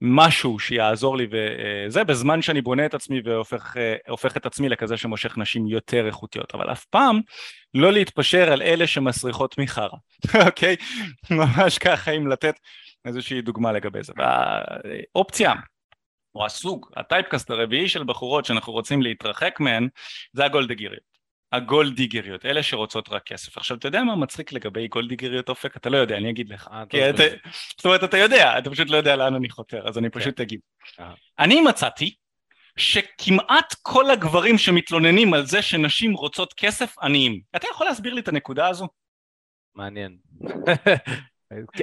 משהו 0.00 0.58
שיעזור 0.58 1.16
לי 1.16 1.26
וזה 1.30 2.04
בזמן 2.04 2.42
שאני 2.42 2.60
בונה 2.60 2.86
את 2.86 2.94
עצמי 2.94 3.20
והופך 3.24 4.36
את 4.36 4.46
עצמי 4.46 4.68
לכזה 4.68 4.96
שמושך 4.96 5.38
נשים 5.38 5.66
יותר 5.66 6.06
איכותיות. 6.06 6.54
אבל 6.54 6.72
אף 6.72 6.84
פעם 6.84 7.20
לא 7.74 7.92
להתפשר 7.92 8.52
על 8.52 8.62
אלה 8.62 8.86
שמסריחות 8.86 9.58
מחרא. 9.58 9.88
אוקיי? 10.46 10.76
ממש 11.30 11.78
ככה 11.78 12.10
אם 12.10 12.26
לתת 12.26 12.54
איזושהי 13.04 13.42
דוגמה 13.42 13.72
לגבי 13.72 14.02
זה. 14.02 14.12
והאופציה 14.16 15.52
או 16.34 16.46
הסוג 16.46 16.90
הטייפקאסט 16.96 17.50
הרביעי 17.50 17.88
של 17.88 18.04
בחורות 18.04 18.44
שאנחנו 18.44 18.72
רוצים 18.72 19.02
להתרחק 19.02 19.60
מהן 19.60 19.88
זה 20.32 20.44
הגולדגיריות 20.44 21.15
הגולדיגריות, 21.56 22.46
אלה 22.46 22.62
שרוצות 22.62 23.08
רק 23.08 23.22
כסף. 23.26 23.56
עכשיו, 23.56 23.76
אתה 23.76 23.88
יודע 23.88 24.02
מה 24.02 24.16
מצחיק 24.16 24.52
לגבי 24.52 24.88
גולדיגריות 24.88 25.48
אופק? 25.48 25.76
אתה 25.76 25.90
לא 25.90 25.96
יודע, 25.96 26.16
אני 26.16 26.30
אגיד 26.30 26.48
לך. 26.48 26.68
כי 26.88 27.10
אתה, 27.10 27.22
זאת 27.76 27.84
אומרת, 27.84 28.04
אתה 28.04 28.18
יודע, 28.18 28.58
אתה 28.58 28.70
פשוט 28.70 28.90
לא 28.90 28.96
יודע 28.96 29.16
לאן 29.16 29.34
אני 29.34 29.50
חותר, 29.50 29.88
אז 29.88 29.98
אני 29.98 30.10
פשוט 30.10 30.40
אגיד. 30.40 30.60
אני 31.38 31.60
מצאתי 31.60 32.14
שכמעט 32.76 33.74
כל 33.82 34.10
הגברים 34.10 34.58
שמתלוננים 34.58 35.34
על 35.34 35.46
זה 35.46 35.62
שנשים 35.62 36.14
רוצות 36.14 36.52
כסף, 36.52 36.94
עניים. 37.02 37.40
אתה 37.56 37.66
יכול 37.70 37.86
להסביר 37.86 38.14
לי 38.14 38.20
את 38.20 38.28
הנקודה 38.28 38.68
הזו? 38.68 38.88
מעניין. 39.74 40.16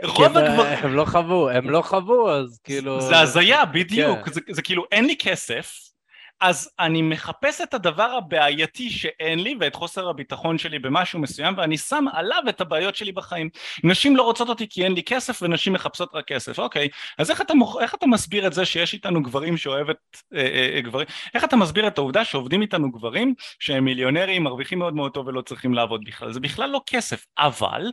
רוב 0.03 0.37
הגברים... 0.37 0.77
הם 0.83 0.93
לא 0.93 1.05
חוו, 1.05 1.49
הם 1.49 1.69
לא 1.69 1.81
חוו, 1.81 2.31
אז 2.31 2.59
כאילו... 2.63 3.01
זה 3.01 3.19
הזיה, 3.19 3.65
בדיוק. 3.65 4.29
זה, 4.29 4.41
זה 4.51 4.61
כאילו, 4.61 4.83
אין 4.91 5.05
לי 5.05 5.15
כסף, 5.19 5.92
אז 6.41 6.69
אני 6.79 7.01
מחפש 7.01 7.61
את 7.61 7.73
הדבר 7.73 8.03
הבעייתי 8.03 8.89
שאין 8.89 9.39
לי 9.39 9.55
ואת 9.59 9.75
חוסר 9.75 10.09
הביטחון 10.09 10.57
שלי 10.57 10.79
במשהו 10.79 11.19
מסוים 11.19 11.53
ואני 11.57 11.77
שם 11.77 12.05
עליו 12.13 12.43
את 12.49 12.61
הבעיות 12.61 12.95
שלי 12.95 13.11
בחיים. 13.11 13.49
נשים 13.83 14.15
לא 14.15 14.23
רוצות 14.23 14.49
אותי 14.49 14.69
כי 14.69 14.83
אין 14.83 14.93
לי 14.93 15.03
כסף 15.03 15.41
ונשים 15.41 15.73
מחפשות 15.73 16.09
רק 16.13 16.27
כסף, 16.27 16.59
אוקיי, 16.59 16.89
אז 17.17 17.31
איך 17.31 17.41
אתה, 17.41 17.53
מוכ... 17.53 17.77
איך 17.81 17.95
אתה 17.95 18.07
מסביר 18.07 18.47
את 18.47 18.53
זה 18.53 18.65
שיש 18.65 18.93
איתנו 18.93 19.23
גברים 19.23 19.57
שאוהבת 19.57 19.97
אה, 20.33 20.39
אה, 20.39 20.71
אה, 20.75 20.81
גברים, 20.81 21.07
איך 21.33 21.43
אתה 21.43 21.55
מסביר 21.55 21.87
את 21.87 21.97
העובדה 21.97 22.25
שעובדים 22.25 22.61
איתנו 22.61 22.91
גברים 22.91 23.33
שהם 23.59 23.85
מיליונרים, 23.85 24.43
מרוויחים 24.43 24.79
מאוד 24.79 24.93
מאוד 24.93 25.11
טוב 25.11 25.27
ולא 25.27 25.41
צריכים 25.41 25.73
לעבוד 25.73 26.01
בכלל, 26.05 26.33
זה 26.33 26.39
בכלל 26.39 26.69
לא 26.69 26.81
כסף, 26.87 27.25
אבל 27.37 27.91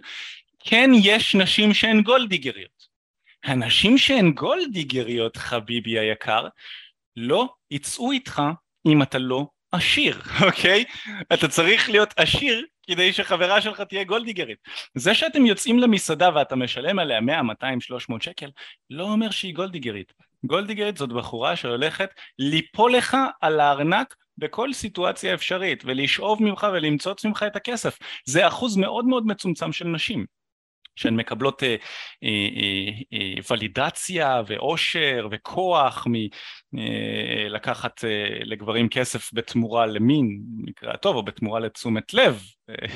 כן 0.59 0.91
יש 0.95 1.35
נשים 1.35 1.75
שהן 1.75 2.03
גולדיגריות. 2.03 2.91
הנשים 3.45 3.99
שהן 3.99 4.33
גולדיגריות 4.33 5.37
חביבי 5.37 5.99
היקר 5.99 6.47
לא 7.17 7.49
יצאו 7.71 8.13
איתך 8.13 8.43
אם 8.87 9.03
אתה 9.03 9.19
לא 9.19 9.47
עשיר, 9.73 10.23
אוקיי? 10.47 10.85
אתה 11.33 11.49
צריך 11.49 11.91
להיות 11.91 12.15
עשיר 12.17 12.67
כדי 12.87 13.13
שחברה 13.13 13.61
שלך 13.61 13.81
תהיה 13.81 14.05
גולדיגרית. 14.05 14.59
זה 14.95 15.15
שאתם 15.15 15.47
יוצאים 15.47 15.79
למסעדה 15.79 16.31
ואתה 16.35 16.57
משלם 16.57 16.99
עליה 16.99 17.21
100, 17.21 17.43
200, 17.43 17.81
300 17.81 18.23
שקל, 18.23 18.51
לא 18.91 19.05
אומר 19.05 19.31
שהיא 19.31 19.55
גולדיגרית. 19.55 20.13
גולדיגרית 20.45 20.97
זאת 20.97 21.09
בחורה 21.09 21.57
שהולכת 21.57 22.11
ליפול 22.39 22.97
לך 22.97 23.17
על 23.41 23.61
הארנק 23.61 24.15
בכל 24.39 24.73
סיטואציה 24.73 25.35
אפשרית 25.35 25.83
ולשאוב 25.87 26.43
ממך 26.43 26.67
ולמצוץ 26.73 27.25
ממך 27.25 27.45
את 27.47 27.57
הכסף. 27.57 27.99
זה 28.27 28.49
אחוז 28.49 28.77
מאוד 28.77 29.05
מאוד 29.05 29.27
מצומצם 29.27 29.73
של 29.73 29.89
נשים. 29.89 30.27
שהן 31.01 31.17
מקבלות 31.17 31.63
אה, 31.63 31.69
אה, 32.25 32.29
אה, 32.29 33.19
אה, 33.19 33.35
ולידציה 33.51 34.43
ואושר 34.47 35.29
וכוח 35.31 36.07
מלקחת 36.73 38.05
אה, 38.05 38.11
אה, 38.11 38.39
לגברים 38.45 38.89
כסף 38.89 39.31
בתמורה 39.33 39.87
למין, 39.87 40.41
במקרה 40.57 40.93
הטוב, 40.93 41.17
או 41.17 41.23
בתמורה 41.23 41.61
לתשומת 41.61 42.15
לב. 42.15 42.43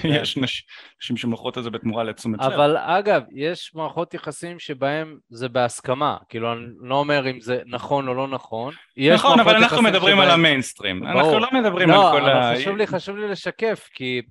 כן. 0.03 0.09
יש 0.23 0.37
נשים 0.37 1.17
שמוכרות 1.17 1.59
את 1.59 1.63
זה 1.63 1.71
בתמורה 1.71 2.05
לתשומת 2.05 2.41
אבל 2.41 2.49
לב. 2.49 2.55
אבל 2.55 2.77
אגב, 2.77 3.23
יש 3.33 3.75
מערכות 3.75 4.15
יחסים 4.15 4.59
שבהם 4.59 5.17
זה 5.29 5.49
בהסכמה. 5.49 6.17
כאילו, 6.29 6.53
אני 6.53 6.61
לא 6.81 6.95
אומר 6.95 7.31
אם 7.31 7.41
זה 7.41 7.63
נכון 7.67 8.09
או 8.09 8.15
לא 8.15 8.29
נכון. 8.29 8.75
נכון, 9.15 9.41
אבל 9.41 9.57
אנחנו 9.57 9.83
מדברים 9.83 10.17
שבהם... 10.17 10.29
על 10.29 10.35
המיינסטרים. 10.35 11.07
אנחנו 11.07 11.39
לא 11.39 11.49
מדברים 11.53 11.91
לא, 11.91 12.13
על 12.13 12.21
כל 12.21 12.29
ה... 12.29 12.35
לא, 12.35 12.49
אבל 12.49 12.57
חשוב 12.57 12.77
לי, 12.77 12.87
חשוב 12.87 13.17
לי 13.17 13.29
לשקף, 13.29 13.89
כי 13.95 14.23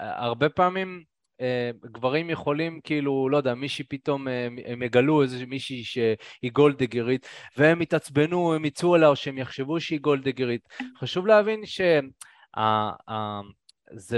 הרבה 0.00 0.48
פעמים... 0.48 1.13
אה, 1.40 1.70
גברים 1.84 2.30
יכולים 2.30 2.80
כאילו, 2.84 3.28
לא 3.28 3.36
יודע, 3.36 3.54
מישהי 3.54 3.84
פתאום, 3.84 4.28
אה, 4.28 4.48
הם 4.66 4.82
יגלו 4.82 5.22
איזה 5.22 5.46
מישהי 5.46 5.84
שהיא 5.84 6.52
גולדגרית, 6.52 7.28
והם 7.56 7.82
יתעצבנו, 7.82 8.54
הם 8.54 8.64
יצאו 8.64 8.94
עליה, 8.94 9.08
או 9.08 9.16
שהם 9.16 9.38
יחשבו 9.38 9.80
שהיא 9.80 10.00
גולדגרית. 10.00 10.68
חשוב 10.98 11.26
להבין 11.26 11.66
שזה 11.66 11.92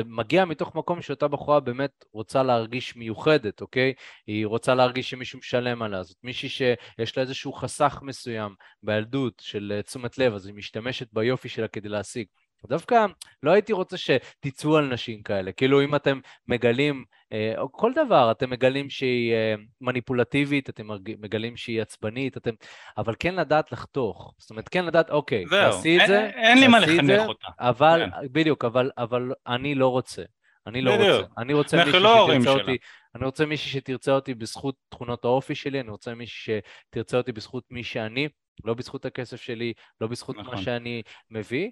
מגיע 0.07 0.45
מתוך 0.45 0.75
מקום 0.75 1.03
שאותה 1.03 1.29
בחורה 1.29 1.61
באמת 1.61 2.05
רוצה 2.13 2.43
להרגיש 2.43 2.97
מיוחדת, 2.97 3.61
אוקיי? 3.61 3.93
היא 4.27 4.47
רוצה 4.47 4.75
להרגיש 4.75 5.11
שמישהו 5.11 5.39
משלם 5.39 5.83
עליה. 5.83 6.03
זאת 6.03 6.17
מישהי 6.23 6.49
שיש 6.49 7.17
לה 7.17 7.23
איזשהו 7.23 7.53
חסך 7.53 8.01
מסוים 8.03 8.55
בילדות 8.83 9.35
של 9.41 9.73
אה, 9.77 9.83
תשומת 9.83 10.19
לב, 10.19 10.35
אז 10.35 10.47
היא 10.47 10.55
משתמשת 10.55 11.09
ביופי 11.13 11.49
שלה 11.49 11.69
כדי 11.69 11.89
להשיג. 11.89 12.27
דווקא 12.69 13.07
לא 13.43 13.51
הייתי 13.51 13.73
רוצה 13.73 13.97
שתצאו 13.97 14.77
על 14.77 14.85
נשים 14.87 15.23
כאלה. 15.23 15.53
כאילו, 15.53 15.85
אם 15.85 15.95
אתם 15.95 16.21
מגלים, 16.49 17.05
אה, 17.33 17.55
או 17.59 17.73
כל 17.73 17.93
דבר, 17.95 18.31
אתם 18.31 18.51
מגלים 18.51 18.91
שהיא 18.91 19.33
אה, 19.33 19.55
מניפולטיבית, 19.81 20.71
אתם 20.71 20.89
מגלים 21.19 21.57
שהיא 21.57 21.83
עצבנית, 21.83 22.37
אתם... 22.37 22.51
אבל 22.99 23.15
כן 23.19 23.35
לדעת 23.35 23.73
לחתוך. 23.73 24.35
זאת 24.39 24.51
אומרת, 24.51 24.69
כן 24.69 24.85
לדעת, 24.85 25.11
אוקיי, 25.11 25.45
תעשי 25.51 25.99
את 26.03 26.07
זה, 26.07 26.31
אין, 26.35 26.59
לי 26.59 26.69
מה 26.69 26.81
לחנך 26.81 27.23
אותה. 27.29 27.49
אבל, 27.61 28.07
כן. 28.11 28.33
בדיוק, 28.33 28.65
אבל, 28.65 28.91
אבל 28.99 29.33
אני 29.47 29.75
לא 29.75 29.89
רוצה. 29.89 30.23
אני 30.67 30.83
לא 30.83 30.97
בדיוק. 30.97 31.21
רוצה. 31.21 31.33
אני 31.39 31.55
רוצה 31.55 31.85
מישהי 31.85 32.01
לא 32.01 32.29
שתרצה 32.31 32.51
אותי, 32.51 32.77
אני 33.15 33.25
רוצה 33.25 33.47
מישהי 33.47 33.71
שתרצה 33.71 34.13
אותי 34.13 34.35
בזכות 34.35 34.75
תכונות 34.89 35.25
האופי 35.25 35.55
שלי, 35.55 35.81
אני 35.81 35.91
רוצה 35.91 36.15
מישהי 36.15 36.61
שתרצה 36.91 37.17
אותי 37.17 37.33
בזכות 37.33 37.65
מי 37.71 37.85
שאני, 37.85 38.29
לא 38.65 38.75
בזכות 38.75 39.05
הכסף 39.05 39.41
שלי, 39.41 39.73
לא 40.01 40.07
בזכות 40.07 40.37
נכון. 40.37 40.55
מה 40.55 40.63
שאני 40.63 41.03
מביא, 41.31 41.71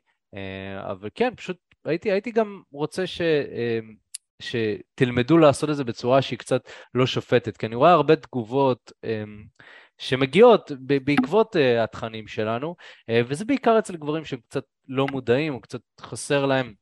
אבל 0.91 1.09
כן, 1.15 1.35
פשוט 1.37 1.57
הייתי, 1.85 2.13
הייתי 2.13 2.31
גם 2.31 2.63
רוצה 2.73 3.07
ש... 3.07 3.21
אה, 3.21 3.79
שתלמדו 4.41 5.39
לעשות 5.39 5.71
את 5.71 5.77
זה 5.77 5.85
בצורה 5.85 6.23
שהיא 6.23 6.39
קצת 6.39 6.69
לא 6.95 7.07
שופטת, 7.07 7.57
כי 7.57 7.67
אני 7.67 7.75
רואה 7.75 7.93
הרבה 7.93 8.17
תגובות 8.17 8.93
אה, 9.05 9.25
שמגיעות 9.99 10.73
בעקבות 10.81 11.57
התכנים 11.81 12.27
שלנו, 12.29 12.77
וזה 13.29 13.45
בעיקר 13.45 13.79
אצל 13.79 13.97
גברים 13.97 14.25
שהם 14.25 14.41
קצת 14.49 14.65
לא 14.89 15.07
מודעים 15.11 15.55
או 15.55 15.61
קצת 15.61 15.81
חסר 16.01 16.47
להם 16.47 16.75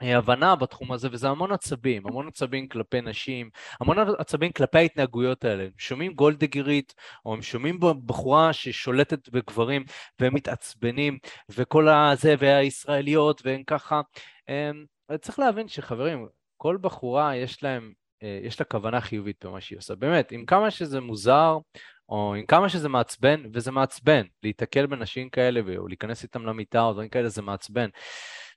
הבנה 0.00 0.56
בתחום 0.56 0.92
הזה, 0.92 1.08
וזה 1.12 1.28
המון 1.28 1.52
עצבים, 1.52 2.06
המון 2.06 2.28
עצבים 2.28 2.68
כלפי 2.68 3.00
נשים, 3.00 3.50
המון 3.80 3.98
עצבים 4.18 4.52
כלפי 4.52 4.78
ההתנהגויות 4.78 5.44
האלה. 5.44 5.62
הם 5.62 5.70
שומעים 5.78 6.12
גולדגרית, 6.12 6.94
או 7.26 7.34
הם 7.34 7.42
שומעים 7.42 7.80
בחורה 8.06 8.52
ששולטת 8.52 9.28
בגברים, 9.28 9.84
והם 10.20 10.34
מתעצבנים, 10.34 11.18
וכל 11.50 11.88
הזה, 11.88 12.34
והישראליות, 12.38 13.42
והם 13.44 13.62
ככה. 13.66 14.00
הם, 14.48 14.84
צריך 15.20 15.38
להבין 15.38 15.68
שחברים, 15.68 16.26
כל 16.56 16.78
בחורה 16.80 17.36
יש 17.36 17.62
להם, 17.62 17.92
אה, 18.22 18.40
יש 18.42 18.60
לה 18.60 18.66
כוונה 18.66 19.00
חיובית 19.00 19.44
במה 19.44 19.60
שהיא 19.60 19.78
עושה. 19.78 19.94
באמת, 19.94 20.32
עם 20.32 20.44
כמה 20.46 20.70
שזה 20.70 21.00
מוזר, 21.00 21.58
או 22.08 22.34
עם 22.34 22.46
כמה 22.46 22.68
שזה 22.68 22.88
מעצבן, 22.88 23.42
וזה 23.52 23.72
מעצבן, 23.72 24.22
להיתקל 24.42 24.86
בנשים 24.86 25.30
כאלה, 25.30 25.60
או 25.76 25.88
להיכנס 25.88 26.22
איתם 26.22 26.46
למיטה, 26.46 26.82
או 26.82 26.92
דברים 26.92 27.08
כאלה, 27.08 27.28
זה 27.28 27.42
מעצבן. 27.42 27.88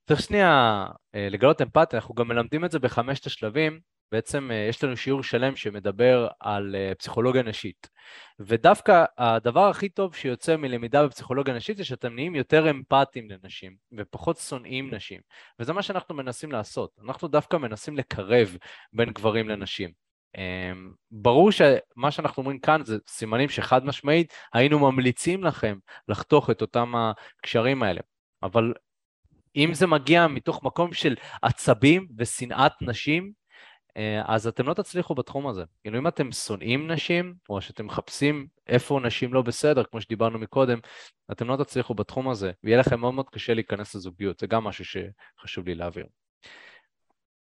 צריך 0.08 0.22
שנייה 0.22 0.86
אה, 1.16 1.28
לגלות 1.30 1.62
אמפתיה, 1.62 2.00
אנחנו 2.00 2.16
גם 2.16 2.28
מלמדים 2.28 2.66
את 2.66 2.72
זה 2.72 2.80
בחמשת 2.80 3.26
השלבים, 3.26 3.80
בעצם 4.12 4.52
אה, 4.52 4.66
יש 4.70 4.84
לנו 4.84 4.98
שיעור 4.98 5.24
שלם 5.24 5.56
שמדבר 5.56 6.28
על 6.40 6.76
אה, 6.76 6.96
פסיכולוגיה 6.96 7.44
נשית. 7.44 7.90
ודווקא 8.40 9.06
הדבר 9.18 9.70
הכי 9.70 9.90
טוב 9.90 10.16
שיוצא 10.16 10.56
מלמידה 10.56 11.08
בפסיכולוגיה 11.08 11.54
נשית 11.54 11.78
זה 11.78 11.86
שאתם 11.86 12.16
נהיים 12.16 12.36
יותר 12.36 12.70
אמפתיים 12.70 13.30
לנשים 13.30 13.76
ופחות 13.98 14.38
שונאים 14.38 14.94
נשים. 14.94 15.22
וזה 15.60 15.74
מה 15.74 15.82
שאנחנו 15.82 16.16
מנסים 16.16 16.52
לעשות. 16.52 16.92
אנחנו 17.06 17.28
דווקא 17.28 17.58
מנסים 17.58 17.98
לקרב 17.98 18.58
בין 18.94 19.10
גברים 19.10 19.50
לנשים. 19.50 19.92
ברור 21.12 21.52
שמה 21.52 22.12
שאנחנו 22.12 22.42
אומרים 22.42 22.60
כאן 22.60 22.84
זה 22.86 22.98
סימנים 23.08 23.50
שחד 23.50 23.86
משמעית 23.86 24.34
היינו 24.54 24.80
ממליצים 24.80 25.44
לכם 25.44 25.78
לחתוך 26.08 26.50
את 26.50 26.62
אותם 26.62 26.94
הקשרים 26.96 27.84
האלה. 27.84 28.02
אבל 28.44 28.74
אם 29.56 29.74
זה 29.74 29.88
מגיע 29.88 30.28
מתוך 30.28 30.64
מקום 30.64 30.94
של 30.94 31.16
עצבים 31.42 32.08
ושנאת 32.18 32.72
נשים, 32.82 33.32
אה, 33.98 34.22
אז 34.26 34.48
אתם 34.48 34.68
לא 34.68 34.74
תצליחו 34.74 35.16
בתחום 35.16 35.48
הזה. 35.48 35.64
כאילו 35.82 35.98
אם 36.00 36.08
אתם 36.08 36.32
שונאים 36.32 36.92
נשים, 36.92 37.36
או 37.50 37.62
שאתם 37.62 37.86
מחפשים 37.86 38.48
איפה 38.68 39.00
נשים 39.04 39.34
לא 39.34 39.42
בסדר, 39.42 39.84
כמו 39.84 40.02
שדיברנו 40.02 40.40
מקודם, 40.40 40.80
אתם 41.32 41.48
לא 41.48 41.64
תצליחו 41.64 41.94
בתחום 41.94 42.30
הזה, 42.30 42.52
ויהיה 42.64 42.78
לכם 42.78 43.00
מאוד 43.00 43.14
מאוד 43.14 43.30
קשה 43.30 43.54
להיכנס 43.54 43.96
לזוגיות, 43.96 44.40
זה 44.40 44.48
גם 44.48 44.64
משהו 44.64 44.86
שחשוב 44.86 45.68
לי 45.68 45.76
להעביר. 45.76 46.06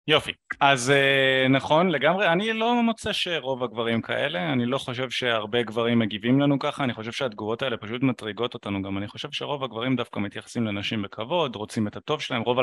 יופי, 0.09 0.32
אז 0.61 0.90
אה, 0.90 1.48
נכון 1.48 1.88
לגמרי, 1.88 2.28
אני 2.28 2.52
לא 2.52 2.82
מוצא 2.82 3.12
שרוב 3.12 3.64
הגברים 3.64 4.02
כאלה, 4.02 4.52
אני 4.52 4.66
לא 4.66 4.78
חושב 4.78 5.11
שהרבה 5.11 5.62
גברים 5.62 5.98
מגיבים 5.98 6.40
לנו 6.40 6.59
ככה, 6.59 6.84
אני 6.84 6.94
חושב 6.94 7.12
שהתגובות 7.12 7.62
האלה 7.62 7.76
פשוט 7.76 8.02
מטריגות 8.02 8.54
אותנו 8.54 8.82
גם, 8.82 8.98
אני 8.98 9.09
חושב 9.09 9.28
שרוב 9.32 9.64
הגברים 9.64 9.96
דווקא 9.96 10.18
מתייחסים 10.18 10.66
לנשים 10.66 11.02
בכבוד, 11.02 11.57
רוצים 11.57 11.86
את 11.86 11.96
הטוב 11.96 12.20
שלהם, 12.20 12.42
רוב 12.42 12.59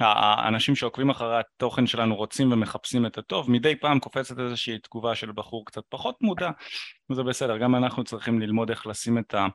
האנשים 0.00 0.76
שעוקבים 0.76 1.10
אחרי 1.10 1.40
התוכן 1.40 1.86
שלנו 1.86 2.16
רוצים 2.16 2.52
ומחפשים 2.52 3.06
את 3.06 3.18
הטוב, 3.18 3.50
מדי 3.50 3.76
פעם 3.76 3.98
קופצת 3.98 4.38
איזושהי 4.38 4.78
תגובה 4.78 5.14
של 5.14 5.32
בחור 5.32 5.64
קצת 5.66 5.82
פחות 5.88 6.14
מודע, 6.20 6.50
וזה 7.10 7.22
בסדר, 7.22 7.58
גם 7.58 7.74
אנחנו 7.74 8.04
צריכים 8.04 8.40
ללמוד 8.40 8.70
איך 8.70 8.86
לשים 8.86 9.18
את 9.18 9.34
ה... 9.34 9.46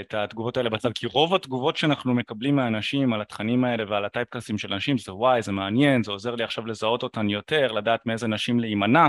את 0.00 0.14
התגובות 0.14 0.56
האלה 0.56 0.70
בצד, 0.70 0.92
כי 0.92 1.06
רוב 1.06 1.34
התגובות 1.34 1.76
שאנחנו 1.76 2.14
מקבלים 2.14 2.56
מהאנשים 2.56 3.12
על 3.12 3.20
התכנים 3.20 3.64
האלה 3.64 3.84
ועל 3.88 4.04
הטייפקאסים 4.04 4.58
של 4.58 4.72
אנשים 4.72 4.98
זה 4.98 5.14
וואי 5.14 5.42
זה 5.42 5.52
מעניין, 5.52 6.02
זה 6.02 6.12
עוזר 6.12 6.34
לי 6.34 6.44
עכשיו 6.44 6.66
לזהות 6.66 7.02
אותן 7.02 7.30
יותר, 7.30 7.72
לדעת 7.72 8.06
מאיזה 8.06 8.26
נשים 8.26 8.60
להימנע 8.60 9.08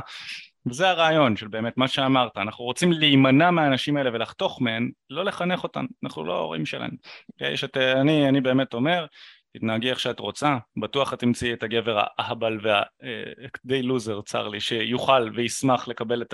וזה 0.65 0.89
הרעיון 0.89 1.35
של 1.35 1.47
באמת 1.47 1.77
מה 1.77 1.87
שאמרת, 1.87 2.37
אנחנו 2.37 2.65
רוצים 2.65 2.91
להימנע 2.91 3.51
מהאנשים 3.51 3.97
האלה 3.97 4.09
ולחתוך 4.13 4.61
מהן, 4.61 4.91
לא 5.09 5.25
לחנך 5.25 5.63
אותן, 5.63 5.85
אנחנו 6.03 6.25
לא 6.25 6.35
ההורים 6.35 6.65
שלהם. 6.65 6.91
Okay, 7.31 7.55
שאת, 7.55 7.77
אני, 7.77 8.29
אני 8.29 8.41
באמת 8.41 8.73
אומר, 8.73 9.05
תתנהגי 9.53 9.89
איך 9.89 9.99
שאת 9.99 10.19
רוצה, 10.19 10.57
בטוח 10.77 11.13
את 11.13 11.19
תמצאי 11.19 11.53
את 11.53 11.63
הגבר 11.63 12.03
האהבל 12.17 12.59
והדי 12.63 13.81
לוזר, 13.81 14.21
צר 14.21 14.47
לי, 14.47 14.59
שיוכל 14.59 15.29
וישמח 15.35 15.87
לקבל 15.87 16.21
את 16.21 16.33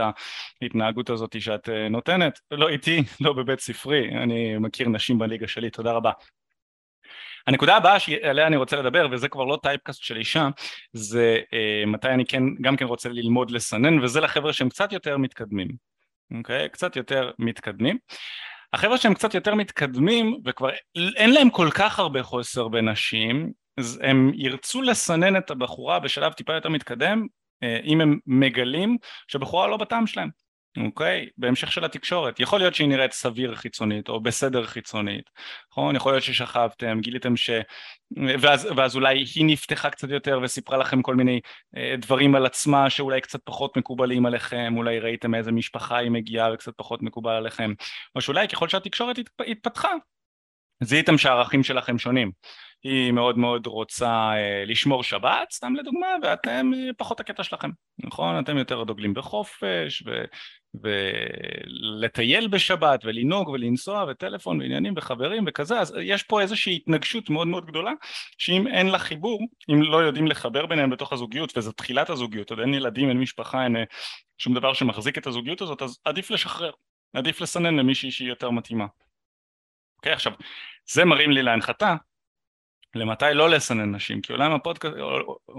ההתנהגות 0.61 1.09
הזאת 1.09 1.41
שאת 1.41 1.69
אה, 1.69 1.89
נותנת, 1.89 2.39
לא 2.51 2.69
איתי, 2.69 3.03
לא 3.21 3.33
בבית 3.33 3.59
ספרי, 3.59 4.09
אני 4.23 4.57
מכיר 4.57 4.89
נשים 4.89 5.19
בליגה 5.19 5.47
שלי, 5.47 5.69
תודה 5.69 5.91
רבה. 5.91 6.11
הנקודה 7.47 7.77
הבאה 7.77 7.99
שעליה 7.99 8.47
אני 8.47 8.55
רוצה 8.55 8.75
לדבר, 8.75 9.07
וזה 9.11 9.29
כבר 9.29 9.43
לא 9.43 9.59
טייפקאסט 9.63 10.03
של 10.03 10.17
אישה, 10.17 10.49
זה 10.93 11.37
אה, 11.53 11.83
מתי 11.85 12.09
אני 12.09 12.25
כן, 12.25 12.43
גם 12.61 12.77
כן 12.77 12.85
רוצה 12.85 13.09
ללמוד 13.09 13.51
לסנן, 13.51 14.03
וזה 14.03 14.19
לחבר'ה 14.21 14.53
שהם 14.53 14.69
קצת 14.69 14.93
יותר 14.93 15.17
מתקדמים, 15.17 15.67
אוקיי? 16.37 16.69
קצת 16.69 16.95
יותר 16.95 17.31
מתקדמים. 17.39 17.97
החבר'ה 18.73 18.97
שהם 18.97 19.13
קצת 19.13 19.33
יותר 19.33 19.55
מתקדמים 19.55 20.41
וכבר 20.45 20.69
אין 21.15 21.33
להם 21.33 21.49
כל 21.49 21.69
כך 21.73 21.99
הרבה 21.99 22.23
חוסר 22.23 22.67
בנשים 22.67 23.51
אז 23.79 23.99
הם 24.03 24.31
ירצו 24.35 24.81
לסנן 24.81 25.37
את 25.37 25.51
הבחורה 25.51 25.99
בשלב 25.99 26.33
טיפה 26.33 26.53
יותר 26.53 26.69
מתקדם 26.69 27.27
אה, 27.63 27.79
אם 27.83 28.01
הם 28.01 28.19
מגלים 28.27 28.97
שהבחורה 29.27 29.67
לא 29.67 29.77
בטעם 29.77 30.07
שלהם 30.07 30.29
אוקיי? 30.77 31.29
בהמשך 31.37 31.71
של 31.71 31.85
התקשורת. 31.85 32.39
יכול 32.39 32.59
להיות 32.59 32.75
שהיא 32.75 32.87
נראית 32.87 33.11
סביר 33.11 33.55
חיצונית 33.55 34.09
או 34.09 34.19
בסדר 34.19 34.65
חיצונית, 34.65 35.29
נכון? 35.71 35.95
יכול 35.95 36.11
להיות 36.11 36.23
ששכבתם, 36.23 36.99
גיליתם 37.01 37.37
ש... 37.37 37.49
ואז, 38.41 38.67
ואז 38.77 38.95
אולי 38.95 39.23
היא 39.35 39.45
נפתחה 39.45 39.89
קצת 39.89 40.09
יותר 40.09 40.39
וסיפרה 40.43 40.77
לכם 40.77 41.01
כל 41.01 41.15
מיני 41.15 41.39
אה, 41.77 41.95
דברים 41.97 42.35
על 42.35 42.45
עצמה 42.45 42.89
שאולי 42.89 43.21
קצת 43.21 43.39
פחות 43.43 43.77
מקובלים 43.77 44.25
עליכם, 44.25 44.73
אולי 44.77 44.99
ראיתם 44.99 45.35
איזה 45.35 45.51
משפחה 45.51 45.97
היא 45.97 46.11
מגיעה 46.11 46.53
וקצת 46.53 46.73
פחות 46.77 47.01
מקובל 47.01 47.33
עליכם, 47.33 47.73
או 48.15 48.21
שאולי 48.21 48.47
ככל 48.47 48.69
שהתקשורת 48.69 49.19
התפתחה, 49.47 49.91
זיהיתם 50.83 51.17
שהערכים 51.17 51.63
שלכם 51.63 51.97
שונים. 51.97 52.31
היא 52.83 53.11
מאוד 53.11 53.37
מאוד 53.37 53.67
רוצה 53.67 54.31
אה, 54.35 54.63
לשמור 54.65 55.03
שבת, 55.03 55.51
סתם 55.51 55.75
לדוגמה, 55.75 56.07
ואתם 56.23 56.71
אה, 56.73 56.93
פחות 56.97 57.19
הקטע 57.19 57.43
שלכם, 57.43 57.69
נכון? 58.03 58.39
אתם 58.39 58.57
יותר 58.57 58.83
דוגלים 58.83 59.13
בחופש 59.13 60.03
ו... 60.05 60.23
ולטייל 60.73 62.47
בשבת 62.47 63.05
ולנהוג 63.05 63.49
ולנסוע 63.49 64.05
וטלפון 64.09 64.61
ועניינים 64.61 64.93
וחברים 64.97 65.43
וכזה 65.47 65.79
אז 65.79 65.95
יש 66.01 66.23
פה 66.23 66.41
איזושהי 66.41 66.75
התנגשות 66.75 67.29
מאוד 67.29 67.47
מאוד 67.47 67.65
גדולה 67.65 67.91
שאם 68.37 68.67
אין 68.67 68.87
לה 68.87 68.99
חיבור 68.99 69.39
אם 69.69 69.81
לא 69.81 69.97
יודעים 69.97 70.27
לחבר 70.27 70.65
ביניהם 70.65 70.89
בתוך 70.89 71.13
הזוגיות 71.13 71.57
וזו 71.57 71.71
תחילת 71.71 72.09
הזוגיות 72.09 72.49
עוד 72.49 72.59
אין 72.59 72.73
ילדים 72.73 73.09
אין 73.09 73.19
משפחה 73.19 73.63
אין 73.63 73.75
אה, 73.75 73.83
שום 74.37 74.53
דבר 74.53 74.73
שמחזיק 74.73 75.17
את 75.17 75.27
הזוגיות 75.27 75.61
הזאת 75.61 75.81
אז 75.81 75.99
עדיף 76.05 76.31
לשחרר 76.31 76.71
עדיף 77.13 77.41
לסנן 77.41 77.75
למישהי 77.75 78.11
שהיא 78.11 78.29
יותר 78.29 78.49
מתאימה. 78.49 78.85
אוקיי 79.97 80.13
עכשיו 80.13 80.33
זה 80.91 81.05
מרים 81.05 81.31
לי 81.31 81.43
להנחתה 81.43 81.95
למתי 82.95 83.25
לא 83.33 83.49
לסנן 83.49 83.95
נשים, 83.95 84.21
כי 84.21 84.33
אולי 84.33 84.53
הפודקאסט, 84.53 84.95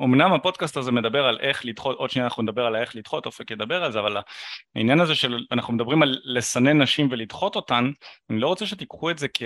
אמנם 0.05 0.33
הפודקאסט 0.33 0.77
הזה 0.77 0.93
מדבר 0.93 1.27
על 1.27 1.39
איך 1.41 1.65
לדחות, 1.65 1.97
עוד 1.97 2.11
שנייה 2.11 2.27
אנחנו 2.27 2.43
נדבר 2.43 2.67
על 2.67 2.77
איך 2.77 2.97
לדחות, 2.97 3.27
אופק 3.27 3.51
ידבר 3.51 3.85
על 3.85 3.93
זה, 3.93 4.01
אבל 4.01 4.17
העניין 4.75 5.01
הזה 5.01 5.15
של 5.15 5.45
אנחנו 5.53 5.73
מדברים 5.73 6.03
על 6.03 6.19
לסנן 6.25 6.83
נשים 6.83 7.09
ולדחות 7.11 7.57
אותן, 7.57 7.91
אני 8.31 8.41
לא 8.41 8.49
רוצה 8.49 8.67
שתיקחו 8.67 9.11
את 9.11 9.19
זה 9.19 9.29
כ... 9.35 9.43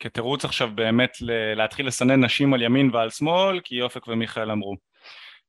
כתירוץ 0.00 0.44
עכשיו 0.44 0.70
באמת 0.74 1.16
להתחיל 1.56 1.86
לסנן 1.86 2.24
נשים 2.24 2.54
על 2.54 2.62
ימין 2.62 2.90
ועל 2.92 3.10
שמאל, 3.10 3.60
כי 3.64 3.82
אופק 3.82 4.08
ומיכאל 4.08 4.50
אמרו. 4.50 4.76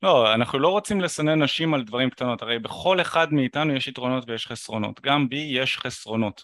לא, 0.03 0.33
אנחנו 0.33 0.59
לא 0.59 0.67
רוצים 0.67 1.01
לסנן 1.01 1.43
נשים 1.43 1.73
על 1.73 1.83
דברים 1.83 2.09
קטנות, 2.09 2.41
הרי 2.41 2.59
בכל 2.59 3.01
אחד 3.01 3.33
מאיתנו 3.33 3.73
יש 3.73 3.87
יתרונות 3.87 4.23
ויש 4.27 4.47
חסרונות, 4.47 5.01
גם 5.01 5.29
בי 5.29 5.47
יש 5.51 5.77
חסרונות, 5.77 6.43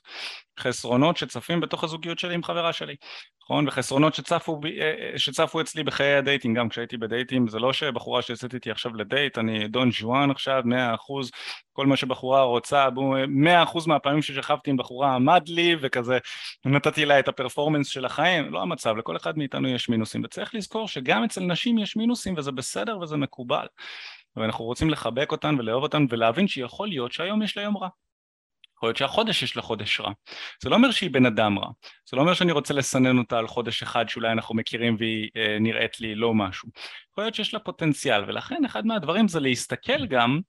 חסרונות 0.59 1.17
שצפים 1.17 1.59
בתוך 1.59 1.83
הזוגיות 1.83 2.19
שלי 2.19 2.33
עם 2.33 2.43
חברה 2.43 2.73
שלי, 2.73 2.95
נכון? 3.45 3.67
וחסרונות 3.67 4.15
שצפו, 4.15 4.59
אה, 4.65 4.93
אה, 5.13 5.19
שצפו 5.19 5.61
אצלי 5.61 5.83
בחיי 5.83 6.15
ה 6.15 6.21
dating, 6.21 6.57
גם 6.57 6.69
כשהייתי 6.69 6.97
בדייטים, 6.97 7.47
זה 7.47 7.59
לא 7.59 7.73
שבחורה 7.73 8.21
שיוצאת 8.21 8.53
איתי 8.53 8.71
עכשיו 8.71 8.95
לדייט, 8.95 9.37
אני 9.37 9.67
דון 9.67 9.91
ז'ואן 9.91 10.31
עכשיו, 10.31 10.61
מאה 10.65 10.95
אחוז, 10.95 11.31
כל 11.73 11.87
מה 11.87 11.97
שבחורה 11.97 12.43
רוצה, 12.43 12.87
מאה 13.27 13.63
אחוז 13.63 13.87
מהפעמים 13.87 14.21
ששכבתי 14.21 14.69
עם 14.69 14.77
בחורה 14.77 15.15
עמד 15.15 15.43
לי 15.47 15.75
וכזה 15.81 16.17
נתתי 16.65 17.05
לה 17.05 17.19
את 17.19 17.27
ה 17.28 17.32
performance 17.32 17.88
של 17.87 18.05
החיים, 18.05 18.53
לא 18.53 18.61
המצב, 18.61 18.97
לכל 18.97 19.17
אחד 19.17 19.37
מאיתנו 19.37 19.67
יש 19.67 19.89
מינוסים, 19.89 20.23
וצריך 20.23 20.55
לזכור 20.55 20.87
שגם 20.87 21.23
אצל 21.23 21.41
נשים 21.41 21.77
יש 21.77 21.95
מינוסים 21.95 22.33
וזה 22.37 22.51
בסדר 22.51 22.99
וזה 22.99 23.17
מקובל, 23.17 23.65
ואנחנו 24.35 24.65
רוצים 24.65 24.89
לחבק 24.89 25.31
אותן 25.31 25.55
ולאהוב 25.59 25.83
אותן 25.83 26.05
ולהבין 26.09 26.47
שיכול 26.47 26.87
להיות 26.87 27.11
שהיום 27.11 27.41
יש 27.41 27.57
לה 27.57 27.63
יום 27.63 27.77
רע. 27.77 27.87
יכול 28.78 28.89
להיות 28.89 28.97
שהחודש 28.97 29.43
יש 29.43 29.55
לה 29.55 29.61
חודש 29.61 29.99
רע. 29.99 30.11
זה 30.63 30.69
לא 30.69 30.76
אומר 30.76 30.91
שהיא 30.91 31.11
בן 31.11 31.26
אדם 31.26 31.59
רע, 31.59 31.69
זה 32.09 32.17
לא 32.17 32.21
אומר 32.21 32.34
שאני 32.34 32.51
רוצה 32.51 32.73
לסנן 32.73 33.17
אותה 33.17 33.38
על 33.38 33.47
חודש 33.47 33.84
אחד 33.84 34.09
שאולי 34.09 34.32
אנחנו 34.32 34.55
מכירים 34.55 34.95
והיא 34.99 35.30
אה, 35.38 35.57
נראית 35.59 35.99
לי 35.99 36.15
לא 36.15 36.34
משהו. 36.34 36.69
יכול 37.11 37.23
להיות 37.23 37.36
שיש 37.36 37.53
לה 37.53 37.59
פוטנציאל, 37.59 38.23
ולכן 38.28 38.65
אחד 38.65 38.86
מהדברים 38.86 39.28
זה 39.28 39.39
להסתכל 39.39 40.05
גם 40.05 40.39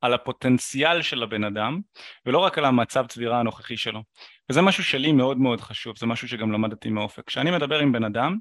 על 0.00 0.14
הפוטנציאל 0.14 1.02
של 1.02 1.22
הבן 1.22 1.44
אדם, 1.44 1.80
ולא 2.26 2.38
רק 2.38 2.58
על 2.58 2.64
המצב 2.64 3.06
צבירה 3.06 3.40
הנוכחי 3.40 3.76
שלו. 3.76 4.02
וזה 4.50 4.62
משהו 4.62 4.84
שלי 4.84 5.12
מאוד 5.12 5.38
מאוד 5.38 5.60
חשוב, 5.60 5.98
זה 5.98 6.06
משהו 6.06 6.28
שגם 6.28 6.52
למדתי 6.52 6.90
מאופק. 6.90 7.26
כשאני 7.26 7.50
מדבר 7.50 7.78
עם 7.78 7.92
בן 7.92 8.04
אדם, 8.04 8.36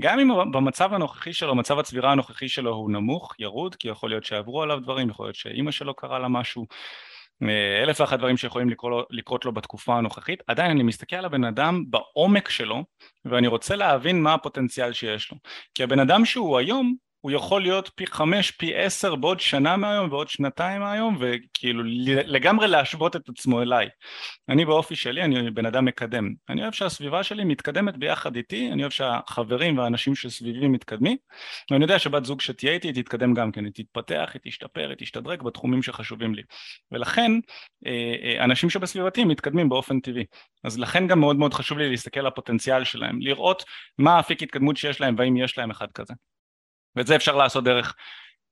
גם 0.00 0.18
אם 0.20 0.28
במצב 0.52 0.94
הנוכחי 0.94 1.32
שלו, 1.32 1.54
מצב 1.54 1.78
הצבירה 1.78 2.12
הנוכחי 2.12 2.48
שלו 2.48 2.74
הוא 2.74 2.90
נמוך, 2.90 3.34
ירוד, 3.38 3.74
כי 3.74 3.88
יכול 3.88 4.10
להיות 4.10 4.24
שעברו 4.24 4.62
עליו 4.62 4.80
דברים, 4.80 5.10
יכול 5.10 5.26
להיות 5.26 5.36
שאימא 5.36 5.70
שלו 5.70 5.94
קרה 5.94 6.18
לה 6.18 6.28
משהו, 6.28 6.66
אלף 7.82 8.00
ואחת 8.00 8.18
דברים 8.18 8.36
שיכולים 8.36 8.70
לקרות 8.70 9.06
לקרות 9.10 9.44
לו 9.44 9.52
בתקופה 9.52 9.96
הנוכחית, 9.96 10.42
עדיין 10.46 10.70
אני 10.70 10.82
מסתכל 10.82 11.16
על 11.16 11.24
הבן 11.24 11.44
אדם 11.44 11.84
בעומק 11.90 12.48
שלו 12.48 12.84
ואני 13.24 13.46
רוצה 13.46 13.76
להבין 13.76 14.22
מה 14.22 14.34
הפוטנציאל 14.34 14.92
שיש 14.92 15.32
לו. 15.32 15.38
כי 15.74 15.82
הבן 15.82 15.98
אדם 15.98 16.24
שהוא 16.24 16.58
היום 16.58 16.94
הוא 17.24 17.32
יכול 17.32 17.62
להיות 17.62 17.90
פי 17.94 18.06
חמש, 18.06 18.50
פי 18.50 18.74
עשר 18.74 19.14
בעוד 19.14 19.40
שנה 19.40 19.76
מהיום 19.76 20.12
ועוד 20.12 20.28
שנתיים 20.28 20.80
מהיום 20.80 21.16
וכאילו 21.20 21.82
לגמרי 22.26 22.68
להשוות 22.68 23.16
את 23.16 23.28
עצמו 23.28 23.62
אליי. 23.62 23.88
אני 24.48 24.64
באופי 24.64 24.96
שלי, 24.96 25.22
אני 25.22 25.50
בן 25.50 25.66
אדם 25.66 25.84
מקדם. 25.84 26.34
אני 26.48 26.62
אוהב 26.62 26.72
שהסביבה 26.72 27.22
שלי 27.22 27.44
מתקדמת 27.44 27.96
ביחד 27.96 28.36
איתי, 28.36 28.72
אני 28.72 28.82
אוהב 28.82 28.92
שהחברים 28.92 29.78
והאנשים 29.78 30.14
שסביבי 30.14 30.68
מתקדמים 30.68 31.16
ואני 31.70 31.84
יודע 31.84 31.98
שבת 31.98 32.24
זוג 32.24 32.40
שתהיה 32.40 32.72
איתי 32.72 32.88
היא 32.88 32.94
תתקדם 32.94 33.34
גם 33.34 33.52
כן, 33.52 33.64
היא 33.64 33.72
תתפתח, 33.74 34.30
היא 34.34 34.40
תשתפר, 34.44 34.88
היא 34.88 34.96
תשתדרג 34.98 35.42
בתחומים 35.42 35.82
שחשובים 35.82 36.34
לי. 36.34 36.42
ולכן 36.92 37.32
אה, 37.86 38.14
אה, 38.22 38.44
אנשים 38.44 38.70
שבסביבתי 38.70 39.24
מתקדמים 39.24 39.68
באופן 39.68 40.00
טבעי. 40.00 40.24
אז 40.64 40.78
לכן 40.78 41.06
גם 41.06 41.20
מאוד 41.20 41.36
מאוד 41.36 41.54
חשוב 41.54 41.78
לי 41.78 41.90
להסתכל 41.90 42.20
על 42.20 42.26
הפוטנציאל 42.26 42.84
שלהם, 42.84 43.20
לראות 43.20 43.64
מה 43.98 44.16
האפיק 44.16 44.42
התקדמות 44.42 44.76
שיש 44.76 45.00
להם 45.00 45.14
והאם 45.18 45.36
יש 45.36 45.58
להם 45.58 45.70
אחד 45.70 45.92
כזה. 45.94 46.14
ואת 46.96 47.06
זה 47.06 47.16
אפשר 47.16 47.36
לעשות 47.36 47.64
דרך 47.64 47.94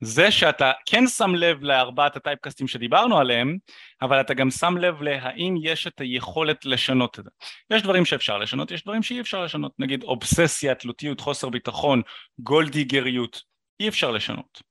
זה 0.05 0.31
שאתה 0.31 0.73
כן 0.87 1.07
שם 1.07 1.35
לב 1.35 1.63
לארבעת 1.63 2.17
הטייפקאסטים 2.17 2.69
שדיברנו 2.69 3.19
עליהם, 3.19 3.57
אבל 4.03 4.21
אתה 4.21 4.35
גם 4.35 4.51
שם 4.51 4.77
לב 4.77 5.03
להאם 5.03 5.55
יש 5.63 5.87
את 5.87 6.01
היכולת 6.01 6.65
לשנות 6.67 7.19
את 7.19 7.25
זה. 7.25 7.31
יש 7.71 7.83
דברים 7.83 8.05
שאפשר 8.05 8.39
לשנות, 8.39 8.71
יש 8.71 8.83
דברים 8.83 9.03
שאי 9.03 9.21
אפשר 9.21 9.45
לשנות, 9.45 9.73
נגיד 9.79 10.03
אובססיה, 10.03 10.75
תלותיות, 10.75 11.21
חוסר 11.21 11.49
ביטחון, 11.49 12.03
גולדיגריות, 12.39 13.43
אי 13.83 13.89
אפשר 13.89 14.11
לשנות. 14.11 14.63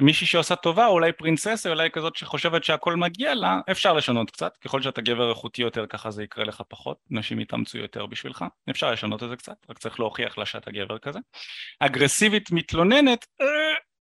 מישהי 0.00 0.26
שעושה 0.26 0.56
טובה, 0.56 0.86
אולי 0.86 1.12
פרינססה, 1.12 1.68
אולי 1.68 1.90
כזאת 1.90 2.16
שחושבת 2.16 2.64
שהכל 2.64 2.96
מגיע 2.96 3.34
לה, 3.34 3.60
אפשר 3.70 3.92
לשנות 3.92 4.30
קצת, 4.30 4.56
ככל 4.56 4.82
שאתה 4.82 5.00
גבר 5.00 5.30
איכותי 5.30 5.62
יותר 5.62 5.86
ככה 5.86 6.10
זה 6.10 6.22
יקרה 6.22 6.44
לך 6.44 6.62
פחות, 6.68 6.96
נשים 7.10 7.40
יתאמצו 7.40 7.78
יותר 7.78 8.06
בשבילך, 8.06 8.44
אפשר 8.70 8.90
לשנות 8.90 9.22
את 9.22 9.28
זה 9.28 9.36
קצת, 9.36 9.54
רק 9.70 9.78
צריך 9.78 10.00
להוכיח 10.00 10.38
לה 10.38 10.46
שאתה 10.46 10.70
גבר 10.70 10.98
כזה. 10.98 11.18
אגרסיבית 11.80 12.50
מתלוננת, 12.50 13.26
אה, 13.40 13.46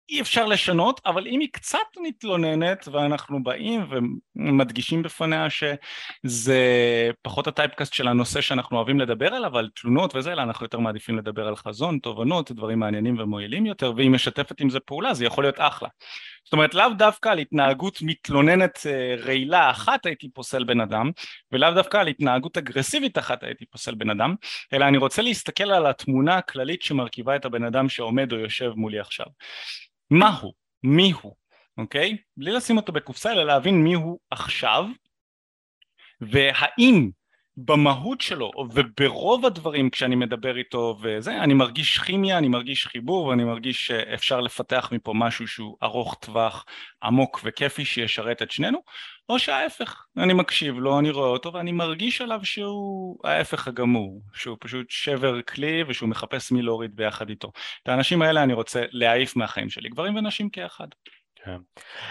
אי 0.08 0.20
אפשר 0.20 0.46
לשנות, 0.46 1.00
אבל 1.06 1.26
אם 1.26 1.40
היא 1.40 1.48
קצת 1.52 1.78
מתלוננת 2.02 2.88
ואנחנו 2.92 3.42
באים 3.42 3.86
ומדגישים 4.36 5.02
בפניה 5.02 5.46
שזה 5.50 6.60
פחות 7.22 7.46
הטייפקאסט 7.46 7.92
של 7.92 8.08
הנושא 8.08 8.40
שאנחנו 8.40 8.76
אוהבים 8.76 9.00
לדבר 9.00 9.34
עליו, 9.34 9.58
על 9.58 9.68
תלונות 9.74 10.16
וזה, 10.16 10.32
אלא 10.32 10.42
אנחנו 10.42 10.64
יותר 10.64 10.78
מעדיפים 10.78 11.18
לדבר 11.18 11.48
על 11.48 11.56
חזון, 11.56 11.98
תובנות, 11.98 12.52
דברים 12.52 12.78
מעניינים 12.78 13.18
ומועילים 13.18 13.66
יותר, 13.66 13.92
והיא 13.96 14.10
משתפת 14.10 14.60
עם 14.60 14.70
זה 14.70 14.80
פעולה, 14.80 15.14
זה 15.14 15.24
יכול 15.24 15.44
להיות 15.44 15.56
אחלה. 15.58 15.88
זאת 16.44 16.52
אומרת, 16.52 16.74
לאו 16.74 16.88
דווקא 16.98 17.28
על 17.28 17.38
התנהגות 17.38 17.98
מתלוננת 18.02 18.78
אה, 18.86 19.14
רעילה 19.24 19.70
אחת 19.70 20.06
הייתי 20.06 20.28
פוסל 20.28 20.64
בן 20.64 20.80
אדם, 20.80 21.10
ולאו 21.52 21.74
דווקא 21.74 21.96
על 21.96 22.08
התנהגות 22.08 22.56
אגרסיבית 22.58 23.18
אחת 23.18 23.42
הייתי 23.42 23.66
פוסל 23.66 23.94
בן 23.94 24.10
אדם, 24.10 24.34
אלא 24.72 24.84
אני 24.84 24.98
רוצה 24.98 25.22
להסתכל 25.22 25.70
על 25.70 25.86
התמונה 25.86 26.36
הכללית 26.36 26.82
שמרכיבה 26.82 27.36
את 27.36 27.44
הבן 27.44 27.64
אדם 27.64 27.88
שעומד 27.88 28.32
או 28.32 28.38
יושב 28.38 28.72
מולי 28.76 29.00
עכשיו. 29.00 29.26
מהו, 30.10 30.52
מי 30.82 31.12
הוא, 31.22 31.36
אוקיי? 31.78 32.16
בלי 32.36 32.52
לשים 32.52 32.76
אותו 32.76 32.92
בקופסה 32.92 33.32
אלא 33.32 33.44
להבין 33.44 33.74
מי 33.74 33.94
הוא 33.94 34.18
עכשיו 34.30 34.84
והאם 36.20 37.10
במהות 37.56 38.20
שלו 38.20 38.50
וברוב 38.72 39.46
הדברים 39.46 39.90
כשאני 39.90 40.16
מדבר 40.16 40.56
איתו 40.56 40.98
וזה 41.02 41.42
אני 41.42 41.54
מרגיש 41.54 41.98
כימיה, 41.98 42.38
אני 42.38 42.48
מרגיש 42.48 42.86
חיבור 42.86 43.26
ואני 43.26 43.44
מרגיש 43.44 43.86
שאפשר 43.86 44.40
לפתח 44.40 44.88
מפה 44.92 45.12
משהו 45.14 45.48
שהוא 45.48 45.76
ארוך 45.82 46.14
טווח, 46.14 46.64
עמוק 47.02 47.40
וכיפי 47.44 47.84
שישרת 47.84 48.42
את 48.42 48.50
שנינו 48.50 48.78
או 49.28 49.38
שההפך, 49.38 50.04
אני 50.16 50.32
מקשיב 50.32 50.78
לו, 50.78 50.98
אני 50.98 51.10
רואה 51.10 51.28
אותו 51.28 51.52
ואני 51.52 51.72
מרגיש 51.72 52.20
עליו 52.20 52.40
שהוא 52.44 53.18
ההפך 53.24 53.68
הגמור, 53.68 54.22
שהוא 54.34 54.56
פשוט 54.60 54.86
שבר 54.90 55.42
כלי 55.42 55.84
ושהוא 55.88 56.08
מחפש 56.08 56.52
מי 56.52 56.62
להוריד 56.62 56.96
ביחד 56.96 57.28
איתו. 57.30 57.52
את 57.82 57.88
האנשים 57.88 58.22
האלה 58.22 58.42
אני 58.42 58.52
רוצה 58.52 58.84
להעיף 58.90 59.36
מהחיים 59.36 59.70
שלי, 59.70 59.88
גברים 59.88 60.16
ונשים 60.16 60.50
כאחד. 60.50 60.88
כן. 61.46 61.58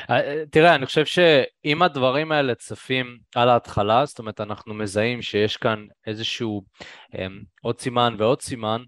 אה, 0.09 0.43
תראה, 0.51 0.75
אני 0.75 0.85
חושב 0.85 1.05
שאם 1.05 1.81
הדברים 1.81 2.31
האלה 2.31 2.55
צפים 2.55 3.17
על 3.35 3.49
ההתחלה, 3.49 4.05
זאת 4.05 4.19
אומרת, 4.19 4.41
אנחנו 4.41 4.73
מזהים 4.73 5.21
שיש 5.21 5.57
כאן 5.57 5.85
איזשהו 6.07 6.61
עוד 7.61 7.79
סימן 7.79 8.15
ועוד 8.17 8.41
סימן, 8.41 8.81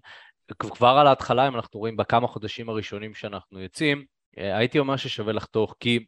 כבר 0.58 0.88
על 1.00 1.06
ההתחלה, 1.06 1.48
אם 1.48 1.56
אנחנו 1.56 1.80
רואים 1.80 1.96
בכמה 1.96 2.26
חודשים 2.26 2.68
הראשונים 2.68 3.14
שאנחנו 3.14 3.60
יוצאים, 3.60 4.04
הייתי 4.38 4.78
אומר 4.78 4.96
ששווה 4.96 5.32
לחתוך, 5.32 5.74
כי 5.80 6.04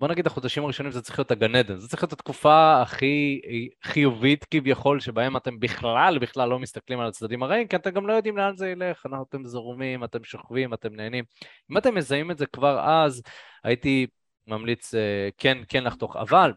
בוא 0.00 0.08
נגיד 0.08 0.26
החודשים 0.26 0.64
הראשונים 0.64 0.92
זה 0.92 1.02
צריך 1.02 1.18
להיות 1.18 1.30
הגן 1.30 1.54
עדן, 1.54 1.76
זה 1.76 1.88
צריך 1.88 2.02
להיות 2.02 2.12
התקופה 2.12 2.82
הכי 2.82 3.40
חיובית 3.84 4.44
כביכול, 4.44 5.00
שבהם 5.00 5.36
אתם 5.36 5.60
בכלל 5.60 6.18
בכלל 6.18 6.48
לא 6.48 6.58
מסתכלים 6.58 7.00
על 7.00 7.08
הצדדים 7.08 7.42
הרעים, 7.42 7.68
כי 7.68 7.76
אתם 7.76 7.90
גם 7.90 8.06
לא 8.06 8.12
יודעים 8.12 8.36
לאן 8.36 8.56
זה 8.56 8.68
ילך, 8.70 9.06
אתם 9.28 9.44
זרומים, 9.44 10.04
אתם 10.04 10.24
שוכבים, 10.24 10.74
אתם 10.74 10.94
נהנים. 10.94 11.24
אם 11.70 11.78
אתם 11.78 11.94
מזהים 11.94 12.30
את 12.30 12.38
זה 12.38 12.46
כבר 12.46 12.80
אז, 12.80 13.22
הייתי 13.64 14.06
ממליץ 14.46 14.94
אה, 14.94 15.28
כן, 15.38 15.58
כן 15.68 15.84
לחתוך, 15.84 16.16
אבל 16.16 16.52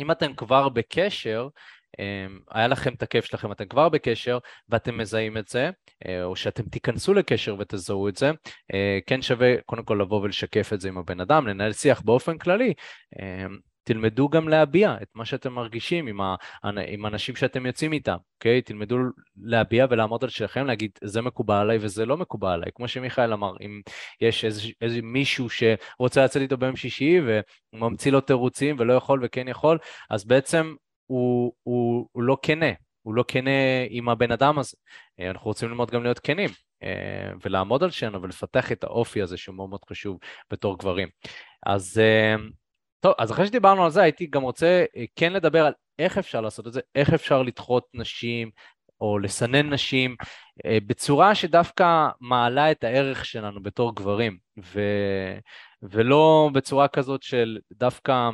אם 0.00 0.10
אתם 0.10 0.34
כבר 0.34 0.68
בקשר, 0.68 1.48
היה 2.50 2.68
לכם 2.68 2.94
את 2.94 3.02
הכיף 3.02 3.24
שלכם, 3.24 3.52
אתם 3.52 3.64
כבר 3.64 3.88
בקשר 3.88 4.38
ואתם 4.68 4.98
מזהים 4.98 5.36
את 5.36 5.48
זה, 5.48 5.70
אה, 6.06 6.24
או 6.24 6.36
שאתם 6.36 6.62
תיכנסו 6.62 7.14
לקשר 7.14 7.56
ותזהו 7.58 8.08
את 8.08 8.16
זה, 8.16 8.30
אה, 8.74 8.98
כן 9.06 9.22
שווה 9.22 9.54
קודם 9.66 9.82
כל 9.82 9.98
לבוא 10.00 10.20
ולשקף 10.20 10.72
את 10.72 10.80
זה 10.80 10.88
עם 10.88 10.98
הבן 10.98 11.20
אדם, 11.20 11.46
לנהל 11.46 11.72
שיח 11.72 12.00
באופן 12.00 12.38
כללי. 12.38 12.74
אמ, 13.20 13.58
תלמדו 13.84 14.28
גם 14.28 14.48
להביע 14.48 14.96
את 15.02 15.08
מה 15.14 15.24
שאתם 15.24 15.52
מרגישים 15.52 16.06
עם, 16.06 16.20
ה, 16.20 16.36
עם 16.86 17.06
אנשים 17.06 17.36
שאתם 17.36 17.66
יוצאים 17.66 17.92
איתם, 17.92 18.16
אוקיי? 18.34 18.62
תלמדו 18.62 18.96
להביע 19.36 19.86
ולעמוד 19.90 20.24
על 20.24 20.30
שלכם, 20.30 20.66
להגיד 20.66 20.90
זה 21.04 21.22
מקובל 21.22 21.54
עליי 21.54 21.78
וזה 21.80 22.06
לא 22.06 22.16
מקובל 22.16 22.48
עליי. 22.48 22.70
כמו 22.74 22.88
שמיכאל 22.88 23.32
אמר, 23.32 23.52
אם 23.60 23.80
יש 24.20 24.44
איזה, 24.44 24.62
איזה 24.80 25.02
מישהו 25.02 25.48
שרוצה 25.50 26.24
לצאת 26.24 26.42
איתו 26.42 26.56
ביום 26.56 26.76
שישי 26.76 27.20
וממציא 27.74 28.12
לו 28.12 28.20
תירוצים 28.20 28.76
ולא 28.78 28.92
יכול 28.92 29.20
וכן 29.24 29.48
יכול, 29.48 29.78
אז 30.10 30.24
בעצם 30.24 30.74
הוא, 31.06 31.52
הוא, 31.62 32.08
הוא 32.12 32.22
לא 32.22 32.36
כנה, 32.42 32.72
הוא 33.02 33.14
לא 33.14 33.24
כנה 33.28 33.50
עם 33.90 34.08
הבן 34.08 34.32
אדם 34.32 34.58
הזה. 34.58 34.76
אה, 35.20 35.30
אנחנו 35.30 35.46
רוצים 35.46 35.68
ללמוד 35.68 35.90
גם 35.90 36.02
להיות 36.02 36.18
כנים, 36.18 36.50
אה, 36.82 37.30
ולעמוד 37.42 37.82
על 37.82 37.90
שלנו 37.90 38.22
ולפתח 38.22 38.72
את 38.72 38.84
האופי 38.84 39.22
הזה 39.22 39.36
שהוא 39.36 39.56
מאוד 39.56 39.68
מאוד 39.68 39.84
חשוב 39.90 40.18
בתור 40.50 40.78
גברים. 40.78 41.08
אז 41.66 41.98
אה, 41.98 42.34
טוב, 43.00 43.14
אז 43.18 43.32
אחרי 43.32 43.46
שדיברנו 43.46 43.84
על 43.84 43.90
זה, 43.90 44.02
הייתי 44.02 44.26
גם 44.26 44.42
רוצה 44.42 44.84
כן 45.16 45.32
לדבר 45.32 45.66
על 45.66 45.72
איך 45.98 46.18
אפשר 46.18 46.40
לעשות 46.40 46.66
את 46.66 46.72
זה, 46.72 46.80
איך 46.94 47.14
אפשר 47.14 47.42
לדחות 47.42 47.86
נשים 47.94 48.50
או 49.00 49.18
לסנן 49.18 49.72
נשים 49.72 50.16
בצורה 50.66 51.34
שדווקא 51.34 52.08
מעלה 52.20 52.70
את 52.70 52.84
הערך 52.84 53.24
שלנו 53.24 53.62
בתור 53.62 53.94
גברים, 53.94 54.38
ו... 54.64 54.80
ולא 55.82 56.50
בצורה 56.52 56.88
כזאת 56.88 57.22
של 57.22 57.58
דווקא 57.72 58.30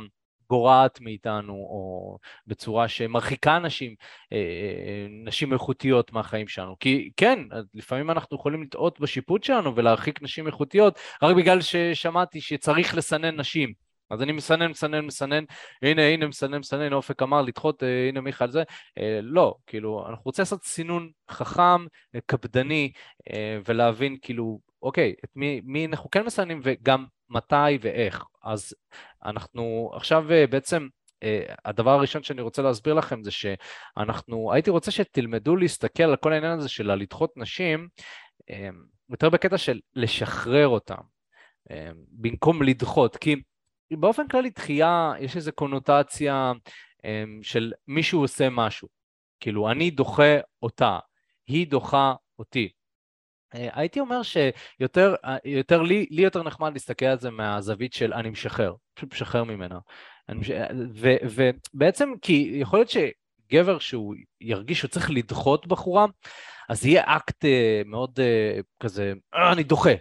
גורעת 0.51 1.01
מאיתנו, 1.01 1.53
או 1.53 2.17
בצורה 2.47 2.87
שמרחיקה 2.87 3.59
נשים, 3.59 3.95
אה, 4.33 4.37
אה, 4.37 5.07
נשים 5.25 5.53
איכותיות 5.53 6.13
מהחיים 6.13 6.47
שלנו. 6.47 6.75
כי 6.79 7.11
כן, 7.17 7.39
לפעמים 7.73 8.11
אנחנו 8.11 8.37
יכולים 8.37 8.63
לטעות 8.63 8.99
בשיפוט 8.99 9.43
שלנו 9.43 9.75
ולהרחיק 9.75 10.21
נשים 10.21 10.47
איכותיות, 10.47 10.99
רק 11.23 11.35
בגלל 11.35 11.61
ששמעתי 11.61 12.41
שצריך 12.41 12.95
לסנן 12.95 13.39
נשים. 13.39 13.73
אז 14.09 14.21
אני 14.21 14.31
מסנן, 14.31 14.67
מסנן, 14.67 15.05
מסנן, 15.05 15.43
הנה, 15.81 16.01
הנה, 16.01 16.27
מסנן, 16.27 16.57
מסנן, 16.57 16.93
אופק 16.93 17.21
אמר 17.21 17.41
לדחות, 17.41 17.83
אה, 17.83 18.07
הנה 18.09 18.21
מיכאל 18.21 18.51
זה. 18.51 18.63
לא, 19.21 19.55
כאילו, 19.67 20.05
אנחנו 20.09 20.23
רוצים 20.25 20.41
לעשות 20.41 20.63
סינון 20.63 21.09
חכם, 21.29 21.85
קפדני, 22.25 22.91
ולהבין, 23.67 24.17
כאילו, 24.21 24.59
אוקיי, 24.81 25.15
את 25.25 25.29
מי, 25.35 25.61
מי 25.63 25.85
אנחנו 25.85 26.09
כן 26.09 26.25
מסננים 26.25 26.59
וגם 26.63 27.05
מתי 27.29 27.77
ואיך. 27.81 28.23
אז 28.43 28.73
אנחנו 29.25 29.91
עכשיו 29.93 30.31
אה, 30.31 30.47
בעצם, 30.47 30.87
אה, 31.23 31.53
הדבר 31.65 31.91
הראשון 31.91 32.23
שאני 32.23 32.41
רוצה 32.41 32.61
להסביר 32.61 32.93
לכם 32.93 33.23
זה 33.23 33.31
שאנחנו, 33.31 34.53
הייתי 34.53 34.69
רוצה 34.69 34.91
שתלמדו 34.91 35.55
להסתכל 35.55 36.03
על 36.03 36.15
כל 36.15 36.33
העניין 36.33 36.59
הזה 36.59 36.69
של 36.69 36.89
הלדחות 36.89 37.33
נשים, 37.37 37.87
אה, 38.49 38.69
יותר 39.09 39.29
בקטע 39.29 39.57
של 39.57 39.79
לשחרר 39.95 40.67
אותם, 40.67 41.01
במקום 42.11 42.63
לדחות, 42.63 43.17
כי 43.17 43.35
באופן 43.91 44.27
כללי 44.27 44.49
דחייה, 44.49 45.13
יש 45.19 45.35
איזו 45.35 45.51
קונוטציה 45.55 46.51
של 47.41 47.73
מישהו 47.87 48.21
עושה 48.21 48.49
משהו, 48.49 48.87
כאילו 49.39 49.71
אני 49.71 49.91
דוחה 49.91 50.37
אותה, 50.61 50.99
היא 51.47 51.67
דוחה 51.67 52.13
אותי. 52.39 52.69
אה, 53.55 53.69
הייתי 53.73 53.99
אומר 53.99 54.21
שיותר 54.23 55.15
יותר, 55.45 55.81
לי, 55.81 56.05
לי 56.11 56.21
יותר 56.21 56.43
נחמד 56.43 56.73
להסתכל 56.73 57.05
על 57.05 57.19
זה 57.19 57.29
מהזווית 57.29 57.93
של 57.93 58.13
אני 58.13 58.29
משחרר, 58.29 58.73
פשוט 58.93 59.13
משחרר 59.13 59.43
ממנה. 59.43 59.79
ו, 60.95 61.09
ובעצם 61.23 62.13
כי 62.21 62.51
יכול 62.53 62.79
להיות 62.79 62.89
שגבר 62.89 63.79
שהוא 63.79 64.15
ירגיש 64.41 64.79
שהוא 64.79 64.89
צריך 64.89 65.11
לדחות 65.11 65.67
בחורה, 65.67 66.05
אז 66.69 66.85
יהיה 66.85 67.03
אקט 67.05 67.45
אה, 67.45 67.81
מאוד 67.85 68.19
אה, 68.19 68.59
כזה, 68.79 69.13
אני 69.51 69.63
דוחה, 69.63 69.93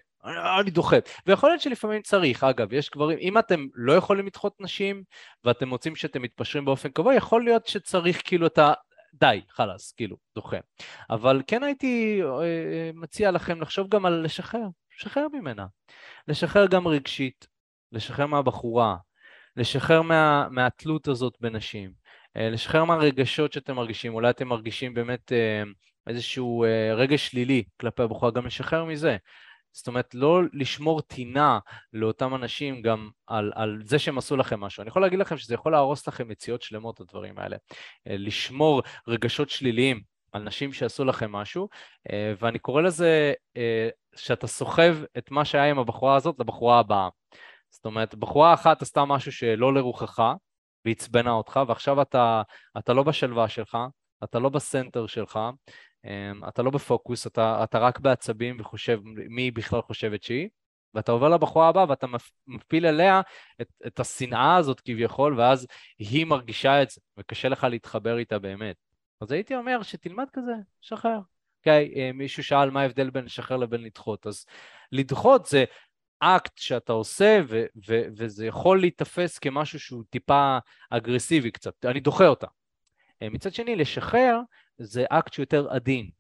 אני 0.61 0.71
דוחה. 0.71 0.97
ויכול 1.27 1.51
להיות 1.51 1.61
שלפעמים 1.61 2.03
צריך, 2.03 2.45
אגב, 2.45 2.73
יש 2.73 2.91
גברים, 2.91 3.19
אם 3.21 3.39
אתם 3.39 3.67
לא 3.75 3.93
יכולים 3.93 4.27
לדחות 4.27 4.61
נשים 4.61 5.03
ואתם 5.45 5.69
מוצאים 5.69 5.97
שאתם 5.97 6.23
מתפשרים 6.23 6.65
באופן 6.65 6.89
קבוע, 6.89 7.15
יכול 7.15 7.45
להיות 7.45 7.67
שצריך 7.67 8.23
כאילו 8.25 8.47
את 8.47 8.59
ה... 8.59 8.73
די, 9.15 9.41
חלאס, 9.49 9.93
כאילו, 9.93 10.17
דוחה. 10.35 10.57
אבל 11.11 11.43
כן 11.47 11.63
הייתי 11.63 12.21
אה, 12.23 12.29
אה, 12.43 12.91
מציע 12.95 13.31
לכם 13.31 13.61
לחשוב 13.61 13.89
גם 13.89 14.07
על 14.07 14.13
לשחרר, 14.25 14.67
לשחרר 14.99 15.27
ממנה. 15.33 15.67
לשחרר 16.29 16.67
גם 16.67 16.89
רגשית, 16.89 17.47
לשחרר 17.93 18.27
מהבחורה, 18.27 18.97
לשחרר 19.57 20.03
מה, 20.03 20.49
מהתלות 20.51 21.09
הזאת 21.09 21.37
בנשים, 21.41 21.93
אה, 22.37 22.51
לשחרר 22.51 22.85
מהרגשות 22.85 23.53
שאתם 23.53 23.77
מרגישים, 23.77 24.15
אולי 24.15 24.31
אתם 24.31 24.49
מרגישים 24.49 24.95
באמת 24.95 25.33
איזשהו 26.07 26.65
רגש 26.97 27.27
שלילי 27.29 27.63
כלפי 27.81 28.03
הבחורה, 28.03 28.31
גם 28.31 28.47
לשחרר 28.47 28.85
מזה. 28.85 29.17
זאת 29.73 29.89
אומרת, 29.89 30.15
לא 30.15 30.41
לשמור 30.53 31.01
טינה 31.01 31.59
לאותם 31.93 32.35
אנשים 32.35 32.83
גם 32.83 33.11
על, 33.27 33.53
על 33.55 33.83
זה 33.85 33.99
שהם 33.99 34.19
עשו 34.19 34.37
לכם 34.37 34.61
משהו. 34.61 34.81
אני 34.83 34.89
יכול 34.89 35.03
להגיד 35.03 35.19
לכם 35.19 35.37
שזה 35.37 35.55
יכול 35.55 35.73
להרוס 35.73 36.09
לכם 36.09 36.29
מציאות 36.29 36.63
שלמות, 36.63 37.01
הדברים 37.01 37.39
האלה. 37.39 37.57
אה, 38.09 38.17
לשמור 38.19 38.83
רגשות 39.09 39.51
שליליים 39.51 40.01
על 40.33 40.43
נשים 40.43 40.73
שעשו 40.73 41.05
לכם 41.05 41.33
משהו, 41.33 41.69
אה, 42.13 42.33
ואני 42.41 42.59
קורא 42.59 42.83
לזה 42.83 43.33
אה, 43.57 43.89
שאתה 44.17 44.47
סוחב 44.47 44.97
את 45.19 45.31
מה 45.31 45.45
שהיה 45.45 45.71
עם 45.71 45.79
הבחורה 45.79 46.17
הזאת 46.17 46.37
לבחורה 46.39 46.79
הבאה. 46.79 47.09
זאת 47.71 47.85
אומרת, 47.85 48.15
בחורה 48.15 48.55
אחת 48.55 48.83
עשתה 48.83 49.05
משהו 49.05 49.33
שלא 49.33 49.75
לרוחך, 49.75 50.23
ועצבנה 50.85 51.31
אותך, 51.31 51.61
ועכשיו 51.69 52.03
אתה, 52.03 52.43
אתה 52.79 52.93
לא 52.93 53.03
בשלווה 53.03 53.49
שלך, 53.49 53.79
אתה 54.25 54.39
לא 54.39 54.49
בסנטר 54.49 55.07
שלך, 55.07 55.39
אתה 56.49 56.63
לא 56.63 56.71
בפוקוס, 56.71 57.27
אתה, 57.27 57.65
אתה 57.65 57.79
רק 57.79 58.01
בעצבים 58.01 58.57
וחושב 58.61 59.01
מי 59.05 59.51
בכלל 59.51 59.83
חושבת 59.83 60.23
שהיא, 60.23 60.49
ואתה 60.95 61.13
עובר 61.13 61.29
לבחורה 61.29 61.69
הבאה 61.69 61.89
ואתה 61.89 62.07
מפיל 62.47 62.87
עליה 62.87 63.21
את, 63.61 63.69
את 63.87 64.01
השנאה 64.01 64.57
הזאת 64.57 64.81
כביכול, 64.81 65.39
ואז 65.39 65.67
היא 65.99 66.27
מרגישה 66.27 66.83
את 66.83 66.91
זה, 66.91 67.01
וקשה 67.19 67.49
לך 67.49 67.65
להתחבר 67.65 68.19
איתה 68.19 68.39
באמת. 68.39 68.77
אז 69.21 69.33
הייתי 69.33 69.57
אומר 69.57 69.83
שתלמד 69.83 70.27
כזה, 70.33 70.53
שחרר. 70.81 71.21
אוקיי, 71.61 71.93
okay, 71.95 72.13
מישהו 72.13 72.45
שאל 72.45 72.71
מה 72.71 72.81
ההבדל 72.81 73.11
בין 73.11 73.25
לשחרר 73.25 73.57
לבין 73.57 73.83
לדחות, 73.83 74.27
אז 74.27 74.47
לדחות 74.93 75.47
זה 75.47 75.65
אקט 76.21 76.59
שאתה 76.59 76.93
עושה, 76.93 77.41
ו- 77.49 77.65
ו- 77.89 78.05
וזה 78.17 78.47
יכול 78.47 78.81
להיתפס 78.81 79.39
כמשהו 79.39 79.81
שהוא 79.81 80.05
טיפה 80.11 80.59
אגרסיבי 80.91 81.51
קצת, 81.51 81.85
אני 81.85 82.01
דוחה 82.01 82.27
אותה. 82.27 82.47
אה, 83.23 83.29
מצד 83.29 83.55
שני, 83.55 83.77
לשחרר 83.77 84.41
זה 84.79 85.05
אקט 85.11 85.33
שיותר 85.33 85.71
עדין. 85.71 86.11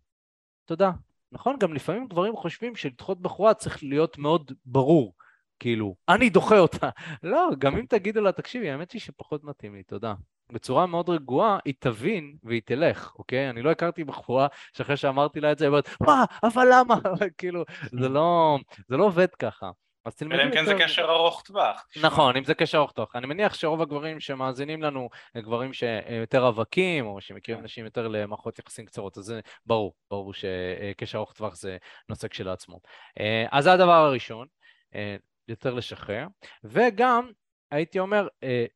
תודה. 0.64 0.90
נכון? 1.32 1.56
גם 1.60 1.74
לפעמים 1.74 2.06
גברים 2.06 2.36
חושבים 2.36 2.76
שלדחות 2.76 3.20
בחורה 3.20 3.54
צריך 3.54 3.82
להיות 3.82 4.18
מאוד 4.18 4.52
ברור. 4.64 5.14
כאילו, 5.58 5.94
אני 6.08 6.30
דוחה 6.30 6.58
אותה. 6.58 6.90
לא, 7.22 7.48
גם 7.58 7.76
אם 7.76 7.86
תגידו 7.86 8.20
לה, 8.20 8.32
תקשיבי, 8.32 8.70
האמת 8.70 8.92
היא 8.92 9.00
שפחות 9.00 9.44
מתאים 9.44 9.74
לי, 9.74 9.82
תודה. 9.82 10.14
בצורה 10.52 10.86
מאוד 10.86 11.08
רגועה, 11.08 11.58
היא 11.64 11.74
תבין 11.78 12.36
והיא 12.42 12.62
תלך, 12.64 13.12
אוקיי? 13.18 13.50
אני 13.50 13.62
לא 13.62 13.70
הכרתי 13.70 14.04
בחורה 14.04 14.46
שאחרי 14.72 14.96
שאמרתי 14.96 15.40
לה 15.40 15.52
את 15.52 15.58
זה, 15.58 15.64
היא 15.64 15.68
אומרת, 15.68 15.88
מה, 16.00 16.24
אבל 16.42 16.68
למה? 16.72 16.94
כאילו, 17.38 17.64
זה 17.92 18.08
לא, 18.08 18.58
זה 18.88 18.96
לא 18.96 19.04
עובד 19.04 19.34
ככה. 19.34 19.70
אז 20.04 20.14
תלמדו 20.14 20.34
יותר... 20.34 20.44
אלא 20.44 20.50
אם 20.50 20.54
כן 20.54 20.64
זה 20.64 20.84
קשר 20.84 21.04
ארוך 21.10 21.42
טווח. 21.42 21.86
נכון, 22.02 22.36
אם 22.36 22.44
זה 22.44 22.54
קשר 22.54 22.78
ארוך 22.78 22.92
טווח. 22.92 23.16
אני 23.16 23.26
מניח 23.26 23.54
שרוב 23.54 23.82
הגברים 23.82 24.20
שמאזינים 24.20 24.82
לנו 24.82 25.08
גברים 25.36 25.72
שיותר 25.72 26.44
רווקים, 26.44 27.06
או 27.06 27.20
שמכירים 27.20 27.60
כן. 27.60 27.64
נשים 27.64 27.84
יותר 27.84 28.08
למערכות 28.08 28.58
יחסים 28.58 28.86
קצרות, 28.86 29.18
אז 29.18 29.24
זה 29.24 29.40
ברור, 29.66 29.94
ברור 30.10 30.32
שקשר 30.34 31.18
ארוך 31.18 31.32
טווח 31.32 31.54
זה 31.54 31.76
נושא 32.08 32.28
כשלעצמו. 32.28 32.80
אה, 33.20 33.46
אז 33.52 33.64
זה 33.64 33.72
הדבר 33.72 33.92
הראשון, 33.92 34.46
אה, 34.94 35.16
יותר 35.48 35.74
לשחרר, 35.74 36.26
וגם 36.64 37.30
הייתי 37.70 37.98
אומר, 37.98 38.28
אה, 38.42 38.66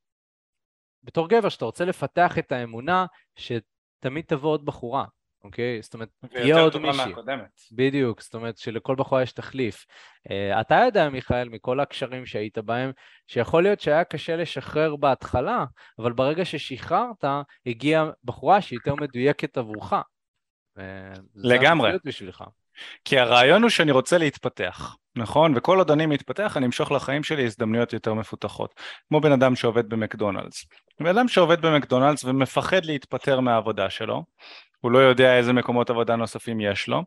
בתור 1.03 1.29
גבר, 1.29 1.49
שאתה 1.49 1.65
רוצה 1.65 1.85
לפתח 1.85 2.39
את 2.39 2.53
האמונה 2.53 3.07
שתמיד 3.37 4.25
תבוא 4.27 4.51
עוד 4.51 4.65
בחורה, 4.65 5.05
אוקיי? 5.45 5.83
זאת 5.83 5.95
אומרת, 5.95 6.09
תהיה 6.31 6.61
עוד 6.61 6.79
מישהי. 6.79 7.13
בדיוק, 7.73 8.23
זאת 8.23 8.35
אומרת 8.35 8.59
שלכל 8.59 8.95
בחורה 8.95 9.23
יש 9.23 9.33
תחליף. 9.33 9.87
Uh, 10.29 10.61
אתה 10.61 10.83
יודע, 10.87 11.09
מיכאל, 11.09 11.49
מכל 11.49 11.81
הקשרים 11.81 12.27
שהיית 12.27 12.59
בהם, 12.59 12.93
שיכול 13.27 13.63
להיות 13.63 13.81
שהיה 13.81 14.05
קשה 14.05 14.37
לשחרר 14.37 14.97
בהתחלה, 14.97 15.65
אבל 15.99 16.13
ברגע 16.13 16.45
ששחררת, 16.45 17.25
הגיעה 17.67 18.11
בחורה 18.25 18.61
שהיא 18.61 18.79
יותר 18.79 18.95
מדויקת 18.95 19.57
עבורך. 19.57 19.93
לגמרי. 21.35 21.91
בשבילך. 22.05 22.45
כי 23.05 23.19
הרעיון 23.19 23.63
הוא 23.63 23.71
שאני 23.71 23.93
רוצה 23.93 24.19
להתפתח, 24.19 24.97
נכון? 25.17 25.53
וכל 25.57 25.79
עוד 25.79 25.91
אני 25.91 26.07
מתפתח 26.07 26.57
אני 26.57 26.67
אמשוך 26.67 26.93
לחיים 26.93 27.23
שלי 27.23 27.45
הזדמנויות 27.45 27.93
יותר 27.93 28.15
מפותחות, 28.15 28.81
כמו 29.09 29.21
בן 29.21 29.33
אדם 29.33 29.57
שעובד 29.57 29.89
במקדונלדס. 29.89 30.65
בן 31.01 31.07
אדם 31.07 31.29
שעובד 31.29 31.67
במקדונלדס 31.67 32.25
ומפחד 32.25 32.85
להתפטר 32.85 33.41
מהעבודה 33.41 33.91
שלו, 33.91 34.25
הוא 34.85 34.93
לא 34.93 34.99
יודע 34.99 35.37
איזה 35.37 35.53
מקומות 35.53 35.91
עבודה 35.91 36.17
נוספים 36.17 36.61
יש 36.61 36.89
לו, 36.89 37.03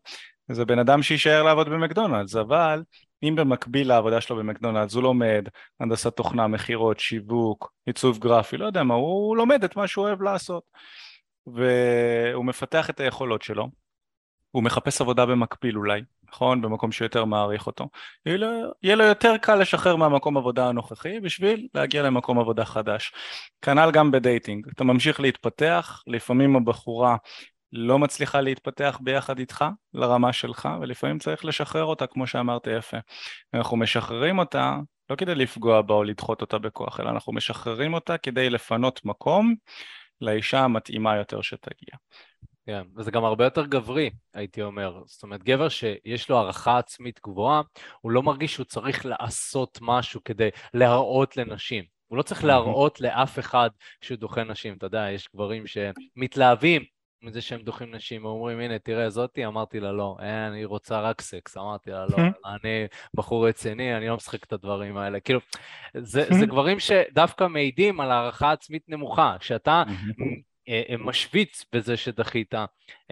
זה 0.51 0.65
בן 0.65 0.79
אדם 0.79 1.03
שיישאר 1.03 1.43
לעבוד 1.43 1.69
במקדונלדס, 1.69 2.35
אבל 2.35 2.83
אם 3.23 3.35
במקביל 3.37 3.87
לעבודה 3.87 4.21
שלו 4.21 4.35
במקדונלדס 4.35 4.93
הוא 4.93 5.03
לומד 5.03 5.47
הנדסת 5.79 6.15
תוכנה, 6.15 6.47
מכירות, 6.47 6.99
שיווק, 6.99 7.71
עיצוב 7.85 8.19
גרפי, 8.19 8.57
לא 8.57 8.65
יודע 8.65 8.83
מה, 8.83 8.93
הוא 8.93 9.37
לומד 9.37 9.63
את 9.63 9.75
מה 9.75 9.87
שהוא 9.87 10.05
אוהב 10.05 10.21
לעשות 10.21 10.63
והוא 11.47 12.45
מפתח 12.45 12.89
את 12.89 12.99
היכולות 12.99 13.41
שלו 13.41 13.69
הוא 14.51 14.63
מחפש 14.63 15.01
עבודה 15.01 15.25
במקביל 15.25 15.77
אולי, 15.77 16.01
נכון? 16.29 16.61
במקום 16.61 16.91
שיותר 16.91 17.25
מעריך 17.25 17.67
אותו. 17.67 17.89
יהיה 18.25 18.95
לו, 18.95 19.03
יותר 19.03 19.37
קל 19.37 19.55
לשחרר 19.55 19.95
מהמקום 19.95 20.37
עבודה 20.37 20.67
הנוכחי 20.67 21.19
בשביל 21.19 21.67
להגיע 21.73 22.03
למקום 22.03 22.39
עבודה 22.39 22.65
חדש. 22.65 23.11
כנ"ל 23.61 23.91
גם 23.91 24.11
בדייטינג, 24.11 24.67
אתה 24.75 24.83
ממשיך 24.83 25.19
להתפתח, 25.19 26.03
לפעמים 26.07 26.55
הבחורה 26.55 27.17
לא 27.71 27.99
מצליחה 27.99 28.41
להתפתח 28.41 28.99
ביחד 29.03 29.39
איתך 29.39 29.65
לרמה 29.93 30.33
שלך 30.33 30.69
ולפעמים 30.81 31.19
צריך 31.19 31.45
לשחרר 31.45 31.83
אותה 31.83 32.07
כמו 32.07 32.27
שאמרת 32.27 32.67
יפה. 32.67 32.97
אנחנו 33.53 33.77
משחררים 33.77 34.39
אותה 34.39 34.77
לא 35.09 35.15
כדי 35.15 35.35
לפגוע 35.35 35.81
בה 35.81 35.93
או 35.93 36.03
לדחות 36.03 36.41
אותה 36.41 36.57
בכוח 36.57 36.99
אלא 36.99 37.09
אנחנו 37.09 37.33
משחררים 37.33 37.93
אותה 37.93 38.17
כדי 38.17 38.49
לפנות 38.49 39.05
מקום 39.05 39.55
לאישה 40.21 40.59
המתאימה 40.59 41.15
יותר 41.15 41.41
שתגיע. 41.41 41.95
כן, 42.65 42.81
וזה 42.95 43.11
גם 43.11 43.25
הרבה 43.25 43.43
יותר 43.43 43.65
גברי, 43.65 44.09
הייתי 44.33 44.61
אומר. 44.61 45.01
זאת 45.05 45.23
אומרת, 45.23 45.43
גבר 45.43 45.69
שיש 45.69 46.29
לו 46.29 46.37
הערכה 46.37 46.77
עצמית 46.77 47.19
גבוהה, 47.23 47.61
הוא 48.01 48.11
לא 48.11 48.23
מרגיש 48.23 48.53
שהוא 48.53 48.65
צריך 48.65 49.05
לעשות 49.05 49.79
משהו 49.81 50.23
כדי 50.25 50.49
להראות 50.73 51.37
לנשים. 51.37 51.83
הוא 52.07 52.17
לא 52.17 52.23
צריך 52.23 52.43
להראות 52.43 53.01
לאף 53.01 53.39
אחד 53.39 53.69
שהוא 54.01 54.17
דוחה 54.17 54.43
נשים. 54.43 54.77
אתה 54.77 54.85
יודע, 54.85 55.11
יש 55.11 55.29
גברים 55.33 55.63
שמתלהבים 55.67 56.83
מזה 57.27 57.41
שהם 57.41 57.61
דוחים 57.61 57.95
נשים, 57.95 58.25
ואומרים, 58.25 58.59
הנה, 58.59 58.79
תראה, 58.79 59.09
זאתי, 59.09 59.45
אמרתי 59.45 59.79
לה 59.79 59.91
לא, 59.91 60.17
אין, 60.19 60.29
אני 60.29 60.65
רוצה 60.65 61.01
רק 61.01 61.21
סקס, 61.21 61.57
אמרתי 61.57 61.91
לה 61.91 62.05
לא, 62.05 62.17
אני 62.45 62.87
בחור 63.13 63.47
רציני, 63.47 63.97
אני 63.97 64.07
לא 64.07 64.15
משחק 64.15 64.43
את 64.43 64.53
הדברים 64.53 64.97
האלה. 64.97 65.19
כאילו, 65.19 65.39
זה, 65.97 66.25
זה 66.39 66.45
גברים 66.45 66.79
שדווקא 66.79 67.47
מעידים 67.47 67.99
על 67.99 68.11
הערכה 68.11 68.51
עצמית 68.51 68.89
נמוכה, 68.89 69.35
שאתה 69.41 69.71
אה, 69.71 69.93
אה, 69.93 70.25
משוויץ 70.99 71.65
בזה 71.73 71.97
שדחית, 71.97 72.53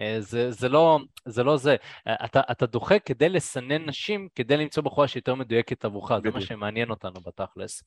אה, 0.00 0.20
זה, 0.20 0.50
זה, 0.50 0.68
לא, 0.68 0.98
זה 1.24 1.44
לא 1.44 1.56
זה. 1.56 1.76
אתה, 2.24 2.40
אתה 2.50 2.66
דוחה 2.66 2.98
כדי 2.98 3.28
לסנן 3.28 3.88
נשים, 3.88 4.28
כדי 4.34 4.56
למצוא 4.56 4.82
בחורה 4.82 5.08
שיותר 5.08 5.34
מדויקת 5.34 5.84
עבורך, 5.84 6.12
זה 6.22 6.30
מה 6.30 6.40
שמעניין 6.40 6.90
אותנו 6.90 7.20
בתכלס. 7.20 7.82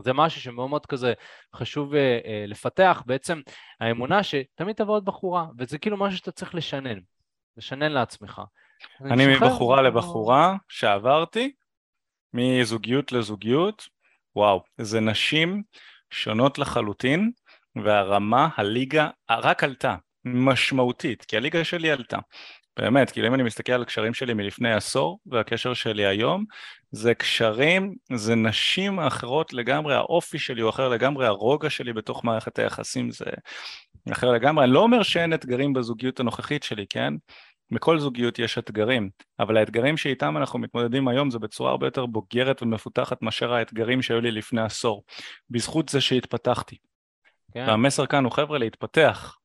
זה 0.00 0.12
משהו 0.12 0.40
שמאוד 0.40 0.70
מאוד 0.70 0.86
כזה 0.86 1.12
חשוב 1.54 1.92
לפתח, 2.46 3.02
בעצם 3.06 3.40
האמונה 3.80 4.22
שתמיד 4.22 4.76
תבוא 4.76 4.94
עוד 4.94 5.04
בחורה, 5.04 5.46
וזה 5.58 5.78
כאילו 5.78 5.96
משהו 5.96 6.18
שאתה 6.18 6.30
צריך 6.30 6.54
לשנן, 6.54 6.98
לשנן 7.56 7.92
לעצמך. 7.92 8.42
אני 9.00 9.26
מבחורה 9.26 9.82
לבחורה 9.82 10.56
שעברתי, 10.68 11.52
מזוגיות 12.34 13.12
לזוגיות, 13.12 13.88
וואו, 14.36 14.62
זה 14.78 15.00
נשים 15.00 15.62
שונות 16.10 16.58
לחלוטין, 16.58 17.32
והרמה, 17.84 18.48
הליגה, 18.56 19.08
רק 19.30 19.64
עלתה, 19.64 19.96
משמעותית, 20.24 21.24
כי 21.24 21.36
הליגה 21.36 21.64
שלי 21.64 21.90
עלתה. 21.90 22.18
באמת, 22.76 23.10
כאילו 23.10 23.28
אם 23.28 23.34
אני 23.34 23.42
מסתכל 23.42 23.72
על 23.72 23.82
הקשרים 23.82 24.14
שלי 24.14 24.34
מלפני 24.34 24.72
עשור 24.72 25.18
והקשר 25.26 25.74
שלי 25.74 26.06
היום, 26.06 26.44
זה 26.90 27.14
קשרים, 27.14 27.94
זה 28.14 28.34
נשים 28.34 29.00
אחרות 29.00 29.52
לגמרי, 29.52 29.94
האופי 29.94 30.38
שלי 30.38 30.62
הוא 30.62 30.70
אחר 30.70 30.88
לגמרי, 30.88 31.26
הרוגע 31.26 31.70
שלי 31.70 31.92
בתוך 31.92 32.24
מערכת 32.24 32.58
היחסים 32.58 33.10
זה 33.10 33.24
אחר 34.12 34.30
לגמרי. 34.30 34.64
אני 34.64 34.72
לא 34.72 34.80
אומר 34.80 35.02
שאין 35.02 35.34
אתגרים 35.34 35.72
בזוגיות 35.72 36.20
הנוכחית 36.20 36.62
שלי, 36.62 36.86
כן? 36.90 37.14
בכל 37.70 37.98
זוגיות 37.98 38.38
יש 38.38 38.58
אתגרים, 38.58 39.10
אבל 39.38 39.56
האתגרים 39.56 39.96
שאיתם 39.96 40.36
אנחנו 40.36 40.58
מתמודדים 40.58 41.08
היום 41.08 41.30
זה 41.30 41.38
בצורה 41.38 41.70
הרבה 41.70 41.86
יותר 41.86 42.06
בוגרת 42.06 42.62
ומפותחת 42.62 43.22
מאשר 43.22 43.54
האתגרים 43.54 44.02
שהיו 44.02 44.20
לי 44.20 44.30
לפני 44.30 44.60
עשור, 44.60 45.04
בזכות 45.50 45.88
זה 45.88 46.00
שהתפתחתי. 46.00 46.76
כן. 47.54 47.64
והמסר 47.68 48.06
כאן 48.06 48.24
הוא 48.24 48.32
חבר'ה 48.32 48.58
להתפתח. 48.58 49.38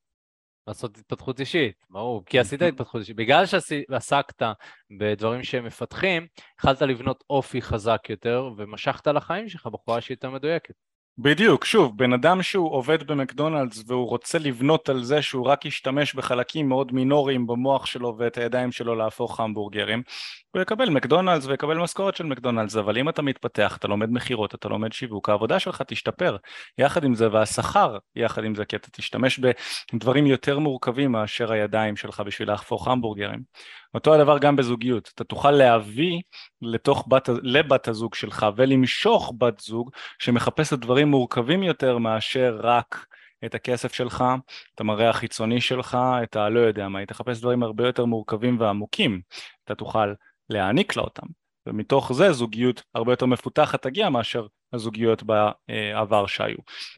לעשות 0.68 0.98
התפתחות 0.98 1.40
אישית, 1.40 1.86
ברור, 1.90 2.26
כי 2.26 2.40
עשית 2.40 2.62
התפתחות 2.62 3.02
אישית. 3.02 3.16
בגלל 3.16 3.46
שעסקת 3.46 4.44
בדברים 5.00 5.44
שהם 5.44 5.66
מפתחים, 5.66 6.28
יכלת 6.60 6.82
לבנות 6.82 7.24
אופי 7.30 7.62
חזק 7.62 8.02
יותר, 8.10 8.50
ומשכת 8.58 9.08
לחיים 9.08 9.50
שלך 9.50 9.68
בחורה 9.68 10.02
שהיא 10.02 10.16
יותר 10.16 10.30
מדויקת. 10.30 10.74
בדיוק, 11.18 11.66
שוב, 11.66 11.98
בן 11.98 12.14
אדם 12.14 12.42
שהוא 12.42 12.72
עובד 12.72 13.04
במקדונלדס 13.04 13.84
והוא 13.88 14.08
רוצה 14.08 14.40
לבנות 14.40 14.90
על 14.90 15.04
זה 15.04 15.22
שהוא 15.22 15.48
רק 15.48 15.66
ישתמש 15.66 16.16
בחלקים 16.16 16.70
מאוד 16.70 16.92
מינוריים 16.92 17.48
במוח 17.48 17.86
שלו 17.86 18.16
ואת 18.18 18.38
הידיים 18.38 18.72
שלו 18.72 18.96
להפוך 18.96 19.40
המבורגרים, 19.40 20.04
הוא 20.52 20.62
יקבל 20.62 20.90
מקדונלדס 20.90 21.46
ויקבל 21.46 21.78
משכורת 21.78 22.16
של 22.16 22.24
מקדונלדס, 22.24 22.76
אבל 22.76 22.98
אם 22.98 23.10
אתה 23.10 23.22
מתפתח, 23.22 23.78
אתה 23.78 23.88
לומד 23.88 24.10
מכירות, 24.12 24.56
אתה 24.56 24.70
לומד 24.70 24.94
שיווק, 24.94 25.30
העבודה 25.30 25.60
שלך 25.60 25.82
תשתפר. 25.82 26.38
יחד 26.78 27.04
עם 27.04 27.16
זה 27.16 27.32
והשכר 27.32 27.98
יחד 28.16 28.44
עם 28.44 28.56
זה, 28.56 28.66
כי 28.66 28.76
אתה 28.76 28.88
תשתמש 28.92 29.40
בדברים 29.94 30.26
יותר 30.26 30.60
מורכבים 30.60 31.12
מאשר 31.12 31.52
הידיים 31.52 31.96
שלך 31.96 32.20
בשביל 32.26 32.48
להפוך 32.48 32.88
המבורגרים. 32.88 33.40
אותו 33.94 34.14
הדבר 34.14 34.38
גם 34.38 34.56
בזוגיות, 34.56 35.12
אתה 35.16 35.24
תוכל 35.24 35.52
להביא 35.52 36.22
לתוך 36.62 37.08
בת, 37.10 37.30
לבת 37.42 37.88
הזוג 37.88 38.16
שלך 38.16 38.46
ולמשוך 38.56 39.34
בת 39.38 39.60
זוג 39.60 39.92
שמחפשת 40.20 40.78
דברים 40.78 41.08
מורכבים 41.08 41.64
יותר 41.64 41.98
מאשר 41.98 42.60
רק 42.64 43.06
את 43.46 43.56
הכסף 43.56 43.94
שלך, 43.94 44.24
את 44.76 44.80
המראה 44.80 45.10
החיצוני 45.10 45.62
שלך, 45.62 45.98
את 46.24 46.36
הלא 46.36 46.60
יודע 46.60 46.88
מה, 46.88 47.00
היא 47.00 47.08
תחפש 47.08 47.40
דברים 47.40 47.64
הרבה 47.64 47.88
יותר 47.88 48.06
מורכבים 48.06 48.60
ועמוקים, 48.60 49.22
אתה 49.66 49.76
תוכל 49.76 50.14
להעניק 50.50 50.96
לה 50.96 51.04
אותם, 51.04 51.28
ומתוך 51.66 52.14
זה 52.14 52.32
זוגיות 52.32 52.84
הרבה 52.96 53.14
יותר 53.14 53.26
מפותחת 53.26 53.82
תגיע 53.82 54.10
מאשר 54.10 54.48
הזוגיות 54.74 55.24
בעבר 55.24 56.26
שהיו. 56.26 56.58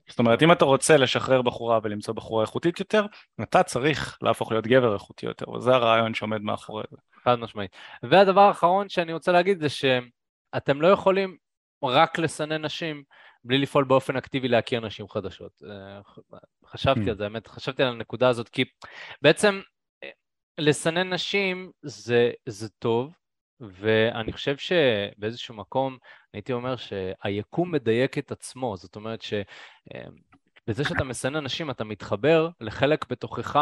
זאת 0.09 0.19
אומרת 0.19 0.43
אם 0.43 0.51
אתה 0.51 0.65
רוצה 0.65 0.97
לשחרר 0.97 1.41
בחורה 1.41 1.79
ולמצוא 1.83 2.13
בחורה 2.13 2.41
איכותית 2.41 2.79
יותר, 2.79 3.05
אתה 3.41 3.63
צריך 3.63 4.17
להפוך 4.21 4.51
להיות 4.51 4.67
גבר 4.67 4.93
איכותי 4.93 5.25
יותר, 5.25 5.49
וזה 5.49 5.71
הרעיון 5.71 6.13
שעומד 6.13 6.41
מאחורי 6.41 6.83
זה. 6.91 6.97
חד 7.23 7.39
משמעית. 7.39 7.71
והדבר 8.03 8.41
האחרון 8.41 8.89
שאני 8.89 9.13
רוצה 9.13 9.31
להגיד 9.31 9.59
זה 9.59 9.69
שאתם 9.69 10.81
לא 10.81 10.87
יכולים 10.87 11.37
רק 11.83 12.19
לסנן 12.19 12.65
נשים 12.65 13.03
בלי 13.43 13.57
לפעול 13.57 13.83
באופן 13.83 14.17
אקטיבי 14.17 14.47
להכיר 14.47 14.79
נשים 14.79 15.09
חדשות. 15.09 15.51
אה, 15.69 16.01
חשבתי 16.65 17.09
על 17.09 17.15
זה, 17.15 17.23
האמת, 17.23 17.47
חשבתי 17.47 17.83
על 17.83 17.89
הנקודה 17.89 18.29
הזאת, 18.29 18.49
כי 18.49 18.65
בעצם 19.21 19.61
אה, 20.03 20.09
לסנן 20.57 21.13
נשים 21.13 21.71
זה, 21.81 22.31
זה 22.45 22.69
טוב, 22.69 23.13
ואני 23.61 24.31
חושב 24.31 24.57
שבאיזשהו 24.57 25.55
מקום 25.55 25.97
הייתי 26.33 26.53
אומר 26.53 26.75
שהיקום 26.75 27.71
מדייק 27.71 28.17
את 28.17 28.31
עצמו, 28.31 28.77
זאת 28.77 28.95
אומרת 28.95 29.21
שבזה 29.21 30.83
שאתה 30.83 31.03
מסנן 31.03 31.35
אנשים 31.35 31.69
אתה 31.69 31.83
מתחבר 31.83 32.49
לחלק 32.61 33.09
בתוכך 33.09 33.59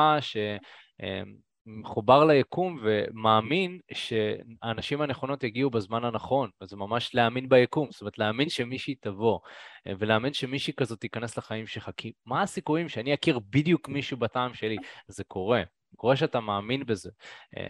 שמחובר 1.68 2.26
ליקום 2.26 2.80
ומאמין 2.84 3.80
שהאנשים 3.94 5.02
הנכונות 5.02 5.44
יגיעו 5.44 5.70
בזמן 5.70 6.06
הנכון, 6.06 6.50
וזה 6.62 6.76
ממש 6.76 7.16
להאמין 7.16 7.50
ביקום, 7.50 7.88
זאת 7.92 8.02
אומרת 8.02 8.18
להאמין 8.18 8.50
שמישהי 8.50 8.96
תבוא 8.96 9.40
ולהאמין 10.00 10.34
שמישהי 10.34 10.74
כזאת 10.74 11.00
תיכנס 11.00 11.38
לחיים 11.38 11.68
שלך, 11.68 11.90
כי 11.98 12.12
מה 12.26 12.42
הסיכויים 12.42 12.90
שאני 12.90 13.14
אכיר 13.14 13.40
בדיוק 13.50 13.90
מישהו 13.90 14.18
בטעם 14.18 14.54
שלי? 14.54 14.78
זה 15.08 15.24
קורה. 15.24 15.64
קורה 15.96 16.16
שאתה 16.16 16.40
מאמין 16.40 16.86
בזה. 16.86 17.10
אמ, 17.58 17.64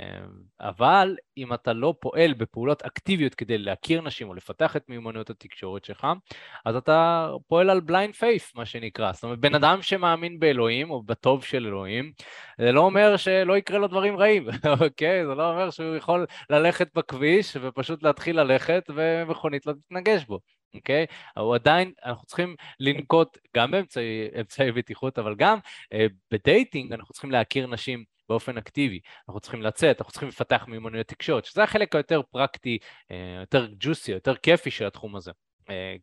אבל 0.59 1.15
אם 1.37 1.53
אתה 1.53 1.73
לא 1.73 1.93
פועל 1.99 2.33
בפעולות 2.33 2.81
אקטיביות 2.81 3.35
כדי 3.35 3.57
להכיר 3.57 4.01
נשים 4.01 4.29
או 4.29 4.33
לפתח 4.33 4.75
את 4.75 4.89
מיומנויות 4.89 5.29
התקשורת 5.29 5.85
שלך, 5.85 6.07
אז 6.65 6.75
אתה 6.75 7.29
פועל 7.47 7.69
על 7.69 7.79
בליינד 7.79 8.15
פייף, 8.15 8.55
מה 8.55 8.65
שנקרא. 8.65 9.11
זאת 9.13 9.23
אומרת, 9.23 9.39
בן 9.39 9.55
אדם 9.55 9.81
שמאמין 9.81 10.39
באלוהים 10.39 10.91
או 10.91 11.03
בטוב 11.03 11.43
של 11.43 11.65
אלוהים, 11.65 12.11
זה 12.61 12.71
לא 12.71 12.81
אומר 12.81 13.17
שלא 13.17 13.57
יקרה 13.57 13.77
לו 13.77 13.87
דברים 13.87 14.17
רעים, 14.17 14.47
אוקיי? 14.81 15.25
זה 15.25 15.35
לא 15.35 15.51
אומר 15.51 15.69
שהוא 15.69 15.95
יכול 15.95 16.25
ללכת 16.49 16.87
בכביש 16.95 17.57
ופשוט 17.61 18.03
להתחיל 18.03 18.39
ללכת 18.39 18.83
ומכונית 18.95 19.65
לא 19.65 19.73
תתנגש 19.73 20.25
בו. 20.25 20.39
אוקיי? 20.75 21.05
Okay? 21.09 21.39
הוא 21.39 21.55
עדיין, 21.55 21.93
אנחנו 22.05 22.25
צריכים 22.25 22.55
לנקוט 22.79 23.37
גם 23.55 23.71
באמצעי 23.71 24.71
בטיחות, 24.75 25.19
אבל 25.19 25.35
גם 25.35 25.57
uh, 25.57 25.97
בדייטינג 26.31 26.93
אנחנו 26.93 27.13
צריכים 27.13 27.31
להכיר 27.31 27.67
נשים 27.67 28.03
באופן 28.29 28.57
אקטיבי. 28.57 28.99
אנחנו 29.27 29.39
צריכים 29.39 29.61
לצאת, 29.61 29.97
אנחנו 29.97 30.11
צריכים 30.11 30.29
לפתח 30.29 30.65
מיומנויות 30.67 31.07
תקשורת, 31.07 31.45
שזה 31.45 31.63
החלק 31.63 31.95
היותר 31.95 32.21
פרקטי, 32.31 32.77
יותר 33.39 33.67
ג'וסי, 33.79 34.11
יותר 34.11 34.35
כיפי 34.35 34.71
של 34.71 34.85
התחום 34.85 35.15
הזה. 35.15 35.31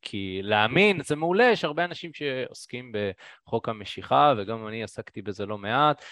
כי 0.02 0.40
להאמין 0.42 1.02
זה 1.02 1.16
מעולה, 1.16 1.44
יש 1.44 1.64
הרבה 1.64 1.84
אנשים 1.84 2.10
שעוסקים 2.14 2.92
בחוק 3.46 3.68
המשיכה, 3.68 4.34
וגם 4.38 4.68
אני 4.68 4.82
עסקתי 4.82 5.22
בזה 5.22 5.46
לא 5.46 5.58
מעט. 5.58 6.04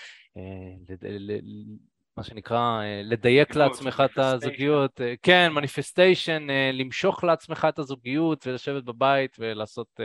מה 2.16 2.24
שנקרא, 2.24 2.82
אה, 2.82 3.00
לדייק 3.04 3.56
לעצמך 3.56 4.02
את 4.04 4.18
הזוגיות, 4.18 5.00
אה, 5.00 5.14
כן, 5.22 5.52
מניפסטיישן, 5.52 6.50
אה, 6.50 6.70
למשוך 6.72 7.24
לעצמך 7.24 7.66
את 7.68 7.78
הזוגיות 7.78 8.46
ולשבת 8.46 8.84
בבית 8.84 9.36
ולעשות, 9.38 10.00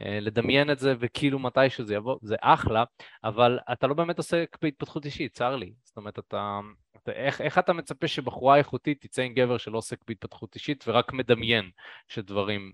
לדמיין 0.00 0.70
את 0.70 0.78
זה 0.78 0.94
וכאילו 1.00 1.38
מתי 1.38 1.70
שזה 1.70 1.94
יבוא, 1.94 2.18
זה 2.22 2.36
אחלה, 2.40 2.84
אבל 3.24 3.58
אתה 3.72 3.86
לא 3.86 3.94
באמת 3.94 4.18
עוסק 4.18 4.56
בהתפתחות 4.62 5.04
אישית, 5.04 5.32
צר 5.32 5.56
לי. 5.56 5.72
זאת 5.84 5.96
אומרת, 5.96 6.18
אתה, 6.18 6.60
אתה 7.02 7.12
איך, 7.12 7.40
איך 7.40 7.58
אתה 7.58 7.72
מצפה 7.72 8.08
שבחורה 8.08 8.56
איכותית 8.56 9.00
תצא 9.00 9.22
עם 9.22 9.34
גבר 9.34 9.58
שלא 9.58 9.78
עוסק 9.78 9.98
בהתפתחות 10.08 10.54
אישית 10.54 10.84
ורק 10.88 11.12
מדמיין 11.12 11.70
שדברים 12.08 12.72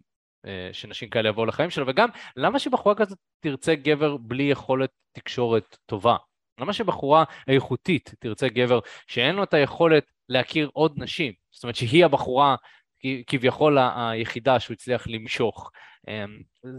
שנשים 0.72 1.11
כאלה 1.11 1.29
יבואו 1.29 1.47
לחיים 1.47 1.70
שלו, 1.70 1.87
וגם 1.87 2.09
למה 2.37 2.59
שבחורה 2.59 2.95
כזאת 2.95 3.18
תרצה 3.41 3.74
גבר 3.74 4.16
בלי 4.16 4.43
יכולת 4.43 4.91
תקשורת 5.12 5.76
טובה? 5.87 6.16
למה 6.61 6.72
שבחורה 6.72 7.24
איכותית 7.48 8.14
תרצה 8.18 8.48
גבר 8.48 8.80
שאין 9.06 9.34
לו 9.34 9.42
את 9.42 9.54
היכולת 9.54 10.04
להכיר 10.28 10.70
עוד 10.72 10.92
נשים, 10.96 11.32
זאת 11.50 11.62
אומרת 11.62 11.76
שהיא 11.76 12.04
הבחורה 12.04 12.56
כביכול 13.26 13.78
היחידה 13.78 14.61
שהוא 14.61 14.74
הצליח 14.74 15.06
למשוך. 15.06 15.70
אמ, 16.09 16.38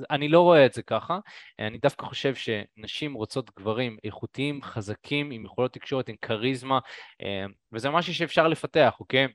אני 0.10 0.30
לא 0.30 0.42
רואה 0.42 0.66
את 0.66 0.74
זה 0.74 0.82
ככה, 0.82 1.20
אני 1.60 1.78
דווקא 1.78 2.06
חושב 2.06 2.34
שנשים 2.36 3.14
רוצות 3.14 3.52
גברים 3.60 3.98
איכותיים, 4.04 4.62
חזקים, 4.64 5.32
עם 5.32 5.46
יכולות 5.46 5.74
תקשורת, 5.74 6.10
עם 6.10 6.16
כריזמה, 6.22 6.80
אמ, 7.22 7.52
וזה 7.74 7.90
משהו 7.90 8.14
שאפשר 8.14 8.48
לפתח, 8.48 8.96
אוקיי? 9.00 9.28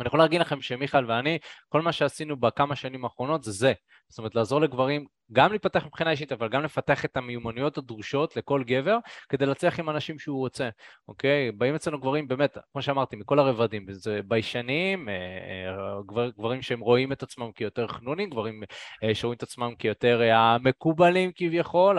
אני 0.00 0.06
יכול 0.06 0.18
להגיד 0.20 0.40
לכם 0.40 0.60
שמיכאל 0.60 1.10
ואני, 1.10 1.38
כל 1.68 1.82
מה 1.82 1.92
שעשינו 1.92 2.36
בכמה 2.36 2.76
שנים 2.76 3.04
האחרונות 3.04 3.44
זה 3.44 3.52
זה. 3.52 3.72
זאת 4.08 4.18
אומרת, 4.18 4.34
לעזור 4.34 4.60
לגברים 4.60 5.06
גם 5.32 5.50
להיפתח 5.50 5.86
מבחינה 5.86 6.10
אישית, 6.10 6.32
אבל 6.32 6.48
גם 6.48 6.62
לפתח 6.62 7.04
את 7.04 7.16
המיומנויות 7.16 7.78
הדרושות 7.78 8.36
לכל 8.36 8.62
גבר, 8.64 8.98
כדי 9.28 9.46
להצליח 9.46 9.80
עם 9.80 9.90
אנשים 9.90 10.18
שהוא 10.18 10.38
רוצה, 10.38 10.68
אוקיי? 11.08 11.52
באים 11.52 11.74
אצלנו 11.74 12.00
גברים, 12.00 12.28
באמת, 12.28 12.58
כמו 12.72 12.82
שאמרתי, 12.82 13.16
מכל 13.16 13.38
הרבדים, 13.38 13.86
זה 13.90 14.20
ביישנים, 14.24 15.08
אה, 15.08 15.14
אה, 15.14 16.02
גבר, 16.06 16.30
גברים 16.30 16.62
שהם 16.62 16.80
רואים 16.80 17.12
את 17.12 17.22
עצמם 17.22 17.52
כיותר 17.52 17.86
חנונים, 17.86 18.30
גברים 18.30 18.62
אה, 19.04 19.14
שרואים 19.14 19.36
את 19.36 19.42
עצמם 19.42 19.74
כיותר 19.78 20.22
המקובלים 20.32 21.30
כביכול, 21.34 21.98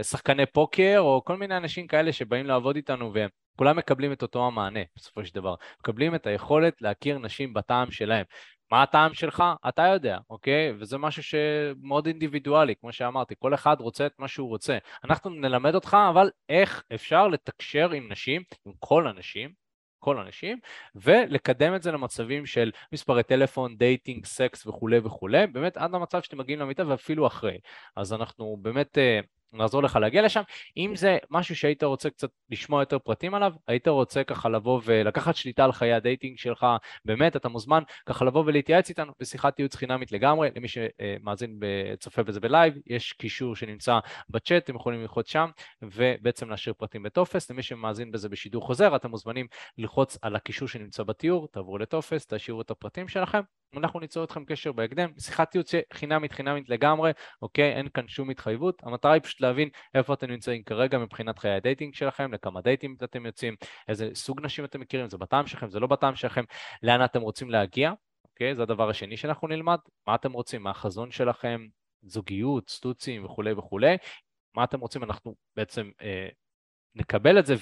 השחקני 0.00 0.46
פוקר, 0.46 0.96
או 0.98 1.22
כל 1.24 1.36
מיני 1.36 1.56
אנשים 1.56 1.86
כאלה 1.86 2.12
שבאים 2.12 2.46
לעבוד 2.46 2.76
איתנו, 2.76 3.14
והם 3.14 3.28
כולם 3.56 3.76
מקבלים 3.76 4.12
את 4.12 4.22
אותו 4.22 4.46
המענה 4.46 4.80
בסופו 4.96 5.24
של 5.24 5.34
דבר. 5.34 5.54
מקבלים 5.80 6.14
את 6.14 6.26
היכולת 6.26 6.82
להכיר 6.82 7.18
נשים 7.18 7.54
בטעם 7.54 7.90
שלהם. 7.90 8.24
מה 8.70 8.82
הטעם 8.82 9.14
שלך? 9.14 9.44
אתה 9.68 9.82
יודע, 9.82 10.18
אוקיי? 10.30 10.72
וזה 10.78 10.98
משהו 10.98 11.22
שמאוד 11.22 12.06
אינדיבידואלי, 12.06 12.74
כמו 12.80 12.92
שאמרתי, 12.92 13.34
כל 13.38 13.54
אחד 13.54 13.76
רוצה 13.80 14.06
את 14.06 14.12
מה 14.18 14.28
שהוא 14.28 14.48
רוצה. 14.48 14.78
אנחנו 15.04 15.30
נלמד 15.30 15.74
אותך, 15.74 15.96
אבל 16.10 16.30
איך 16.48 16.82
אפשר 16.94 17.28
לתקשר 17.28 17.90
עם 17.90 18.12
נשים, 18.12 18.42
עם 18.66 18.72
כל 18.78 19.06
הנשים, 19.06 19.50
כל 19.98 20.18
הנשים, 20.18 20.58
ולקדם 20.94 21.74
את 21.74 21.82
זה 21.82 21.92
למצבים 21.92 22.46
של 22.46 22.70
מספרי 22.92 23.22
טלפון, 23.22 23.76
dating, 23.76 24.24
סקס 24.24 24.66
וכולי 24.66 24.98
וכולי, 24.98 25.46
באמת 25.46 25.76
עד 25.76 25.90
למצב 25.92 26.22
שאתם 26.22 26.38
מגיעים 26.38 26.60
למיטה 26.60 26.88
ואפילו 26.88 27.26
אחרי. 27.26 27.58
אז 27.96 28.12
אנחנו 28.12 28.58
באמת 28.62 28.98
אה, 28.98 29.20
נעזור 29.52 29.82
לך 29.82 29.96
להגיע 29.96 30.22
לשם. 30.22 30.42
אם 30.76 30.92
זה 30.96 31.18
משהו 31.30 31.56
שהיית 31.56 31.82
רוצה 31.82 32.10
קצת 32.10 32.30
לשמוע 32.50 32.82
יותר 32.82 32.98
פרטים 32.98 33.34
עליו, 33.34 33.52
היית 33.66 33.88
רוצה 33.88 34.24
ככה 34.24 34.48
לבוא 34.48 34.80
ולקחת 34.84 35.36
שליטה 35.36 35.64
על 35.64 35.72
חיי 35.72 35.92
ה 35.92 35.99
dating 35.99 36.38
שלך, 36.38 36.66
באמת, 37.04 37.36
אתה 37.36 37.48
מוזמן 37.48 37.82
ככה 38.06 38.24
לבוא 38.24 38.42
ולהתייעץ 38.46 38.88
איתנו 38.88 39.12
בשיחת 39.20 39.58
ייעוץ 39.58 39.74
חינמית 39.74 40.12
לגמרי, 40.12 40.48
למי 40.56 40.68
שמאזין, 40.68 41.60
צופה 41.98 42.22
בזה 42.22 42.40
בלייב, 42.40 42.74
יש 42.86 43.12
קישור 43.12 43.56
שנמצא 43.56 43.98
בצ'אט, 44.30 44.64
אתם 44.64 44.76
יכולים 44.76 45.00
ללחוץ 45.00 45.30
שם, 45.30 45.50
ובעצם 45.82 46.50
להשאיר 46.50 46.74
פרטים 46.78 47.02
בטופס. 47.02 47.50
למי 47.50 47.62
שמאזין 47.62 48.10
בזה 48.10 48.28
בשידור 48.28 48.66
חוזר, 48.66 48.96
אתם 48.96 49.10
מוזמנים 49.10 49.46
ללחוץ 49.78 50.18
על 50.22 50.36
הקישור 50.36 50.68
שנמצא 50.68 51.02
בתיאור, 51.02 51.48
תעברו 51.48 51.78
לטופס, 51.78 52.26
תשאירו 52.26 52.60
את 52.60 52.70
הפרטים 52.70 53.08
שלכם, 53.08 53.40
אנחנו 53.78 54.00
ניצור 54.00 54.24
איתכם 54.24 54.44
קשר 54.44 54.72
בהקדם. 54.72 55.10
שיחת 55.18 55.54
ייעוץ 55.54 55.72
חינמית 55.92 56.32
חינמית 56.32 56.68
לגמרי, 56.68 57.10
אוקיי? 57.42 57.72
אין 57.72 57.88
כאן 57.88 58.08
שום 58.08 58.30
התחייבות. 58.30 58.82
המטרה 58.82 59.12
היא 59.12 59.22
פשוט 59.22 59.40
להבין 59.40 59.68
איפה 59.94 60.14
אתם 60.14 60.30
נמצאים 60.30 60.62
כרגע 60.62 60.98
מבחינת 60.98 61.38
חיי 61.38 61.50
ה 61.50 61.56
dating 61.56 61.94
שלכם, 61.94 62.34
לכמה 62.34 62.60
דייטים 62.60 62.96
אתם 63.04 63.26
יוצאים, 63.26 63.56
איזה 63.88 64.10
סוג 64.14 64.40
נשים 64.42 64.64
אתם 64.64 64.80
מכירים, 64.80 65.08
זה 65.08 65.18
בטעם 65.18 65.46
שלכם, 65.46 65.70
זה 65.70 65.80
לא 65.80 65.86
בטעם 65.86 66.14
שלכם, 66.14 66.44
לאן 66.82 67.04
אתם 67.04 67.20
רוצים 67.20 67.50
להגיע, 67.50 67.92
אוקיי? 68.24 68.54
זה 68.54 68.62
הדבר 68.62 68.90
השני 68.90 69.16
שאנחנו 69.16 69.48
נלמד, 69.48 69.78
מה 70.06 70.14
אתם 70.14 70.32
רוצים, 70.32 70.62
מה 70.62 70.70
החזון 70.70 71.10
שלכם, 71.10 71.66
זוגיות, 72.02 72.70
סטוצים 72.70 73.24
וכולי 73.24 73.52
וכולי, 73.52 73.96
מה 74.56 74.64
אתם 74.64 74.80
רוצים, 74.80 75.04
אנחנו 75.04 75.34
בעצם 75.56 75.90
אה, 76.02 76.28
נקבל 76.94 77.38
את 77.38 77.46
זה 77.46 77.54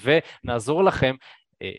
ונעזור 0.43 0.83
לכם 0.83 1.15
אה, 1.63 1.69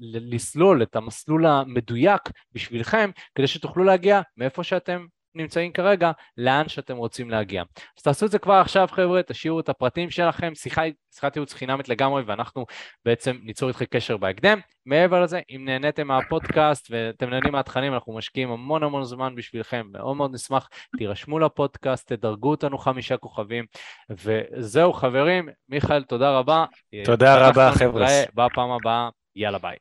לסלול 0.00 0.82
את 0.82 0.96
המסלול 0.96 1.46
המדויק 1.46 2.22
בשבילכם, 2.52 3.10
כדי 3.34 3.46
שתוכלו 3.46 3.84
להגיע 3.84 4.20
מאיפה 4.36 4.64
שאתם 4.64 5.06
נמצאים 5.34 5.72
כרגע, 5.72 6.10
לאן 6.36 6.68
שאתם 6.68 6.96
רוצים 6.96 7.30
להגיע. 7.30 7.62
אז 7.98 8.02
תעשו 8.02 8.26
את 8.26 8.30
זה 8.30 8.38
כבר 8.38 8.54
עכשיו 8.54 8.88
חבר'ה, 8.90 9.22
תשאירו 9.22 9.60
את 9.60 9.68
הפרטים 9.68 10.10
שלכם, 10.10 10.54
שיחה, 10.54 10.82
שיחת 11.14 11.36
ייעוץ 11.36 11.52
חינמית 11.52 11.88
לגמרי 11.88 12.22
ואנחנו 12.26 12.66
בעצם 13.04 13.38
ניצור 13.42 13.68
איתכם 13.68 13.84
קשר 13.84 14.16
בהקדם. 14.16 14.58
מעבר 14.86 15.22
לזה, 15.22 15.40
אם 15.50 15.64
נהניתם 15.64 16.06
מהפודקאסט 16.06 16.86
ואתם 16.90 17.30
נהנים 17.30 17.52
מהתכנים, 17.52 17.94
אנחנו 17.94 18.16
משקיעים 18.16 18.50
המון 18.50 18.82
המון 18.82 19.04
זמן 19.04 19.34
בשבילכם, 19.34 19.86
מאוד 19.92 20.16
מאוד 20.16 20.34
נשמח, 20.34 20.68
תירשמו 20.98 21.38
לפודקאסט, 21.38 22.12
תדרגו 22.12 22.50
אותנו 22.50 22.78
חמישה 22.78 23.16
כוכבים, 23.16 23.64
וזהו 24.10 24.92
חברים, 24.92 25.48
מיכאל, 25.68 26.02
תודה 26.02 26.38
רבה. 26.38 26.64
תודה 27.04 27.48
רבה 27.48 27.70
חבר'ה. 27.72 28.06
בפעם 28.34 28.70
הבאה, 28.70 29.08
יאללה 29.36 29.58
ביי. 29.58 29.76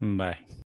ביי. 0.00 0.48